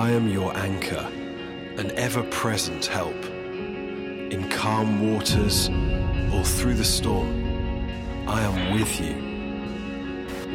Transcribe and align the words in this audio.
I 0.00 0.12
am 0.12 0.28
your 0.28 0.56
anchor, 0.56 1.06
an 1.76 1.90
ever 1.90 2.22
present 2.30 2.86
help. 2.86 3.22
In 4.32 4.48
calm 4.48 5.12
waters 5.12 5.68
or 6.32 6.42
through 6.42 6.76
the 6.76 6.86
storm, 6.86 7.28
I 8.26 8.40
am 8.40 8.72
with 8.72 8.98
you. 8.98 9.12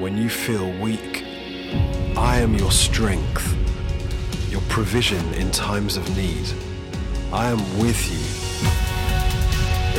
When 0.02 0.18
you 0.18 0.30
feel 0.30 0.72
weak, 0.82 1.24
I 2.18 2.40
am 2.40 2.56
your 2.56 2.72
strength, 2.72 3.56
your 4.50 4.62
provision 4.62 5.24
in 5.36 5.52
times 5.52 5.96
of 5.96 6.18
need. 6.18 6.48
I 7.32 7.46
am 7.46 7.60
with 7.78 8.02
you. 8.10 8.26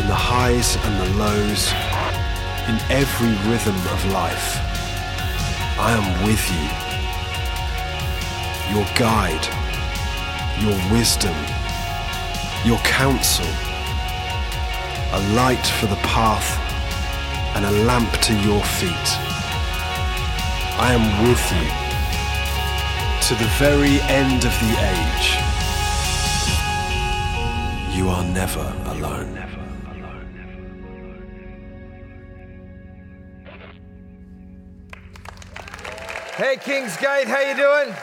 In 0.03 0.09
the 0.09 0.21
highs 0.33 0.75
and 0.75 0.95
the 1.03 1.19
lows, 1.21 1.71
in 2.67 2.81
every 2.91 3.35
rhythm 3.49 3.77
of 3.95 4.13
life, 4.13 4.57
I 5.79 5.93
am 5.93 6.27
with 6.27 6.51
you 6.51 6.86
your 8.73 8.85
guide, 8.97 9.47
your 10.61 10.77
wisdom, 10.93 11.35
your 12.65 12.79
counsel, 12.79 13.47
a 15.13 15.21
light 15.35 15.67
for 15.79 15.87
the 15.87 16.01
path 16.03 16.49
and 17.55 17.65
a 17.65 17.71
lamp 17.85 18.13
to 18.21 18.35
your 18.41 18.63
feet. 18.65 19.09
I 20.79 20.93
am 20.93 21.29
with 21.29 21.45
you 21.53 21.87
to 23.29 23.35
the 23.43 23.51
very 23.59 24.01
end 24.11 24.45
of 24.45 24.53
the 24.61 24.73
age. 24.95 25.29
You 27.97 28.09
are 28.09 28.25
never 28.25 28.67
alone. 28.87 29.37
Hey 36.37 36.57
Kingsgate, 36.57 37.25
how 37.25 37.41
you 37.41 37.57
doing? 37.57 37.97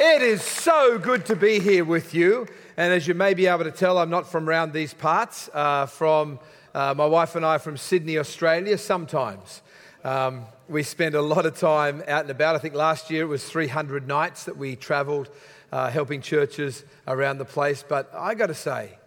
It 0.00 0.22
is 0.22 0.42
so 0.42 0.98
good 0.98 1.26
to 1.26 1.36
be 1.36 1.60
here 1.60 1.84
with 1.84 2.14
you. 2.14 2.46
And 2.78 2.94
as 2.94 3.06
you 3.06 3.12
may 3.12 3.34
be 3.34 3.46
able 3.46 3.64
to 3.64 3.70
tell, 3.70 3.98
I'm 3.98 4.08
not 4.08 4.26
from 4.26 4.48
around 4.48 4.72
these 4.72 4.94
parts. 4.94 5.50
Uh, 5.52 5.84
from 5.84 6.38
uh, 6.74 6.94
my 6.96 7.04
wife 7.04 7.36
and 7.36 7.44
I 7.44 7.56
are 7.56 7.58
from 7.58 7.76
Sydney, 7.76 8.16
Australia. 8.16 8.78
Sometimes 8.78 9.60
um, 10.02 10.46
we 10.66 10.82
spend 10.82 11.14
a 11.14 11.20
lot 11.20 11.44
of 11.44 11.58
time 11.58 12.02
out 12.08 12.22
and 12.22 12.30
about. 12.30 12.56
I 12.56 12.58
think 12.58 12.74
last 12.74 13.10
year 13.10 13.24
it 13.24 13.26
was 13.26 13.44
300 13.44 14.08
nights 14.08 14.44
that 14.44 14.56
we 14.56 14.76
travelled, 14.76 15.28
uh, 15.70 15.90
helping 15.90 16.22
churches 16.22 16.84
around 17.06 17.36
the 17.36 17.44
place. 17.44 17.84
But 17.86 18.10
I 18.14 18.34
got 18.34 18.46
to 18.46 18.54
say, 18.54 18.98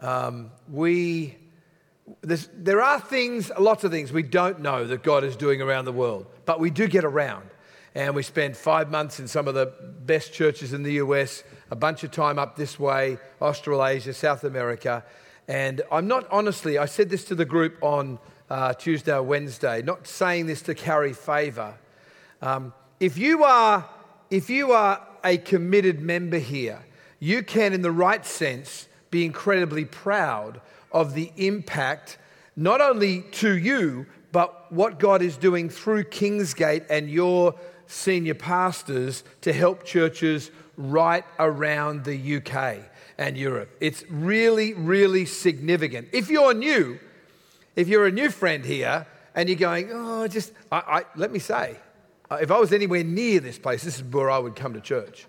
um, 0.00 0.50
we 0.70 1.38
there 2.22 2.82
are 2.82 3.00
things, 3.00 3.50
lots 3.58 3.84
of 3.84 3.90
things 3.90 4.12
we 4.12 4.24
don't 4.24 4.60
know 4.60 4.86
that 4.86 5.02
God 5.02 5.24
is 5.24 5.34
doing 5.34 5.62
around 5.62 5.86
the 5.86 5.92
world, 5.92 6.26
but 6.44 6.60
we 6.60 6.68
do 6.68 6.88
get 6.88 7.04
around 7.04 7.48
and 7.94 8.14
we 8.14 8.22
spent 8.22 8.56
five 8.56 8.90
months 8.90 9.18
in 9.18 9.26
some 9.26 9.48
of 9.48 9.54
the 9.54 9.72
best 10.04 10.32
churches 10.32 10.72
in 10.72 10.82
the 10.82 10.94
US, 10.94 11.42
a 11.70 11.76
bunch 11.76 12.04
of 12.04 12.10
time 12.10 12.38
up 12.38 12.56
this 12.56 12.78
way, 12.78 13.18
Australasia, 13.40 14.14
South 14.14 14.44
America. 14.44 15.04
And 15.48 15.82
I'm 15.90 16.06
not 16.06 16.26
honestly, 16.30 16.78
I 16.78 16.86
said 16.86 17.10
this 17.10 17.24
to 17.26 17.34
the 17.34 17.44
group 17.44 17.76
on 17.82 18.18
uh, 18.48 18.74
Tuesday 18.74 19.12
or 19.12 19.22
Wednesday, 19.22 19.82
not 19.82 20.06
saying 20.06 20.46
this 20.46 20.62
to 20.62 20.74
carry 20.74 21.12
favor. 21.12 21.74
Um, 22.42 22.72
if, 23.00 23.18
you 23.18 23.44
are, 23.44 23.88
if 24.30 24.48
you 24.48 24.72
are 24.72 25.04
a 25.24 25.38
committed 25.38 26.00
member 26.00 26.38
here, 26.38 26.84
you 27.18 27.42
can, 27.42 27.72
in 27.72 27.82
the 27.82 27.90
right 27.90 28.24
sense, 28.24 28.88
be 29.10 29.24
incredibly 29.24 29.84
proud 29.84 30.60
of 30.92 31.14
the 31.14 31.32
impact, 31.36 32.18
not 32.56 32.80
only 32.80 33.22
to 33.32 33.56
you, 33.56 34.06
but 34.32 34.70
what 34.72 34.98
God 34.98 35.22
is 35.22 35.36
doing 35.36 35.68
through 35.68 36.04
Kingsgate 36.04 36.86
and 36.88 37.10
your 37.10 37.54
senior 37.90 38.34
pastors 38.34 39.24
to 39.40 39.52
help 39.52 39.84
churches 39.84 40.50
right 40.76 41.24
around 41.38 42.04
the 42.04 42.36
UK 42.36 42.78
and 43.18 43.36
Europe. 43.36 43.68
It's 43.80 44.04
really, 44.08 44.74
really 44.74 45.26
significant. 45.26 46.08
If 46.12 46.30
you're 46.30 46.54
new, 46.54 46.98
if 47.76 47.88
you're 47.88 48.06
a 48.06 48.12
new 48.12 48.30
friend 48.30 48.64
here 48.64 49.06
and 49.34 49.48
you're 49.48 49.58
going, 49.58 49.90
oh, 49.92 50.28
just, 50.28 50.52
I, 50.70 50.78
I, 50.78 51.04
let 51.16 51.32
me 51.32 51.38
say, 51.38 51.76
uh, 52.30 52.38
if 52.40 52.50
I 52.50 52.58
was 52.58 52.72
anywhere 52.72 53.02
near 53.02 53.40
this 53.40 53.58
place, 53.58 53.82
this 53.82 53.96
is 53.96 54.04
where 54.04 54.30
I 54.30 54.38
would 54.38 54.54
come 54.54 54.72
to 54.74 54.80
church. 54.80 55.26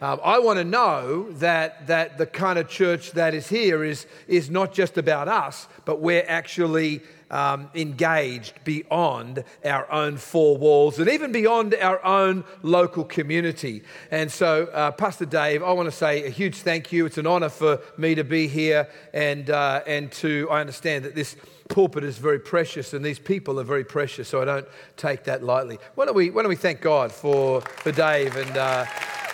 Um, 0.00 0.20
I 0.22 0.38
want 0.38 0.58
to 0.58 0.64
know 0.64 1.30
that, 1.32 1.86
that 1.88 2.18
the 2.18 2.26
kind 2.26 2.58
of 2.58 2.68
church 2.68 3.12
that 3.12 3.34
is 3.34 3.48
here 3.48 3.82
is, 3.82 4.06
is 4.28 4.50
not 4.50 4.72
just 4.72 4.98
about 4.98 5.28
us, 5.28 5.66
but 5.84 6.00
we're 6.00 6.24
actually 6.28 7.02
um, 7.34 7.68
engaged 7.74 8.54
beyond 8.62 9.44
our 9.64 9.90
own 9.90 10.16
four 10.16 10.56
walls 10.56 11.00
and 11.00 11.10
even 11.10 11.32
beyond 11.32 11.74
our 11.74 12.02
own 12.04 12.44
local 12.62 13.04
community. 13.04 13.82
And 14.12 14.30
so, 14.30 14.66
uh, 14.66 14.92
Pastor 14.92 15.26
Dave, 15.26 15.62
I 15.62 15.72
want 15.72 15.88
to 15.88 15.96
say 15.96 16.24
a 16.24 16.30
huge 16.30 16.58
thank 16.58 16.92
you. 16.92 17.06
It's 17.06 17.18
an 17.18 17.26
honor 17.26 17.48
for 17.48 17.80
me 17.98 18.14
to 18.14 18.22
be 18.22 18.46
here 18.46 18.88
and, 19.12 19.50
uh, 19.50 19.82
and 19.84 20.12
to, 20.12 20.48
I 20.48 20.60
understand 20.60 21.04
that 21.06 21.16
this 21.16 21.34
pulpit 21.68 22.04
is 22.04 22.18
very 22.18 22.38
precious 22.38 22.94
and 22.94 23.04
these 23.04 23.18
people 23.18 23.58
are 23.58 23.64
very 23.64 23.84
precious, 23.84 24.28
so 24.28 24.40
I 24.40 24.44
don't 24.44 24.68
take 24.96 25.24
that 25.24 25.42
lightly. 25.42 25.78
Why 25.96 26.04
don't 26.04 26.14
we, 26.14 26.30
why 26.30 26.42
don't 26.42 26.50
we 26.50 26.56
thank 26.56 26.80
God 26.80 27.10
for, 27.10 27.62
for 27.62 27.90
Dave 27.90 28.36
and, 28.36 28.56
uh, 28.56 28.86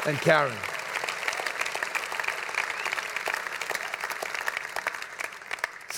and 0.06 0.16
Karen? 0.18 0.56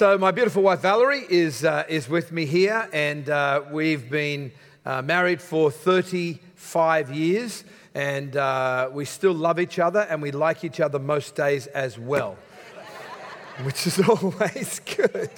So, 0.02 0.18
my 0.18 0.32
beautiful 0.32 0.64
wife 0.64 0.80
Valerie 0.80 1.24
is, 1.30 1.64
uh, 1.64 1.84
is 1.88 2.08
with 2.08 2.32
me 2.32 2.44
here, 2.44 2.88
and 2.92 3.30
uh, 3.30 3.62
we've 3.70 4.10
been 4.10 4.50
uh, 4.84 5.00
married 5.00 5.40
for 5.40 5.70
35 5.70 7.14
years, 7.14 7.62
and 7.94 8.36
uh, 8.36 8.90
we 8.92 9.04
still 9.04 9.32
love 9.32 9.60
each 9.60 9.78
other, 9.78 10.00
and 10.00 10.20
we 10.20 10.32
like 10.32 10.64
each 10.64 10.80
other 10.80 10.98
most 10.98 11.36
days 11.36 11.68
as 11.68 12.00
well, 12.00 12.36
which 13.62 13.86
is 13.86 14.00
always 14.08 14.80
good. 14.80 15.30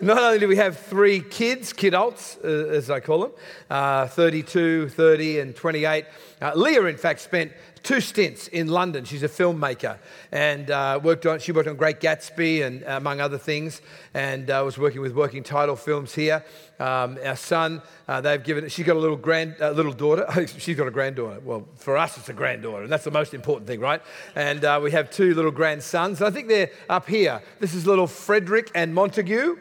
Not 0.00 0.18
only 0.18 0.40
do 0.40 0.48
we 0.48 0.56
have 0.56 0.80
three 0.80 1.20
kids, 1.20 1.72
kidults, 1.72 2.44
uh, 2.44 2.70
as 2.74 2.90
I 2.90 2.98
call 2.98 3.20
them 3.20 3.32
uh, 3.70 4.08
32, 4.08 4.88
30, 4.88 5.38
and 5.38 5.54
28. 5.54 6.06
Leah, 6.56 6.86
in 6.86 6.96
fact, 6.96 7.20
spent 7.20 7.52
two 7.82 8.00
stints 8.00 8.48
in 8.48 8.68
London. 8.68 9.04
She's 9.04 9.22
a 9.22 9.28
filmmaker 9.28 9.98
and 10.32 10.70
uh, 10.70 11.00
worked 11.02 11.26
on, 11.26 11.38
she 11.38 11.52
worked 11.52 11.68
on 11.68 11.76
Great 11.76 12.00
Gatsby 12.00 12.64
and 12.64 12.84
uh, 12.84 12.96
among 12.96 13.20
other 13.20 13.38
things 13.38 13.82
and 14.14 14.50
uh, 14.50 14.62
was 14.64 14.78
working 14.78 15.00
with 15.00 15.14
Working 15.14 15.42
Title 15.42 15.76
Films 15.76 16.14
here. 16.14 16.44
Um, 16.78 17.18
our 17.24 17.36
son, 17.36 17.82
uh, 18.06 18.20
they've 18.20 18.42
given, 18.42 18.68
she's 18.68 18.86
got 18.86 18.96
a 18.96 18.98
little 18.98 19.16
grand, 19.16 19.56
uh, 19.60 19.70
little 19.70 19.92
daughter. 19.92 20.26
she's 20.46 20.76
got 20.76 20.86
a 20.86 20.90
granddaughter. 20.90 21.40
Well, 21.40 21.66
for 21.76 21.96
us, 21.96 22.16
it's 22.18 22.28
a 22.28 22.32
granddaughter 22.32 22.82
and 22.82 22.92
that's 22.92 23.04
the 23.04 23.10
most 23.10 23.34
important 23.34 23.66
thing, 23.66 23.80
right? 23.80 24.02
And 24.34 24.64
uh, 24.64 24.80
we 24.82 24.90
have 24.92 25.10
two 25.10 25.34
little 25.34 25.50
grandsons. 25.50 26.22
I 26.22 26.30
think 26.30 26.48
they're 26.48 26.70
up 26.88 27.08
here. 27.08 27.42
This 27.60 27.74
is 27.74 27.86
little 27.86 28.06
Frederick 28.06 28.70
and 28.74 28.94
Montague. 28.94 29.56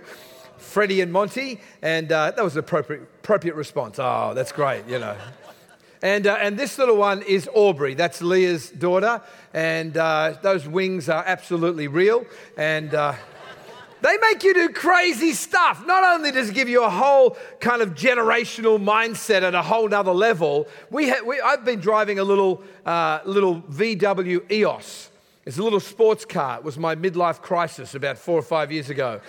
Freddie 0.58 1.02
and 1.02 1.14
Monty, 1.14 1.62
and 1.84 2.10
that 2.10 2.44
was 2.44 2.56
an 2.56 2.60
appropriate, 2.60 3.04
appropriate 3.04 3.56
response. 3.56 4.00
Oh, 4.00 4.34
that's 4.34 4.52
great, 4.52 4.88
you 4.88 4.98
know. 4.98 5.16
And, 6.08 6.26
uh, 6.26 6.38
and 6.40 6.58
this 6.58 6.78
little 6.78 6.96
one 6.96 7.22
is 7.24 7.50
Aubrey. 7.54 7.94
That's 7.94 8.22
Leah's 8.22 8.70
daughter. 8.70 9.22
And 9.54 9.98
uh, 9.98 10.38
those 10.42 10.66
wings 10.66 11.10
are 11.10 11.22
absolutely 11.28 11.90
real. 11.90 12.26
And 12.56 12.94
uh, 12.94 13.14
they 14.00 14.18
make 14.22 14.42
you 14.42 14.54
do 14.54 14.70
crazy 14.70 15.34
stuff. 15.34 15.86
Not 15.86 16.06
only 16.06 16.32
does 16.32 16.48
it 16.48 16.56
give 16.56 16.70
you 16.70 16.86
a 16.86 16.90
whole 16.90 17.36
kind 17.60 17.82
of 17.82 17.94
generational 17.94 18.82
mindset 18.82 19.42
at 19.42 19.54
a 19.54 19.62
whole 19.62 19.90
nother 19.90 20.14
level, 20.14 20.70
we, 20.90 21.10
ha- 21.10 21.26
we 21.26 21.42
I've 21.42 21.66
been 21.66 21.82
driving 21.82 22.20
a 22.20 22.24
little, 22.24 22.64
uh, 22.86 23.20
little 23.26 23.62
VW 23.64 24.50
EOS. 24.50 25.10
It's 25.46 25.58
a 25.58 25.64
little 25.64 25.82
sports 25.82 26.24
car. 26.24 26.60
It 26.60 26.64
was 26.64 26.78
my 26.78 26.96
midlife 26.96 27.42
crisis 27.42 27.96
about 27.96 28.18
four 28.18 28.40
or 28.40 28.44
five 28.44 28.72
years 28.72 28.90
ago. 28.90 29.20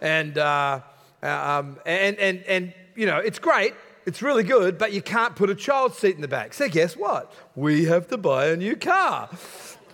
And, 0.00 0.38
uh, 0.38 0.82
uh, 1.20 1.26
um, 1.26 1.80
and, 1.84 2.16
and, 2.16 2.44
and, 2.44 2.74
you 2.94 3.06
know, 3.06 3.18
it's 3.18 3.40
great. 3.40 3.74
It's 4.08 4.22
really 4.22 4.42
good, 4.42 4.78
but 4.78 4.94
you 4.94 5.02
can't 5.02 5.36
put 5.36 5.50
a 5.50 5.54
child 5.54 5.94
seat 5.94 6.14
in 6.14 6.22
the 6.22 6.28
back. 6.28 6.54
So, 6.54 6.66
guess 6.66 6.96
what? 6.96 7.30
We 7.54 7.84
have 7.84 8.08
to 8.08 8.16
buy 8.16 8.46
a 8.46 8.56
new 8.56 8.74
car. 8.74 9.28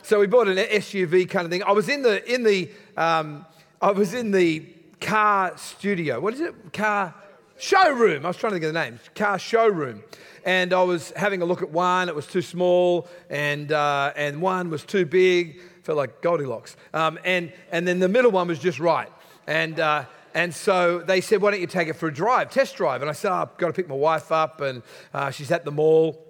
So, 0.05 0.21
we 0.21 0.29
bought 0.29 0.47
an 0.47 0.57
SUV 0.57 1.29
kind 1.29 1.45
of 1.45 1.51
thing. 1.51 1.65
I 1.65 1.73
was 1.73 1.89
in 1.89 2.03
the, 2.03 2.25
in 2.33 2.45
the, 2.45 2.71
um, 2.97 3.45
I 3.83 3.91
was 3.91 4.15
in 4.15 4.31
the 4.31 4.61
car 5.01 5.59
studio. 5.59 6.21
What 6.21 6.33
is 6.33 6.43
it? 6.43 6.73
Car 6.73 7.13
showroom. 7.59 8.25
I 8.25 8.29
was 8.29 8.37
trying 8.37 8.53
to 8.53 8.55
think 8.55 8.67
of 8.67 8.73
the 8.73 8.85
name. 8.85 9.01
Car 9.17 9.37
showroom. 9.37 10.05
And 10.45 10.73
I 10.73 10.85
was 10.85 11.11
having 11.17 11.43
a 11.43 11.45
look 11.45 11.63
at 11.63 11.71
one. 11.71 12.09
It 12.09 12.15
was 12.15 12.29
too 12.29 12.43
small, 12.43 13.09
and, 13.29 13.73
uh, 13.73 14.13
and 14.15 14.41
one 14.41 14.71
was 14.71 14.85
too 14.85 15.07
big. 15.07 15.61
Felt 15.83 15.99
like 15.99 16.23
Goldilocks. 16.23 16.77
Um, 16.93 17.19
and, 17.25 17.53
and 17.73 17.89
then 17.89 17.99
the 17.99 18.09
middle 18.09 18.31
one 18.31 18.47
was 18.47 18.61
just 18.61 18.79
right. 18.79 19.11
And, 19.49 19.81
uh, 19.81 20.05
and 20.35 20.53
so 20.53 20.99
they 20.99 21.21
said, 21.21 21.41
Why 21.41 21.53
don't 21.53 21.61
you 21.61 21.69
take 21.69 21.89
it 21.89 21.95
for 21.95 22.09
a 22.09 22.13
drive, 22.13 22.51
test 22.51 22.77
drive? 22.77 23.01
And 23.01 23.09
I 23.09 23.15
said, 23.15 23.31
oh, 23.31 23.43
I've 23.43 23.57
got 23.57 23.69
to 23.69 23.73
pick 23.73 23.89
my 23.89 23.95
wife 23.95 24.33
up, 24.33 24.61
and 24.61 24.83
uh, 25.15 25.31
she's 25.31 25.53
at 25.53 25.65
the 25.65 25.71
mall. 25.71 26.27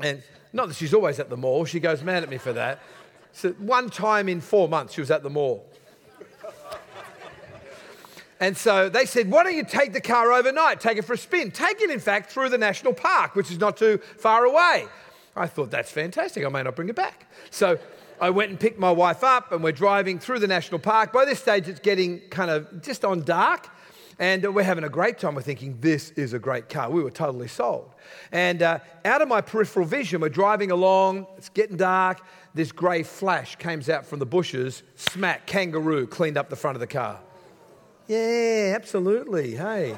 And 0.00 0.22
not 0.52 0.68
that 0.68 0.76
she's 0.76 0.94
always 0.94 1.18
at 1.18 1.30
the 1.30 1.36
mall, 1.36 1.64
she 1.64 1.80
goes 1.80 2.02
mad 2.02 2.22
at 2.22 2.30
me 2.30 2.38
for 2.38 2.52
that. 2.52 2.80
So 3.32 3.50
one 3.52 3.90
time 3.90 4.28
in 4.28 4.40
four 4.40 4.68
months, 4.68 4.94
she 4.94 5.00
was 5.00 5.10
at 5.10 5.24
the 5.24 5.30
mall. 5.30 5.68
And 8.40 8.56
so 8.56 8.88
they 8.88 9.06
said, 9.06 9.30
Why 9.30 9.42
don't 9.42 9.56
you 9.56 9.64
take 9.64 9.92
the 9.92 10.00
car 10.00 10.32
overnight? 10.32 10.80
Take 10.80 10.98
it 10.98 11.02
for 11.02 11.14
a 11.14 11.18
spin. 11.18 11.50
Take 11.50 11.80
it, 11.80 11.90
in 11.90 12.00
fact, 12.00 12.30
through 12.30 12.50
the 12.50 12.58
national 12.58 12.92
park, 12.92 13.34
which 13.34 13.50
is 13.50 13.58
not 13.58 13.76
too 13.76 13.98
far 14.18 14.44
away. 14.44 14.86
I 15.34 15.46
thought, 15.46 15.70
That's 15.70 15.90
fantastic. 15.90 16.44
I 16.44 16.48
may 16.48 16.62
not 16.62 16.76
bring 16.76 16.88
it 16.88 16.96
back. 16.96 17.26
So 17.50 17.78
I 18.20 18.30
went 18.30 18.50
and 18.50 18.60
picked 18.60 18.78
my 18.78 18.90
wife 18.90 19.24
up, 19.24 19.52
and 19.52 19.62
we're 19.62 19.72
driving 19.72 20.18
through 20.18 20.38
the 20.38 20.46
national 20.46 20.78
park. 20.78 21.12
By 21.12 21.24
this 21.24 21.40
stage, 21.40 21.68
it's 21.68 21.80
getting 21.80 22.20
kind 22.30 22.50
of 22.50 22.82
just 22.82 23.04
on 23.04 23.22
dark. 23.22 23.68
And 24.18 24.54
we're 24.54 24.62
having 24.62 24.84
a 24.84 24.88
great 24.88 25.18
time. 25.18 25.34
We're 25.34 25.42
thinking, 25.42 25.78
this 25.80 26.10
is 26.10 26.34
a 26.34 26.38
great 26.38 26.68
car. 26.68 26.88
We 26.88 27.02
were 27.02 27.10
totally 27.10 27.48
sold. 27.48 27.92
And 28.30 28.62
uh, 28.62 28.78
out 29.04 29.22
of 29.22 29.28
my 29.28 29.40
peripheral 29.40 29.86
vision, 29.86 30.20
we're 30.20 30.28
driving 30.28 30.70
along, 30.70 31.26
it's 31.36 31.48
getting 31.48 31.76
dark. 31.76 32.20
This 32.54 32.70
grey 32.70 33.02
flash 33.02 33.56
comes 33.56 33.88
out 33.88 34.06
from 34.06 34.20
the 34.20 34.26
bushes, 34.26 34.84
smack, 34.94 35.46
kangaroo, 35.46 36.06
cleaned 36.06 36.36
up 36.36 36.48
the 36.48 36.56
front 36.56 36.76
of 36.76 36.80
the 36.80 36.86
car. 36.86 37.18
Yeah, 38.06 38.74
absolutely. 38.76 39.56
Hey. 39.56 39.96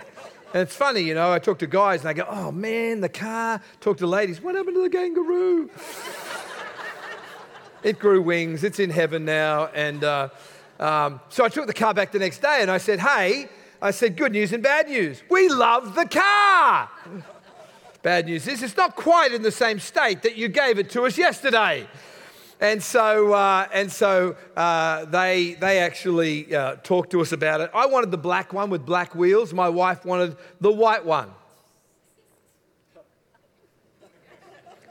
And 0.55 0.63
it's 0.63 0.75
funny, 0.75 1.01
you 1.01 1.15
know, 1.15 1.33
I 1.33 1.39
talk 1.39 1.59
to 1.59 1.67
guys 1.67 2.01
and 2.01 2.09
they 2.09 2.15
go, 2.15 2.27
oh 2.27 2.51
man, 2.51 3.03
the 3.03 3.11
car. 3.11 3.61
Talk 3.81 3.99
to 3.99 4.07
ladies, 4.07 4.41
what 4.41 4.55
happened 4.55 4.77
to 4.77 4.83
the 4.83 4.89
kangaroo? 4.89 5.69
It 7.87 8.01
grew 8.01 8.21
wings, 8.21 8.65
it's 8.65 8.81
in 8.81 8.91
heaven 8.91 9.25
now. 9.25 9.67
And 9.67 10.03
uh, 10.03 10.29
um, 10.81 11.21
so 11.29 11.45
I 11.45 11.49
took 11.49 11.69
the 11.69 11.73
car 11.73 11.95
back 11.95 12.11
the 12.11 12.19
next 12.19 12.43
day 12.43 12.59
and 12.61 12.71
I 12.71 12.79
said, 12.79 12.99
hey, 12.99 13.49
I 13.81 13.93
said, 13.93 14.17
good 14.17 14.33
news 14.33 14.53
and 14.53 14.61
bad 14.61 14.89
news. 14.89 15.23
We 15.31 15.49
love 15.49 15.95
the 15.95 16.07
car. 16.07 16.91
bad 18.03 18.27
news 18.27 18.49
is 18.49 18.63
it's 18.65 18.77
not 18.77 18.97
quite 18.97 19.33
in 19.33 19.43
the 19.43 19.53
same 19.53 19.79
state 19.79 20.23
that 20.23 20.37
you 20.37 20.49
gave 20.49 20.81
it 20.81 20.91
to 20.91 21.03
us 21.03 21.17
yesterday. 21.17 21.87
And 22.61 22.83
so, 22.83 23.35
uh, 23.35 23.69
and 23.73 23.93
so 23.93 24.37
uh, 24.57 25.05
they, 25.05 25.55
they 25.61 25.79
actually 25.79 26.53
uh, 26.57 26.77
talked 26.83 27.11
to 27.11 27.21
us 27.21 27.31
about 27.31 27.61
it. 27.61 27.71
I 27.73 27.87
wanted 27.87 28.11
the 28.11 28.19
black 28.19 28.53
one 28.53 28.69
with 28.69 28.85
black 28.85 29.15
wheels. 29.15 29.53
My 29.53 29.69
wife 29.69 30.05
wanted 30.05 30.37
the 30.61 30.73
white 30.73 31.05
one. 31.05 31.31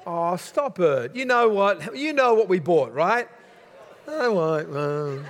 Oh, 0.06 0.36
stop 0.36 0.80
it. 0.80 1.16
You 1.16 1.26
know 1.26 1.50
what? 1.50 1.98
You 1.98 2.14
know 2.14 2.36
what 2.36 2.48
we 2.48 2.60
bought, 2.60 2.94
right? 2.94 3.28
I 4.08 4.28
want 4.28 4.70
one. 4.70 5.26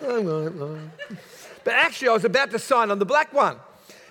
I 0.00 0.18
one. 0.18 0.92
But 1.64 1.74
actually, 1.74 2.08
I 2.08 2.12
was 2.12 2.24
about 2.24 2.50
to 2.52 2.58
sign 2.58 2.90
on 2.90 2.98
the 2.98 3.06
black 3.06 3.32
one. 3.32 3.58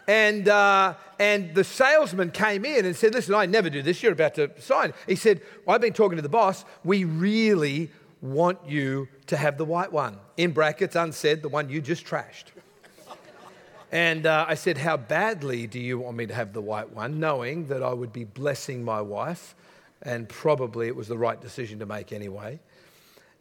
And, 0.07 0.47
uh, 0.47 0.95
and 1.19 1.55
the 1.55 1.63
salesman 1.63 2.31
came 2.31 2.65
in 2.65 2.85
and 2.85 2.95
said, 2.95 3.13
Listen, 3.13 3.35
I 3.35 3.45
never 3.45 3.69
do 3.69 3.81
this. 3.81 4.03
You're 4.03 4.11
about 4.11 4.35
to 4.35 4.51
sign. 4.59 4.93
He 5.05 5.15
said, 5.15 5.41
well, 5.65 5.75
I've 5.75 5.81
been 5.81 5.93
talking 5.93 6.17
to 6.17 6.21
the 6.21 6.29
boss. 6.29 6.65
We 6.83 7.03
really 7.03 7.89
want 8.21 8.59
you 8.67 9.07
to 9.27 9.37
have 9.37 9.57
the 9.57 9.65
white 9.65 9.91
one. 9.91 10.17
In 10.37 10.51
brackets, 10.51 10.95
unsaid, 10.95 11.41
the 11.41 11.49
one 11.49 11.69
you 11.69 11.81
just 11.81 12.05
trashed. 12.05 12.45
And 13.91 14.25
uh, 14.25 14.45
I 14.47 14.55
said, 14.55 14.77
How 14.77 14.97
badly 14.97 15.67
do 15.67 15.79
you 15.79 15.99
want 15.99 16.17
me 16.17 16.25
to 16.25 16.33
have 16.33 16.53
the 16.53 16.61
white 16.61 16.93
one? 16.93 17.19
Knowing 17.19 17.67
that 17.67 17.81
I 17.81 17.93
would 17.93 18.11
be 18.11 18.25
blessing 18.25 18.83
my 18.83 19.01
wife, 19.01 19.55
and 20.01 20.27
probably 20.27 20.87
it 20.87 20.95
was 20.95 21.07
the 21.07 21.17
right 21.17 21.39
decision 21.39 21.79
to 21.79 21.85
make 21.85 22.11
anyway. 22.11 22.59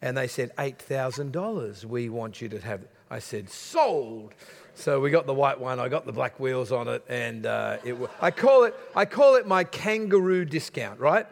And 0.01 0.15
they 0.15 0.27
said, 0.27 0.55
$8,000 0.57 1.85
we 1.85 2.09
want 2.09 2.41
you 2.41 2.49
to 2.49 2.59
have. 2.59 2.81
I 3.09 3.19
said, 3.19 3.49
Sold. 3.49 4.33
So 4.75 4.99
we 4.99 5.09
got 5.09 5.25
the 5.25 5.33
white 5.33 5.59
one. 5.59 5.79
I 5.79 5.89
got 5.89 6.05
the 6.05 6.11
black 6.11 6.39
wheels 6.39 6.71
on 6.71 6.87
it, 6.87 7.03
and 7.09 7.45
uh, 7.45 7.77
it. 7.83 7.97
I 8.21 8.29
call 8.29 8.63
it. 8.63 8.75
I 8.95 9.05
call 9.05 9.35
it 9.35 9.47
my 9.47 9.63
kangaroo 9.63 10.45
discount, 10.45 10.99
right? 10.99 11.25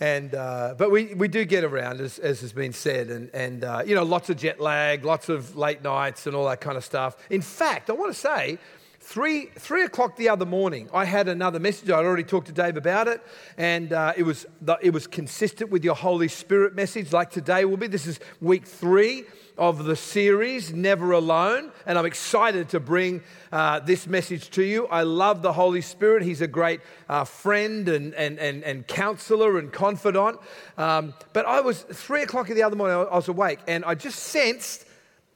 And 0.00 0.34
uh, 0.34 0.74
but 0.76 0.90
we, 0.90 1.14
we 1.14 1.28
do 1.28 1.44
get 1.44 1.64
around, 1.64 2.00
as, 2.00 2.18
as 2.18 2.40
has 2.42 2.52
been 2.52 2.72
said, 2.72 3.08
and 3.08 3.30
and 3.34 3.64
uh, 3.64 3.82
you 3.86 3.94
know 3.94 4.02
lots 4.02 4.28
of 4.30 4.36
jet 4.36 4.60
lag, 4.60 5.04
lots 5.04 5.28
of 5.28 5.56
late 5.56 5.82
nights, 5.82 6.26
and 6.26 6.36
all 6.36 6.46
that 6.48 6.60
kind 6.60 6.76
of 6.76 6.84
stuff. 6.84 7.16
In 7.30 7.42
fact, 7.42 7.88
I 7.90 7.94
want 7.94 8.12
to 8.12 8.18
say. 8.18 8.58
Three, 9.06 9.46
three 9.54 9.84
o'clock 9.84 10.16
the 10.16 10.30
other 10.30 10.44
morning, 10.44 10.90
I 10.92 11.04
had 11.04 11.28
another 11.28 11.60
message. 11.60 11.88
I'd 11.90 12.04
already 12.04 12.24
talked 12.24 12.48
to 12.48 12.52
Dave 12.52 12.76
about 12.76 13.06
it, 13.06 13.22
and 13.56 13.92
uh, 13.92 14.12
it, 14.16 14.24
was 14.24 14.46
the, 14.60 14.78
it 14.82 14.90
was 14.90 15.06
consistent 15.06 15.70
with 15.70 15.84
your 15.84 15.94
Holy 15.94 16.26
Spirit 16.26 16.74
message, 16.74 17.12
like 17.12 17.30
today 17.30 17.64
will 17.64 17.76
be. 17.76 17.86
This 17.86 18.08
is 18.08 18.18
week 18.40 18.66
three 18.66 19.22
of 19.56 19.84
the 19.84 19.94
series, 19.94 20.72
Never 20.72 21.12
Alone, 21.12 21.70
and 21.86 21.96
I'm 21.96 22.04
excited 22.04 22.70
to 22.70 22.80
bring 22.80 23.22
uh, 23.52 23.78
this 23.78 24.08
message 24.08 24.50
to 24.50 24.64
you. 24.64 24.88
I 24.88 25.04
love 25.04 25.40
the 25.40 25.52
Holy 25.52 25.82
Spirit. 25.82 26.24
He's 26.24 26.40
a 26.40 26.48
great 26.48 26.80
uh, 27.08 27.22
friend 27.22 27.88
and, 27.88 28.12
and, 28.14 28.40
and, 28.40 28.64
and 28.64 28.84
counselor 28.88 29.56
and 29.56 29.72
confidant. 29.72 30.40
Um, 30.76 31.14
but 31.32 31.46
I 31.46 31.60
was, 31.60 31.82
three 31.82 32.22
o'clock 32.22 32.50
in 32.50 32.56
the 32.56 32.64
other 32.64 32.74
morning, 32.74 32.96
I 32.96 33.14
was 33.14 33.28
awake, 33.28 33.60
and 33.68 33.84
I 33.84 33.94
just 33.94 34.18
sensed, 34.18 34.84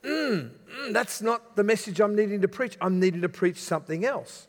mm, 0.05 0.50
mm, 0.50 0.93
that's 0.93 1.23
not 1.23 1.56
the 1.56 1.64
message 1.64 2.00
I'm 2.00 2.14
needing 2.14 2.41
to 2.43 2.49
preach. 2.49 2.76
I'm 2.81 3.00
needing 3.00 3.23
to 3.23 3.29
preach 3.29 3.58
something 3.58 4.05
else. 4.05 4.47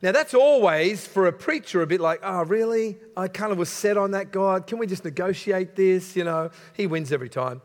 Now, 0.00 0.12
that's 0.12 0.32
always 0.32 1.06
for 1.06 1.26
a 1.26 1.32
preacher 1.32 1.82
a 1.82 1.86
bit 1.86 2.00
like, 2.00 2.20
oh, 2.22 2.44
really? 2.44 2.98
I 3.16 3.26
kind 3.26 3.50
of 3.50 3.58
was 3.58 3.68
set 3.68 3.96
on 3.96 4.12
that 4.12 4.30
God. 4.30 4.68
Can 4.68 4.78
we 4.78 4.86
just 4.86 5.04
negotiate 5.04 5.74
this? 5.74 6.14
You 6.14 6.22
know, 6.22 6.50
he 6.74 6.86
wins 6.86 7.10
every 7.12 7.28
time. 7.28 7.62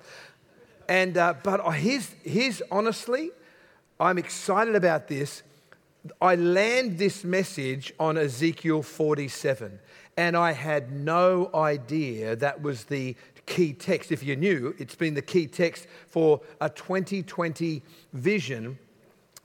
And, 0.90 1.16
uh, 1.16 1.36
but 1.44 1.62
here's, 1.74 2.10
here's 2.24 2.62
honestly, 2.72 3.30
I'm 4.00 4.18
excited 4.18 4.76
about 4.76 5.08
this. 5.08 5.44
I 6.20 6.36
land 6.36 6.98
this 6.98 7.24
message 7.24 7.94
on 8.00 8.18
Ezekiel 8.18 8.82
47, 8.82 9.80
and 10.18 10.36
I 10.36 10.52
had 10.52 10.92
no 10.92 11.50
idea 11.54 12.36
that 12.36 12.62
was 12.62 12.86
the 12.86 13.16
key 13.46 13.74
text. 13.74 14.12
If 14.12 14.24
you're 14.24 14.36
new, 14.36 14.76
it's 14.78 14.96
been 14.96 15.14
the 15.14 15.22
key 15.22 15.48
text 15.48 15.88
for 16.08 16.42
a 16.62 16.70
2020 16.70 17.82
vision 18.14 18.78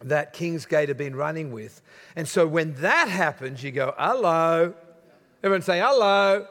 that 0.02 0.34
Kingsgate 0.34 0.88
have 0.88 0.96
been 0.96 1.16
running 1.16 1.52
with. 1.52 1.82
And 2.14 2.28
so 2.28 2.46
when 2.46 2.74
that 2.74 3.08
happens, 3.08 3.62
you 3.62 3.72
go, 3.72 3.94
hello. 3.98 4.74
Everyone 5.42 5.62
say, 5.62 5.80
hello. 5.80 6.46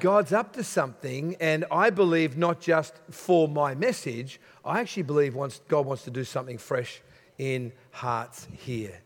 God's 0.00 0.32
up 0.32 0.54
to 0.54 0.64
something, 0.64 1.36
and 1.38 1.66
I 1.70 1.90
believe 1.90 2.38
not 2.38 2.60
just 2.60 2.94
for 3.10 3.46
my 3.46 3.74
message, 3.74 4.40
I 4.64 4.80
actually 4.80 5.02
believe 5.02 5.34
wants, 5.34 5.60
God 5.68 5.84
wants 5.84 6.04
to 6.04 6.10
do 6.10 6.24
something 6.24 6.56
fresh 6.56 7.02
in 7.36 7.72
hearts 7.90 8.48
here. 8.52 9.00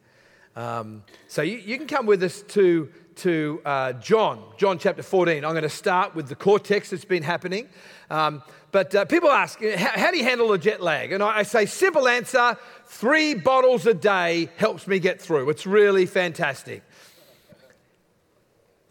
Um, 0.54 1.02
so 1.28 1.42
you, 1.42 1.58
you, 1.58 1.76
can 1.76 1.86
come 1.86 2.06
with 2.06 2.22
us 2.22 2.42
to, 2.42 2.90
to 3.16 3.60
uh, 3.64 3.92
John, 3.94 4.42
John 4.56 4.78
chapter 4.78 5.02
14. 5.02 5.44
I'm 5.44 5.52
going 5.52 5.62
to 5.62 5.68
start 5.68 6.14
with 6.14 6.28
the 6.28 6.34
core 6.34 6.58
text 6.58 6.90
that's 6.90 7.04
been 7.04 7.22
happening. 7.22 7.68
Um, 8.10 8.42
but 8.72 8.94
uh, 8.94 9.04
people 9.06 9.30
ask, 9.30 9.62
how, 9.62 9.98
how, 9.98 10.10
do 10.10 10.18
you 10.18 10.24
handle 10.24 10.48
the 10.48 10.58
jet 10.58 10.82
lag? 10.82 11.12
And 11.12 11.22
I, 11.22 11.38
I 11.38 11.42
say, 11.42 11.66
simple 11.66 12.08
answer 12.08 12.56
three 12.86 13.34
bottles 13.34 13.86
a 13.86 13.94
day 13.94 14.50
helps 14.56 14.86
me 14.86 14.98
get 14.98 15.20
through. 15.20 15.48
It's 15.50 15.66
really 15.66 16.06
fantastic. 16.06 16.82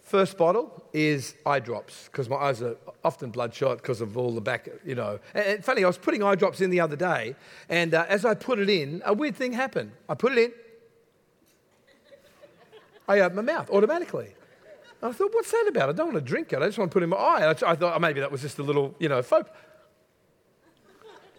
First 0.01 0.37
bottle 0.37 0.83
is 0.93 1.35
eye 1.45 1.59
drops 1.59 2.05
because 2.05 2.29
my 2.29 2.35
eyes 2.35 2.61
are 2.61 2.77
often 3.03 3.31
bloodshot 3.31 3.77
because 3.77 4.01
of 4.01 4.17
all 4.17 4.31
the 4.31 4.41
back, 4.41 4.69
you 4.85 4.95
know. 4.95 5.19
And, 5.33 5.45
and, 5.45 5.65
funny, 5.65 5.83
I 5.83 5.87
was 5.87 5.97
putting 5.97 6.23
eye 6.23 6.35
drops 6.35 6.61
in 6.61 6.69
the 6.69 6.79
other 6.79 6.95
day, 6.95 7.35
and 7.69 7.93
uh, 7.93 8.05
as 8.07 8.23
I 8.23 8.33
put 8.33 8.59
it 8.59 8.69
in, 8.69 9.01
a 9.05 9.13
weird 9.13 9.35
thing 9.35 9.51
happened. 9.51 9.91
I 10.07 10.13
put 10.13 10.31
it 10.33 10.37
in, 10.37 10.53
I 13.07 13.19
opened 13.19 13.35
my 13.45 13.53
mouth 13.53 13.69
automatically. 13.69 14.33
And 15.01 15.11
I 15.11 15.13
thought, 15.13 15.33
what's 15.33 15.51
that 15.51 15.65
about? 15.67 15.89
I 15.89 15.91
don't 15.91 16.13
want 16.13 16.25
to 16.25 16.29
drink 16.29 16.53
it. 16.53 16.61
I 16.61 16.65
just 16.65 16.77
want 16.77 16.91
to 16.91 16.93
put 16.93 17.03
it 17.03 17.05
in 17.05 17.09
my 17.09 17.17
eye. 17.17 17.45
I, 17.45 17.49
I 17.49 17.75
thought 17.75 17.95
oh, 17.95 17.99
maybe 17.99 18.19
that 18.21 18.31
was 18.31 18.41
just 18.41 18.59
a 18.59 18.63
little, 18.63 18.95
you 18.99 19.09
know, 19.09 19.21
faux. 19.21 19.49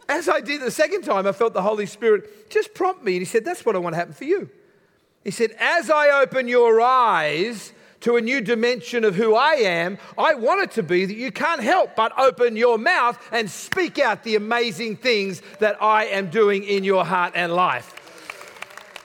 As 0.09 0.29
I 0.29 0.41
did 0.41 0.61
the 0.61 0.71
second 0.71 1.03
time, 1.03 1.27
I 1.27 1.33
felt 1.33 1.53
the 1.53 1.63
Holy 1.63 1.87
Spirit 1.87 2.49
just 2.49 2.75
prompt 2.75 3.03
me, 3.03 3.15
and 3.15 3.23
He 3.23 3.25
said, 3.25 3.45
That's 3.45 3.67
what 3.67 3.75
I 3.75 3.81
want 3.81 3.95
to 3.95 3.99
happen 3.99 4.15
for 4.15 4.25
you. 4.25 4.49
He 5.25 5.33
said, 5.33 5.51
As 5.59 5.91
I 5.91 6.21
open 6.21 6.47
your 6.47 6.81
eyes, 6.81 7.73
to 8.01 8.17
a 8.17 8.21
new 8.21 8.41
dimension 8.41 9.03
of 9.05 9.17
who 9.17 9.35
I 9.35 9.55
am, 9.55 9.99
I 10.17 10.35
want 10.35 10.63
it 10.63 10.71
to 10.73 10.83
be 10.85 11.07
that 11.07 11.17
you 11.17 11.33
can't 11.33 11.61
help 11.61 11.97
but 11.97 12.17
open 12.17 12.55
your 12.55 12.79
mouth 12.79 13.19
and 13.33 13.51
speak 13.51 13.99
out 13.99 14.23
the 14.23 14.37
amazing 14.37 14.97
things 14.97 15.43
that 15.59 15.83
I 15.83 16.05
am 16.05 16.31
doing 16.31 16.63
in 16.63 16.85
your 16.85 17.05
heart 17.05 17.33
and 17.35 17.53
life. 17.53 17.95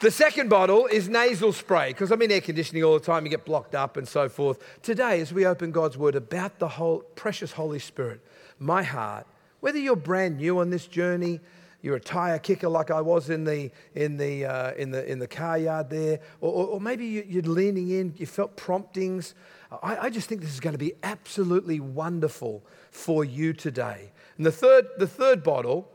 The 0.01 0.09
second 0.09 0.49
bottle 0.49 0.87
is 0.87 1.07
nasal 1.07 1.53
spray 1.53 1.89
because 1.89 2.11
I'm 2.11 2.23
in 2.23 2.31
air 2.31 2.41
conditioning 2.41 2.83
all 2.83 2.95
the 2.95 3.05
time, 3.05 3.23
you 3.23 3.29
get 3.29 3.45
blocked 3.45 3.75
up 3.75 3.97
and 3.97 4.07
so 4.07 4.29
forth. 4.29 4.57
Today, 4.81 5.21
as 5.21 5.31
we 5.31 5.45
open 5.45 5.71
God's 5.71 5.95
word 5.95 6.15
about 6.15 6.57
the 6.57 6.67
whole 6.67 7.01
precious 7.13 7.51
Holy 7.51 7.77
Spirit, 7.77 8.19
my 8.57 8.81
heart, 8.81 9.27
whether 9.59 9.77
you're 9.77 9.95
brand 9.95 10.37
new 10.37 10.57
on 10.57 10.71
this 10.71 10.87
journey, 10.87 11.39
you're 11.83 11.97
a 11.97 11.99
tire 11.99 12.39
kicker 12.39 12.67
like 12.67 12.89
I 12.89 12.99
was 12.99 13.29
in 13.29 13.43
the, 13.43 13.69
in 13.93 14.17
the, 14.17 14.45
uh, 14.45 14.73
in 14.73 14.89
the, 14.89 15.05
in 15.05 15.19
the 15.19 15.27
car 15.27 15.59
yard 15.59 15.91
there, 15.91 16.19
or, 16.39 16.51
or, 16.51 16.67
or 16.69 16.81
maybe 16.81 17.05
you, 17.05 17.37
are 17.37 17.43
leaning 17.43 17.91
in, 17.91 18.15
you 18.17 18.25
felt 18.25 18.55
promptings. 18.55 19.35
I, 19.83 20.07
I 20.07 20.09
just 20.09 20.27
think 20.27 20.41
this 20.41 20.49
is 20.51 20.59
going 20.59 20.73
to 20.73 20.79
be 20.79 20.93
absolutely 21.03 21.79
wonderful 21.79 22.63
for 22.89 23.23
you 23.23 23.53
today. 23.53 24.11
And 24.37 24.47
the 24.47 24.51
third, 24.51 24.87
the 24.97 25.05
third 25.05 25.43
bottle, 25.43 25.91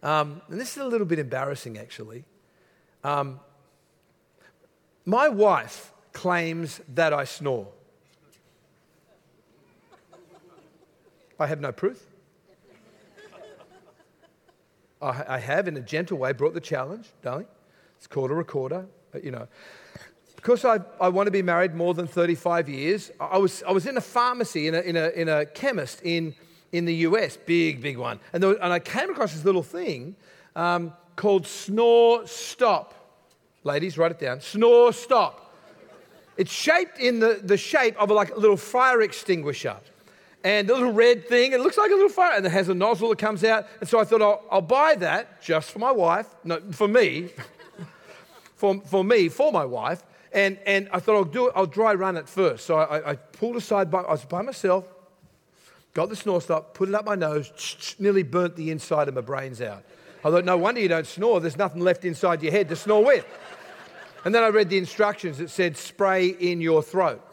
um, 0.00 0.42
and 0.48 0.60
this 0.60 0.76
is 0.76 0.78
a 0.80 0.86
little 0.86 1.08
bit 1.08 1.18
embarrassing 1.18 1.76
actually. 1.76 2.24
Um, 3.04 3.40
my 5.04 5.28
wife 5.28 5.92
claims 6.12 6.80
that 6.94 7.12
I 7.12 7.24
snore. 7.24 7.68
I 11.40 11.46
have 11.46 11.60
no 11.60 11.72
proof. 11.72 12.04
I, 15.00 15.38
have, 15.38 15.68
in 15.68 15.76
a 15.76 15.80
gentle 15.80 16.18
way, 16.18 16.32
brought 16.32 16.54
the 16.54 16.60
challenge, 16.60 17.06
darling. 17.22 17.46
It's 17.96 18.08
called 18.08 18.32
a 18.32 18.34
recorder, 18.34 18.86
you 19.22 19.30
know. 19.30 19.46
Because 20.34 20.64
I, 20.64 20.80
I 21.00 21.08
want 21.08 21.28
to 21.28 21.30
be 21.30 21.42
married 21.42 21.74
more 21.74 21.94
than 21.94 22.06
35 22.06 22.68
years, 22.68 23.10
I 23.20 23.38
was, 23.38 23.62
I 23.62 23.72
was 23.72 23.86
in 23.86 23.96
a 23.96 24.00
pharmacy, 24.00 24.66
in 24.66 24.74
a, 24.74 24.80
in 24.80 24.96
a, 24.96 25.08
in 25.10 25.28
a 25.28 25.46
chemist 25.46 26.00
in, 26.02 26.34
in 26.72 26.84
the 26.84 26.94
US, 26.94 27.36
big, 27.36 27.80
big 27.80 27.96
one. 27.96 28.18
And, 28.32 28.42
was, 28.42 28.56
and 28.60 28.72
I 28.72 28.78
came 28.80 29.10
across 29.10 29.32
this 29.32 29.44
little 29.44 29.62
thing 29.62 30.16
um, 30.56 30.92
called 31.18 31.46
Snore 31.46 32.26
Stop. 32.26 32.94
Ladies, 33.64 33.98
write 33.98 34.12
it 34.12 34.20
down. 34.20 34.40
Snore 34.40 34.92
Stop. 34.92 35.52
It's 36.36 36.52
shaped 36.52 37.00
in 37.00 37.18
the, 37.18 37.40
the 37.42 37.56
shape 37.56 38.00
of 38.00 38.10
a, 38.10 38.14
like 38.14 38.30
a 38.30 38.38
little 38.38 38.56
fire 38.56 39.02
extinguisher. 39.02 39.76
And 40.44 40.70
a 40.70 40.72
little 40.72 40.92
red 40.92 41.28
thing, 41.28 41.52
it 41.52 41.60
looks 41.60 41.76
like 41.76 41.90
a 41.90 41.94
little 41.94 42.08
fire, 42.08 42.36
and 42.36 42.46
it 42.46 42.52
has 42.52 42.68
a 42.68 42.74
nozzle 42.74 43.08
that 43.08 43.18
comes 43.18 43.42
out. 43.42 43.66
And 43.80 43.88
so 43.88 43.98
I 43.98 44.04
thought, 44.04 44.22
I'll, 44.22 44.44
I'll 44.48 44.62
buy 44.62 44.94
that 44.94 45.42
just 45.42 45.72
for 45.72 45.80
my 45.80 45.90
wife, 45.90 46.28
no, 46.44 46.60
for 46.70 46.86
me, 46.86 47.30
for, 48.54 48.80
for 48.82 49.02
me, 49.02 49.28
for 49.28 49.50
my 49.50 49.64
wife. 49.64 50.04
And, 50.32 50.56
and 50.64 50.88
I 50.92 51.00
thought, 51.00 51.16
I'll 51.16 51.24
do 51.24 51.48
it, 51.48 51.52
I'll 51.56 51.66
dry 51.66 51.94
run 51.94 52.16
it 52.16 52.28
first. 52.28 52.64
So 52.64 52.76
I, 52.76 53.10
I 53.10 53.16
pulled 53.16 53.56
aside, 53.56 53.90
by, 53.90 54.02
I 54.02 54.12
was 54.12 54.24
by 54.24 54.42
myself, 54.42 54.86
got 55.94 56.10
the 56.10 56.16
snore 56.16 56.40
stop, 56.40 56.74
put 56.74 56.88
it 56.88 56.94
up 56.94 57.04
my 57.04 57.16
nose, 57.16 57.96
nearly 57.98 58.22
burnt 58.22 58.54
the 58.54 58.70
inside 58.70 59.08
of 59.08 59.14
my 59.14 59.20
brains 59.20 59.60
out. 59.60 59.82
I 60.28 60.30
thought, 60.30 60.44
no 60.44 60.58
wonder 60.58 60.78
you 60.78 60.88
don't 60.88 61.06
snore. 61.06 61.40
There's 61.40 61.56
nothing 61.56 61.80
left 61.80 62.04
inside 62.04 62.42
your 62.42 62.52
head 62.52 62.68
to 62.68 62.76
snore 62.76 63.02
with. 63.02 63.24
And 64.26 64.34
then 64.34 64.42
I 64.42 64.48
read 64.48 64.68
the 64.68 64.76
instructions. 64.76 65.38
that 65.38 65.48
said, 65.48 65.74
spray 65.78 66.26
in 66.26 66.60
your 66.60 66.82
throat. 66.82 67.24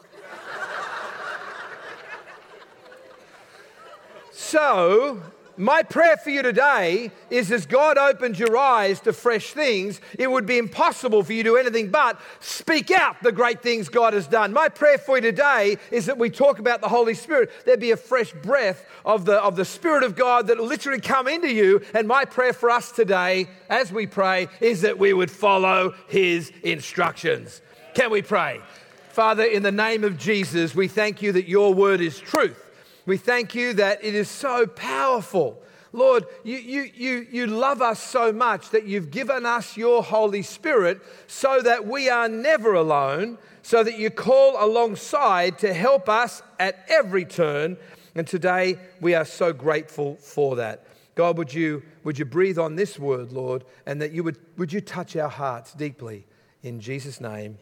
so 4.32 5.20
my 5.56 5.82
prayer 5.82 6.16
for 6.16 6.30
you 6.30 6.42
today 6.42 7.10
is 7.30 7.50
as 7.50 7.66
God 7.66 7.96
opens 7.96 8.38
your 8.38 8.56
eyes 8.56 9.00
to 9.00 9.12
fresh 9.12 9.52
things, 9.52 10.00
it 10.18 10.30
would 10.30 10.46
be 10.46 10.58
impossible 10.58 11.22
for 11.22 11.32
you 11.32 11.42
to 11.42 11.50
do 11.50 11.56
anything 11.56 11.90
but 11.90 12.20
speak 12.40 12.90
out 12.90 13.22
the 13.22 13.32
great 13.32 13.62
things 13.62 13.88
God 13.88 14.12
has 14.12 14.26
done. 14.26 14.52
My 14.52 14.68
prayer 14.68 14.98
for 14.98 15.16
you 15.16 15.22
today 15.22 15.78
is 15.90 16.06
that 16.06 16.18
we 16.18 16.30
talk 16.30 16.58
about 16.58 16.80
the 16.80 16.88
Holy 16.88 17.14
Spirit. 17.14 17.50
There'd 17.64 17.80
be 17.80 17.92
a 17.92 17.96
fresh 17.96 18.32
breath 18.32 18.84
of 19.04 19.24
the, 19.24 19.42
of 19.42 19.56
the 19.56 19.64
Spirit 19.64 20.02
of 20.02 20.14
God 20.16 20.46
that 20.48 20.58
will 20.58 20.66
literally 20.66 21.00
come 21.00 21.28
into 21.28 21.52
you. 21.52 21.80
And 21.94 22.06
my 22.06 22.24
prayer 22.24 22.52
for 22.52 22.70
us 22.70 22.92
today, 22.92 23.48
as 23.70 23.92
we 23.92 24.06
pray, 24.06 24.48
is 24.60 24.82
that 24.82 24.98
we 24.98 25.12
would 25.12 25.30
follow 25.30 25.94
His 26.08 26.52
instructions. 26.62 27.62
Can 27.94 28.10
we 28.10 28.20
pray? 28.20 28.60
Father, 29.08 29.44
in 29.44 29.62
the 29.62 29.72
name 29.72 30.04
of 30.04 30.18
Jesus, 30.18 30.74
we 30.74 30.88
thank 30.88 31.22
you 31.22 31.32
that 31.32 31.48
your 31.48 31.72
word 31.72 32.02
is 32.02 32.20
truth. 32.20 32.65
We 33.06 33.16
thank 33.16 33.54
you 33.54 33.72
that 33.74 34.04
it 34.04 34.14
is 34.14 34.28
so 34.28 34.66
powerful. 34.66 35.62
Lord, 35.92 36.26
you, 36.44 36.58
you, 36.58 36.90
you, 36.94 37.26
you 37.30 37.46
love 37.46 37.80
us 37.80 38.02
so 38.02 38.32
much 38.32 38.70
that 38.70 38.84
you've 38.84 39.10
given 39.10 39.46
us 39.46 39.76
your 39.76 40.02
Holy 40.02 40.42
Spirit 40.42 41.00
so 41.26 41.62
that 41.62 41.86
we 41.86 42.10
are 42.10 42.28
never 42.28 42.74
alone, 42.74 43.38
so 43.62 43.82
that 43.82 43.98
you 43.98 44.10
call 44.10 44.62
alongside 44.62 45.58
to 45.60 45.72
help 45.72 46.08
us 46.08 46.42
at 46.58 46.84
every 46.88 47.24
turn. 47.24 47.78
And 48.14 48.26
today 48.26 48.78
we 49.00 49.14
are 49.14 49.24
so 49.24 49.52
grateful 49.52 50.16
for 50.16 50.56
that. 50.56 50.86
God, 51.14 51.38
would 51.38 51.54
you, 51.54 51.82
would 52.04 52.18
you 52.18 52.26
breathe 52.26 52.58
on 52.58 52.76
this 52.76 52.98
word, 52.98 53.32
Lord, 53.32 53.64
and 53.86 54.02
that 54.02 54.12
you 54.12 54.22
would, 54.22 54.36
would 54.58 54.72
you 54.72 54.82
touch 54.82 55.16
our 55.16 55.30
hearts 55.30 55.72
deeply 55.72 56.26
in 56.62 56.80
Jesus' 56.80 57.20
name? 57.20 57.56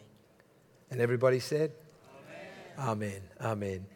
And 0.91 1.01
everybody 1.01 1.39
said, 1.39 1.71
Amen. 2.79 2.89
Amen. 2.89 3.23
Amen. 3.41 3.94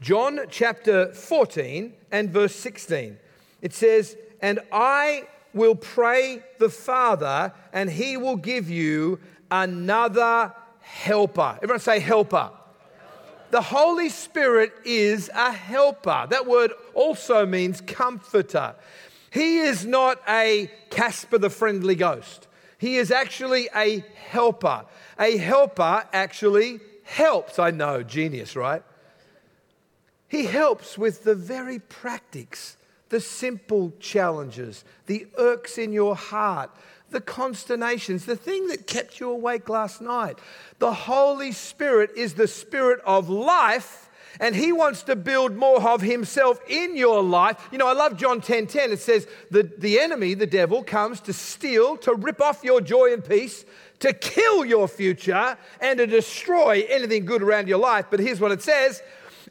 John 0.00 0.40
chapter 0.50 1.12
14 1.12 1.92
and 2.12 2.30
verse 2.30 2.54
16. 2.54 3.18
It 3.62 3.72
says, 3.72 4.16
And 4.40 4.60
I 4.70 5.26
will 5.54 5.74
pray 5.74 6.42
the 6.58 6.68
Father, 6.68 7.52
and 7.72 7.90
he 7.90 8.16
will 8.16 8.36
give 8.36 8.68
you 8.68 9.18
another 9.50 10.52
helper. 10.80 11.58
Everyone 11.62 11.80
say, 11.80 11.98
helper. 11.98 12.50
The 13.50 13.62
Holy 13.62 14.10
Spirit 14.10 14.72
is 14.84 15.30
a 15.34 15.50
helper. 15.50 16.26
That 16.28 16.46
word 16.46 16.72
also 16.94 17.46
means 17.46 17.80
comforter. 17.80 18.74
He 19.30 19.58
is 19.58 19.86
not 19.86 20.20
a 20.28 20.70
Casper 20.90 21.38
the 21.38 21.50
friendly 21.50 21.94
ghost. 21.94 22.48
He 22.78 22.96
is 22.96 23.10
actually 23.10 23.68
a 23.74 24.04
helper. 24.28 24.84
A 25.18 25.38
helper 25.38 26.04
actually 26.12 26.80
helps. 27.04 27.58
I 27.58 27.70
know, 27.70 28.02
genius, 28.02 28.56
right? 28.56 28.82
He 30.28 30.46
helps 30.46 30.98
with 30.98 31.24
the 31.24 31.34
very 31.34 31.78
practice, 31.78 32.76
the 33.08 33.20
simple 33.20 33.92
challenges, 34.00 34.84
the 35.06 35.26
irks 35.38 35.78
in 35.78 35.92
your 35.92 36.16
heart, 36.16 36.70
the 37.10 37.20
consternations, 37.20 38.26
the 38.26 38.36
thing 38.36 38.66
that 38.68 38.86
kept 38.86 39.20
you 39.20 39.30
awake 39.30 39.68
last 39.68 40.00
night. 40.00 40.38
The 40.80 40.92
Holy 40.92 41.52
Spirit 41.52 42.10
is 42.16 42.34
the 42.34 42.48
Spirit 42.48 43.00
of 43.06 43.28
life. 43.28 44.02
And 44.38 44.54
he 44.54 44.70
wants 44.70 45.02
to 45.04 45.16
build 45.16 45.56
more 45.56 45.80
of 45.80 46.02
himself 46.02 46.60
in 46.68 46.94
your 46.94 47.22
life. 47.22 47.68
You 47.72 47.78
know, 47.78 47.88
I 47.88 47.94
love 47.94 48.18
John 48.18 48.42
10 48.42 48.66
10. 48.66 48.92
It 48.92 48.98
says, 48.98 49.26
the, 49.50 49.62
the 49.78 49.98
enemy, 49.98 50.34
the 50.34 50.46
devil, 50.46 50.82
comes 50.82 51.20
to 51.22 51.32
steal, 51.32 51.96
to 51.98 52.14
rip 52.14 52.42
off 52.42 52.62
your 52.62 52.82
joy 52.82 53.14
and 53.14 53.24
peace, 53.24 53.64
to 54.00 54.12
kill 54.12 54.66
your 54.66 54.88
future, 54.88 55.56
and 55.80 55.96
to 55.98 56.06
destroy 56.06 56.84
anything 56.90 57.24
good 57.24 57.42
around 57.42 57.66
your 57.66 57.78
life. 57.78 58.06
But 58.10 58.20
here's 58.20 58.38
what 58.38 58.52
it 58.52 58.62
says 58.62 59.00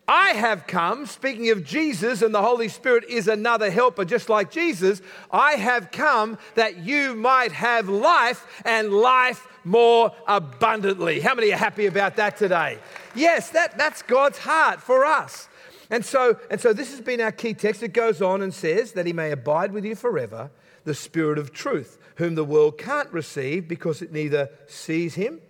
I 0.07 0.29
have 0.29 0.67
come, 0.67 1.07
speaking 1.07 1.49
of 1.49 1.65
Jesus 1.65 2.21
and 2.21 2.33
the 2.33 2.41
Holy 2.41 2.67
Spirit 2.69 3.05
is 3.09 3.27
another 3.27 3.71
helper, 3.71 4.05
just 4.05 4.29
like 4.29 4.51
Jesus. 4.51 5.01
I 5.31 5.53
have 5.53 5.89
come 5.91 6.37
that 6.53 6.77
you 6.77 7.15
might 7.15 7.51
have 7.51 7.89
life 7.89 8.61
and 8.65 8.93
life 8.93 9.47
more 9.63 10.11
abundantly. 10.27 11.21
How 11.21 11.33
many 11.33 11.51
are 11.51 11.57
happy 11.57 11.87
about 11.87 12.17
that 12.17 12.37
today? 12.37 12.77
Yes, 13.15 13.49
that, 13.49 13.79
that's 13.79 14.03
God's 14.03 14.37
heart 14.37 14.79
for 14.79 15.05
us. 15.05 15.49
And 15.89 16.05
so, 16.05 16.39
and 16.51 16.61
so 16.61 16.71
this 16.71 16.91
has 16.91 17.01
been 17.01 17.19
our 17.21 17.31
key 17.31 17.55
text. 17.55 17.81
It 17.81 17.93
goes 17.93 18.21
on 18.21 18.43
and 18.43 18.53
says 18.53 18.91
that 18.93 19.07
he 19.07 19.13
may 19.13 19.31
abide 19.31 19.71
with 19.71 19.85
you 19.85 19.95
forever, 19.95 20.51
the 20.83 20.93
Spirit 20.93 21.39
of 21.39 21.51
truth, 21.51 21.97
whom 22.17 22.35
the 22.35 22.43
world 22.43 22.77
can't 22.77 23.11
receive 23.11 23.67
because 23.67 24.03
it 24.03 24.11
neither 24.11 24.49
sees 24.67 25.15
him 25.15 25.41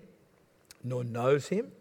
nor 0.82 1.04
knows 1.04 1.50
him. 1.50 1.74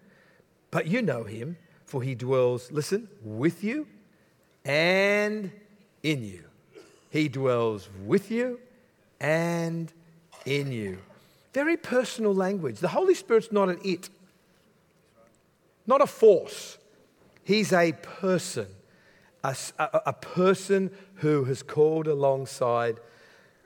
But 0.73 0.89
you 0.89 1.03
know 1.03 1.23
him 1.23 1.57
for 1.95 2.03
he 2.03 2.17
dwells, 2.17 2.73
listen, 2.73 3.07
with 3.23 3.63
you 3.63 3.87
and 4.65 5.53
in 6.03 6.25
you. 6.25 6.43
He 7.11 7.29
dwells 7.29 7.89
with 8.05 8.33
you 8.33 8.59
and 9.21 9.93
in 10.45 10.73
you. 10.73 10.99
Very 11.53 11.77
personal 11.77 12.35
language. 12.35 12.81
The 12.81 12.89
Holy 12.89 13.15
Spirit's 13.15 13.53
not 13.53 13.69
an 13.69 13.79
it, 13.85 14.11
not 15.87 16.01
a 16.01 16.07
force. 16.09 16.79
He's 17.45 17.73
a 17.73 17.93
person, 17.93 18.67
a, 19.45 19.57
a, 19.79 20.01
a 20.07 20.13
person 20.15 20.91
who 21.19 21.45
has 21.45 21.63
called 21.63 22.09
alongside 22.09 22.99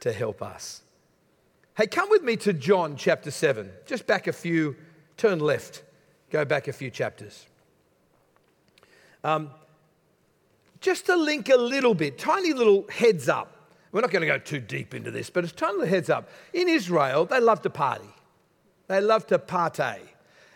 to 0.01 0.13
help 0.13 0.43
us. 0.43 0.83
Hey, 1.79 1.87
come 1.87 2.11
with 2.11 2.23
me 2.23 2.37
to 2.37 2.53
John 2.53 2.95
chapter 2.95 3.31
7. 3.31 3.71
Just 3.87 4.07
back 4.07 4.27
a 4.27 4.35
few, 4.35 4.77
turn 5.17 5.39
left, 5.39 5.83
go 6.29 6.45
back 6.45 6.69
a 6.69 6.75
few 6.75 6.91
chapters. 6.91 7.47
Um, 9.25 9.51
just 10.81 11.07
to 11.07 11.17
link 11.17 11.49
a 11.49 11.57
little 11.57 11.95
bit, 11.95 12.19
tiny 12.19 12.53
little 12.53 12.87
heads 12.89 13.29
up. 13.29 13.55
We're 13.91 14.01
not 14.01 14.11
going 14.11 14.21
to 14.21 14.27
go 14.27 14.39
too 14.39 14.61
deep 14.61 14.95
into 14.95 15.11
this, 15.11 15.31
but 15.31 15.45
it's 15.45 15.53
tiny 15.53 15.79
little 15.79 15.89
heads 15.89 16.11
up. 16.11 16.29
In 16.53 16.69
Israel, 16.69 17.25
they 17.25 17.41
love 17.41 17.63
to 17.63 17.71
party. 17.71 18.09
They 18.87 19.01
love 19.01 19.27
to 19.29 19.39
partay. 19.39 19.99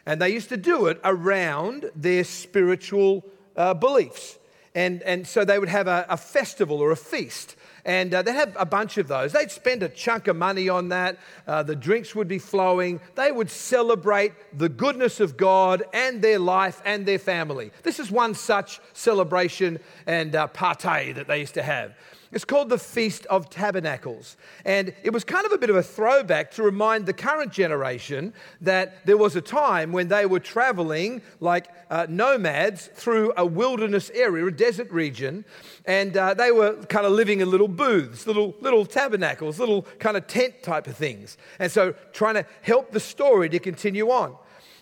And 0.07 0.21
they 0.21 0.31
used 0.31 0.49
to 0.51 0.57
do 0.57 0.87
it 0.87 1.01
around 1.05 1.91
their 1.95 2.25
spiritual 2.25 3.25
uh, 3.57 3.75
beliefs. 3.75 4.39
And, 4.75 5.03
and 5.03 5.27
so 5.27 5.45
they 5.45 5.59
would 5.59 5.69
have 5.69 5.87
a, 5.87 6.07
a 6.09 6.17
festival 6.17 6.81
or 6.81 6.91
a 6.91 6.97
feast 6.97 7.57
and 7.85 8.15
uh, 8.15 8.23
they'd 8.23 8.33
have 8.33 8.57
a 8.59 8.67
bunch 8.67 8.99
of 8.99 9.09
those. 9.09 9.33
They'd 9.33 9.51
spend 9.51 9.83
a 9.83 9.89
chunk 9.89 10.29
of 10.29 10.37
money 10.37 10.69
on 10.69 10.89
that. 10.91 11.19
Uh, 11.47 11.63
the 11.63 11.75
drinks 11.75 12.15
would 12.15 12.29
be 12.29 12.39
flowing. 12.39 13.01
They 13.15 13.33
would 13.33 13.51
celebrate 13.51 14.33
the 14.57 14.69
goodness 14.69 15.21
of 15.21 15.37
God 15.37 15.83
and 15.93 16.23
their 16.23 16.39
life 16.39 16.81
and 16.85 17.05
their 17.05 17.19
family. 17.19 17.73
This 17.83 17.99
is 17.99 18.11
one 18.11 18.35
such 18.35 18.81
celebration 18.93 19.81
and 20.07 20.35
uh, 20.35 20.47
party 20.49 21.13
that 21.13 21.27
they 21.27 21.41
used 21.41 21.55
to 21.55 21.63
have. 21.63 21.95
It's 22.33 22.47
called 22.47 22.71
the 22.71 22.79
Feast 22.79 23.27
of 23.27 23.51
Tabernacles. 23.51 24.39
And 24.65 24.95
it 25.03 25.13
was 25.13 25.23
kind 25.23 25.45
of 25.45 25.53
a 25.53 25.59
bit 25.59 25.69
of 25.69 25.77
a 25.77 25.83
throwback 25.83 26.51
to 26.53 26.63
remind 26.63 27.05
the 27.05 27.13
current 27.13 27.53
generation 27.53 28.33
that 28.63 29.05
there 29.05 29.19
was 29.19 29.37
a 29.37 29.43
time 29.43 29.93
when 29.93 30.09
they 30.09 30.25
were 30.25 30.41
traveling 30.41 31.21
like 31.41 31.69
uh, 31.91 32.07
nomads 32.09 32.87
through 32.95 33.35
a 33.37 33.45
wilderness 33.45 34.11
area, 34.15 34.47
a 34.47 34.51
desert 34.51 34.91
region, 34.91 35.45
and 35.85 36.17
uh, 36.17 36.33
they 36.33 36.51
were 36.51 36.77
kind 36.87 37.05
of 37.05 37.13
living 37.13 37.41
in 37.41 37.51
little 37.51 37.69
booths, 37.69 38.27
little, 38.27 38.55
little 38.61 38.87
tabernacles, 38.87 39.61
little 39.61 39.83
kind 39.99 40.17
of 40.17 40.27
tent 40.27 40.63
type 40.63 40.87
of 40.87 40.97
things. 40.97 41.37
And 41.59 41.71
so 41.71 41.95
trying 42.13 42.35
to 42.35 42.47
help 42.63 42.93
the 42.93 43.01
story 43.01 43.51
to 43.51 43.59
continue 43.59 44.11
on. 44.11 44.37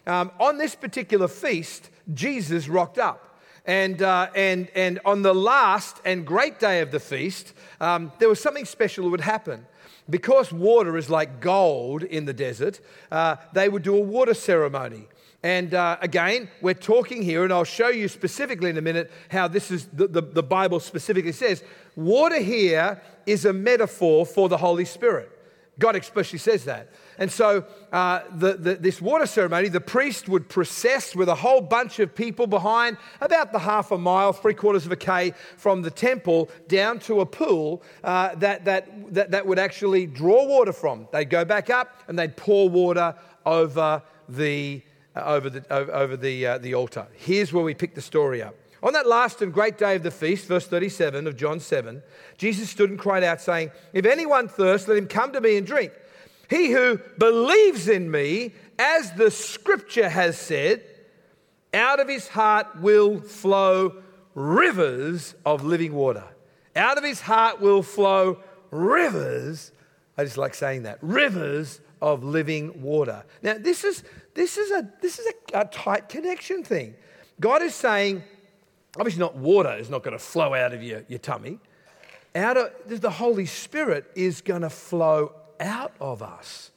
Um, 0.07 0.31
on 0.39 0.57
this 0.57 0.77
particular 0.77 1.27
feast, 1.27 1.91
Jesus 2.15 2.69
rocked 2.69 2.99
up. 2.99 3.30
And, 3.67 4.03
uh, 4.03 4.31
and, 4.35 4.69
and 4.75 5.01
on 5.05 5.23
the 5.23 5.35
last 5.35 6.01
and 6.05 6.27
great 6.27 6.59
day 6.59 6.81
of 6.81 6.91
the 6.91 7.01
feast, 7.01 7.53
um, 7.81 8.13
there 8.19 8.29
was 8.29 8.41
something 8.41 8.65
special 8.65 9.05
that 9.05 9.11
would 9.11 9.21
happen. 9.21 9.67
Because 10.09 10.53
water 10.53 10.97
is 10.97 11.09
like 11.09 11.41
gold 11.41 12.03
in 12.03 12.25
the 12.25 12.33
desert, 12.33 12.81
uh, 13.13 13.37
they 13.53 13.69
would 13.69 13.83
do 13.83 13.97
a 13.97 14.01
water 14.01 14.35
ceremony. 14.35 15.07
And 15.43 15.73
uh, 15.73 15.97
again, 16.03 16.49
we're 16.61 16.75
talking 16.75 17.23
here, 17.23 17.45
and 17.45 17.53
I'll 17.53 17.65
show 17.65 17.89
you 17.89 18.09
specifically 18.09 18.71
in 18.71 18.77
a 18.77 18.83
minute 18.83 19.11
how 19.31 19.49
this 19.49 19.71
is, 19.71 19.87
the, 19.87 20.07
the, 20.07 20.21
the 20.21 20.43
Bible 20.43 20.81
specifically 20.81 21.33
says. 21.33 21.63
Water 21.97 22.41
here 22.41 23.01
is 23.25 23.45
a 23.45 23.53
metaphor 23.53 24.27
for 24.27 24.49
the 24.49 24.59
Holy 24.59 24.85
Spirit. 24.85 25.31
God 25.79 25.97
explicitly 25.97 26.39
says 26.39 26.65
that. 26.67 26.91
And 27.21 27.31
so, 27.31 27.65
uh, 27.93 28.21
the, 28.35 28.55
the, 28.55 28.75
this 28.77 28.99
water 28.99 29.27
ceremony, 29.27 29.69
the 29.69 29.79
priest 29.79 30.27
would 30.27 30.49
process 30.49 31.15
with 31.15 31.29
a 31.29 31.35
whole 31.35 31.61
bunch 31.61 31.99
of 31.99 32.15
people 32.15 32.47
behind, 32.47 32.97
about 33.21 33.53
the 33.53 33.59
half 33.59 33.91
a 33.91 33.99
mile, 33.99 34.33
three 34.33 34.55
quarters 34.55 34.87
of 34.87 34.93
a 34.93 34.97
k 34.97 35.35
from 35.59 35.83
the 35.83 35.91
temple 35.91 36.49
down 36.67 36.99
to 37.01 37.21
a 37.21 37.27
pool 37.27 37.83
uh, 38.03 38.35
that, 38.37 38.65
that, 38.65 39.13
that, 39.13 39.31
that 39.33 39.47
would 39.47 39.59
actually 39.59 40.07
draw 40.07 40.47
water 40.47 40.73
from. 40.73 41.07
They'd 41.13 41.29
go 41.29 41.45
back 41.45 41.69
up 41.69 42.03
and 42.09 42.19
they'd 42.19 42.39
pour 42.39 42.71
water 42.71 43.15
over 43.45 44.03
the, 44.27 44.81
uh, 45.15 45.21
over 45.21 45.51
the, 45.51 45.71
over, 45.71 46.17
the, 46.17 46.47
uh, 46.47 46.59
the 46.59 46.75
altar. 46.75 47.07
Here's 47.13 47.53
where 47.53 47.63
we 47.65 47.75
pick 47.75 47.95
the 47.95 48.01
story 48.01 48.43
up. 48.43 48.55
On 48.83 48.95
that 48.95 49.07
last 49.07 49.43
and 49.43 49.53
great 49.53 49.77
day 49.77 49.97
of 49.97 50.03
the 50.03 50.11
feast, 50.11 50.47
verse 50.47 50.67
37 50.67 51.27
of 51.27 51.37
John 51.37 51.61
7, 51.61 52.03
Jesus 52.39 52.71
stood 52.71 52.89
and 52.89 52.99
cried 52.99 53.23
out, 53.23 53.43
saying, 53.43 53.73
If 53.93 54.07
anyone 54.07 54.49
thirsts, 54.49 54.89
let 54.89 54.97
him 54.97 55.07
come 55.07 55.35
to 55.35 55.41
me 55.43 55.59
and 55.59 55.67
drink. 55.67 55.93
He 56.51 56.73
who 56.73 56.99
believes 57.17 57.89
in 57.89 58.11
me, 58.11 58.53
as 58.77 59.13
the 59.13 59.31
scripture 59.31 60.09
has 60.09 60.37
said, 60.37 60.83
out 61.73 62.01
of 62.01 62.09
his 62.09 62.27
heart 62.27 62.81
will 62.81 63.21
flow 63.21 64.03
rivers 64.35 65.37
of 65.47 65.65
living 65.65 65.95
water. 65.95 66.25
Out 66.75 66.99
of 66.99 67.05
his 67.05 67.21
heart 67.21 67.61
will 67.61 67.85
flow 67.85 68.41
rivers. 68.73 69.71
I 70.19 70.25
just 70.25 70.39
like 70.39 70.55
saying 70.55 70.83
that 70.83 70.99
rivers 71.01 71.81
of 72.03 72.25
living 72.25 72.83
water. 72.83 73.25
Now, 73.43 73.57
this 73.57 73.85
is, 73.85 74.03
this 74.35 74.57
is, 74.59 74.73
a, 74.73 74.89
this 75.01 75.21
is 75.21 75.27
a, 75.27 75.61
a 75.61 75.65
tight 75.67 76.09
connection 76.09 76.65
thing. 76.65 76.95
God 77.39 77.63
is 77.63 77.77
saying, 77.77 78.25
obviously, 78.97 79.21
not 79.21 79.37
water 79.37 79.77
is 79.77 79.89
not 79.89 80.03
going 80.03 80.19
to 80.19 80.23
flow 80.23 80.55
out 80.55 80.73
of 80.73 80.83
your, 80.83 81.05
your 81.07 81.21
tummy. 81.21 81.61
Out 82.35 82.57
of 82.57 82.73
the 82.87 83.11
Holy 83.11 83.47
Spirit 83.47 84.11
is 84.17 84.41
going 84.41 84.63
to 84.63 84.71
flow 84.71 85.33
out 85.61 85.93
of 86.01 86.23
us. 86.23 86.71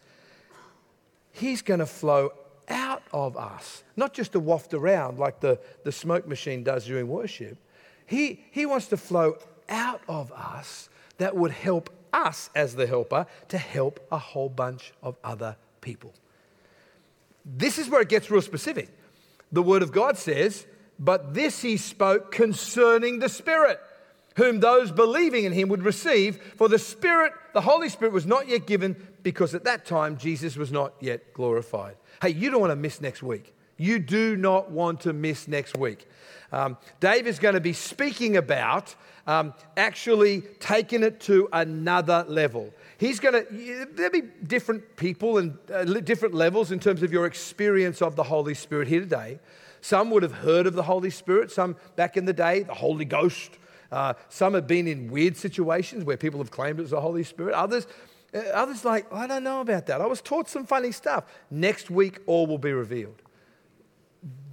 He's 1.31 1.61
going 1.61 1.79
to 1.79 1.85
flow 1.85 2.33
out 2.69 3.01
of 3.11 3.35
us, 3.37 3.83
not 3.95 4.13
just 4.13 4.33
to 4.33 4.39
waft 4.39 4.73
around 4.73 5.17
like 5.17 5.39
the, 5.39 5.59
the 5.83 5.91
smoke 5.91 6.27
machine 6.27 6.63
does 6.63 6.85
during 6.85 7.07
worship. 7.07 7.57
He, 8.05 8.43
he 8.51 8.65
wants 8.65 8.87
to 8.87 8.97
flow 8.97 9.37
out 9.69 10.01
of 10.07 10.31
us 10.31 10.89
that 11.17 11.35
would 11.35 11.51
help 11.51 11.89
us 12.13 12.49
as 12.55 12.75
the 12.75 12.85
helper 12.85 13.25
to 13.49 13.57
help 13.57 14.05
a 14.11 14.17
whole 14.17 14.49
bunch 14.49 14.93
of 15.01 15.15
other 15.23 15.55
people. 15.81 16.13
This 17.45 17.77
is 17.77 17.89
where 17.89 18.01
it 18.01 18.09
gets 18.09 18.29
real 18.29 18.41
specific. 18.41 18.89
The 19.51 19.63
Word 19.63 19.81
of 19.81 19.91
God 19.91 20.17
says, 20.17 20.65
But 20.99 21.33
this 21.33 21.61
he 21.61 21.77
spoke 21.77 22.31
concerning 22.31 23.19
the 23.19 23.29
Spirit 23.29 23.79
whom 24.35 24.59
those 24.59 24.91
believing 24.91 25.45
in 25.45 25.51
him 25.51 25.69
would 25.69 25.83
receive, 25.83 26.37
for 26.55 26.67
the 26.67 26.79
Spirit, 26.79 27.33
the 27.53 27.61
Holy 27.61 27.89
Spirit, 27.89 28.13
was 28.13 28.25
not 28.25 28.47
yet 28.47 28.65
given 28.65 28.95
because 29.21 29.53
at 29.53 29.63
that 29.65 29.85
time 29.85 30.17
Jesus 30.17 30.57
was 30.57 30.71
not 30.71 30.93
yet 30.99 31.33
glorified. 31.33 31.95
Hey, 32.21 32.29
you 32.29 32.49
don't 32.49 32.61
want 32.61 32.71
to 32.71 32.75
miss 32.75 33.01
next 33.01 33.23
week. 33.23 33.53
You 33.77 33.99
do 33.99 34.35
not 34.35 34.71
want 34.71 35.01
to 35.01 35.13
miss 35.13 35.47
next 35.47 35.77
week. 35.77 36.07
Um, 36.51 36.77
Dave 36.99 37.25
is 37.25 37.39
going 37.39 37.55
to 37.55 37.61
be 37.61 37.73
speaking 37.73 38.37
about 38.37 38.93
um, 39.25 39.53
actually 39.75 40.41
taking 40.59 41.03
it 41.03 41.19
to 41.21 41.49
another 41.51 42.25
level. 42.27 42.73
He's 42.97 43.19
going 43.19 43.33
to, 43.33 43.87
there'll 43.93 44.11
be 44.11 44.21
different 44.45 44.95
people 44.95 45.37
and 45.37 45.57
uh, 45.73 45.83
different 45.83 46.35
levels 46.35 46.71
in 46.71 46.79
terms 46.79 47.01
of 47.01 47.11
your 47.11 47.25
experience 47.25 48.01
of 48.01 48.15
the 48.15 48.23
Holy 48.23 48.53
Spirit 48.53 48.87
here 48.87 48.99
today. 48.99 49.39
Some 49.81 50.11
would 50.11 50.23
have 50.23 50.33
heard 50.33 50.67
of 50.67 50.75
the 50.75 50.83
Holy 50.83 51.09
Spirit, 51.09 51.51
some 51.51 51.75
back 51.95 52.15
in 52.15 52.25
the 52.25 52.33
day, 52.33 52.63
the 52.63 52.73
Holy 52.73 53.05
Ghost. 53.05 53.51
Uh, 53.93 54.15
some 54.27 54.55
have 54.55 54.65
been 54.65 54.87
in 54.87 55.11
weird 55.11 55.37
situations 55.37 56.03
where 56.03 56.17
people 56.17 56.39
have 56.39 56.49
claimed 56.49 56.79
it 56.79 56.81
was 56.81 56.91
the 56.91 56.99
Holy 56.99 57.23
Spirit. 57.23 57.53
Others, 57.53 57.85
uh, 58.33 58.39
others 58.53 58.83
like, 58.83 59.11
I 59.13 59.27
don't 59.27 59.43
know 59.43 59.61
about 59.61 59.85
that. 59.85 60.01
I 60.01 60.07
was 60.07 60.19
taught 60.19 60.49
some 60.49 60.65
funny 60.65 60.91
stuff. 60.91 61.25
Next 61.51 61.91
week, 61.91 62.19
all 62.25 62.47
will 62.47 62.57
be 62.57 62.73
revealed. 62.73 63.21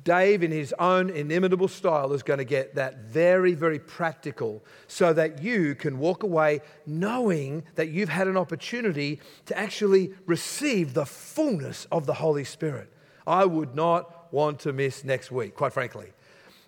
Dave, 0.05 0.43
in 0.43 0.51
his 0.51 0.75
own 0.79 1.09
inimitable 1.09 1.69
style, 1.69 2.13
is 2.13 2.23
going 2.23 2.39
to 2.39 2.45
get 2.45 2.75
that 2.75 3.05
very, 3.05 3.55
very 3.55 3.79
practical 3.79 4.63
so 4.89 5.15
that 5.15 5.43
you 5.43 5.75
can 5.75 5.99
walk 5.99 6.23
away 6.23 6.61
knowing 6.87 7.63
that 7.77 7.89
you've 7.89 8.09
had 8.11 8.29
an 8.29 8.37
opportunity 8.37 9.21
to 9.47 9.57
actually 9.57 10.13
receive 10.27 10.93
the 10.93 11.07
fullness 11.07 11.87
of 11.91 12.05
the 12.05 12.15
Holy 12.15 12.45
Spirit. 12.45 12.93
I 13.27 13.47
would 13.47 13.75
not 13.75 14.33
want 14.33 14.61
to 14.61 14.73
miss 14.75 15.03
next 15.03 15.31
week, 15.31 15.55
quite 15.55 15.73
frankly. 15.73 16.13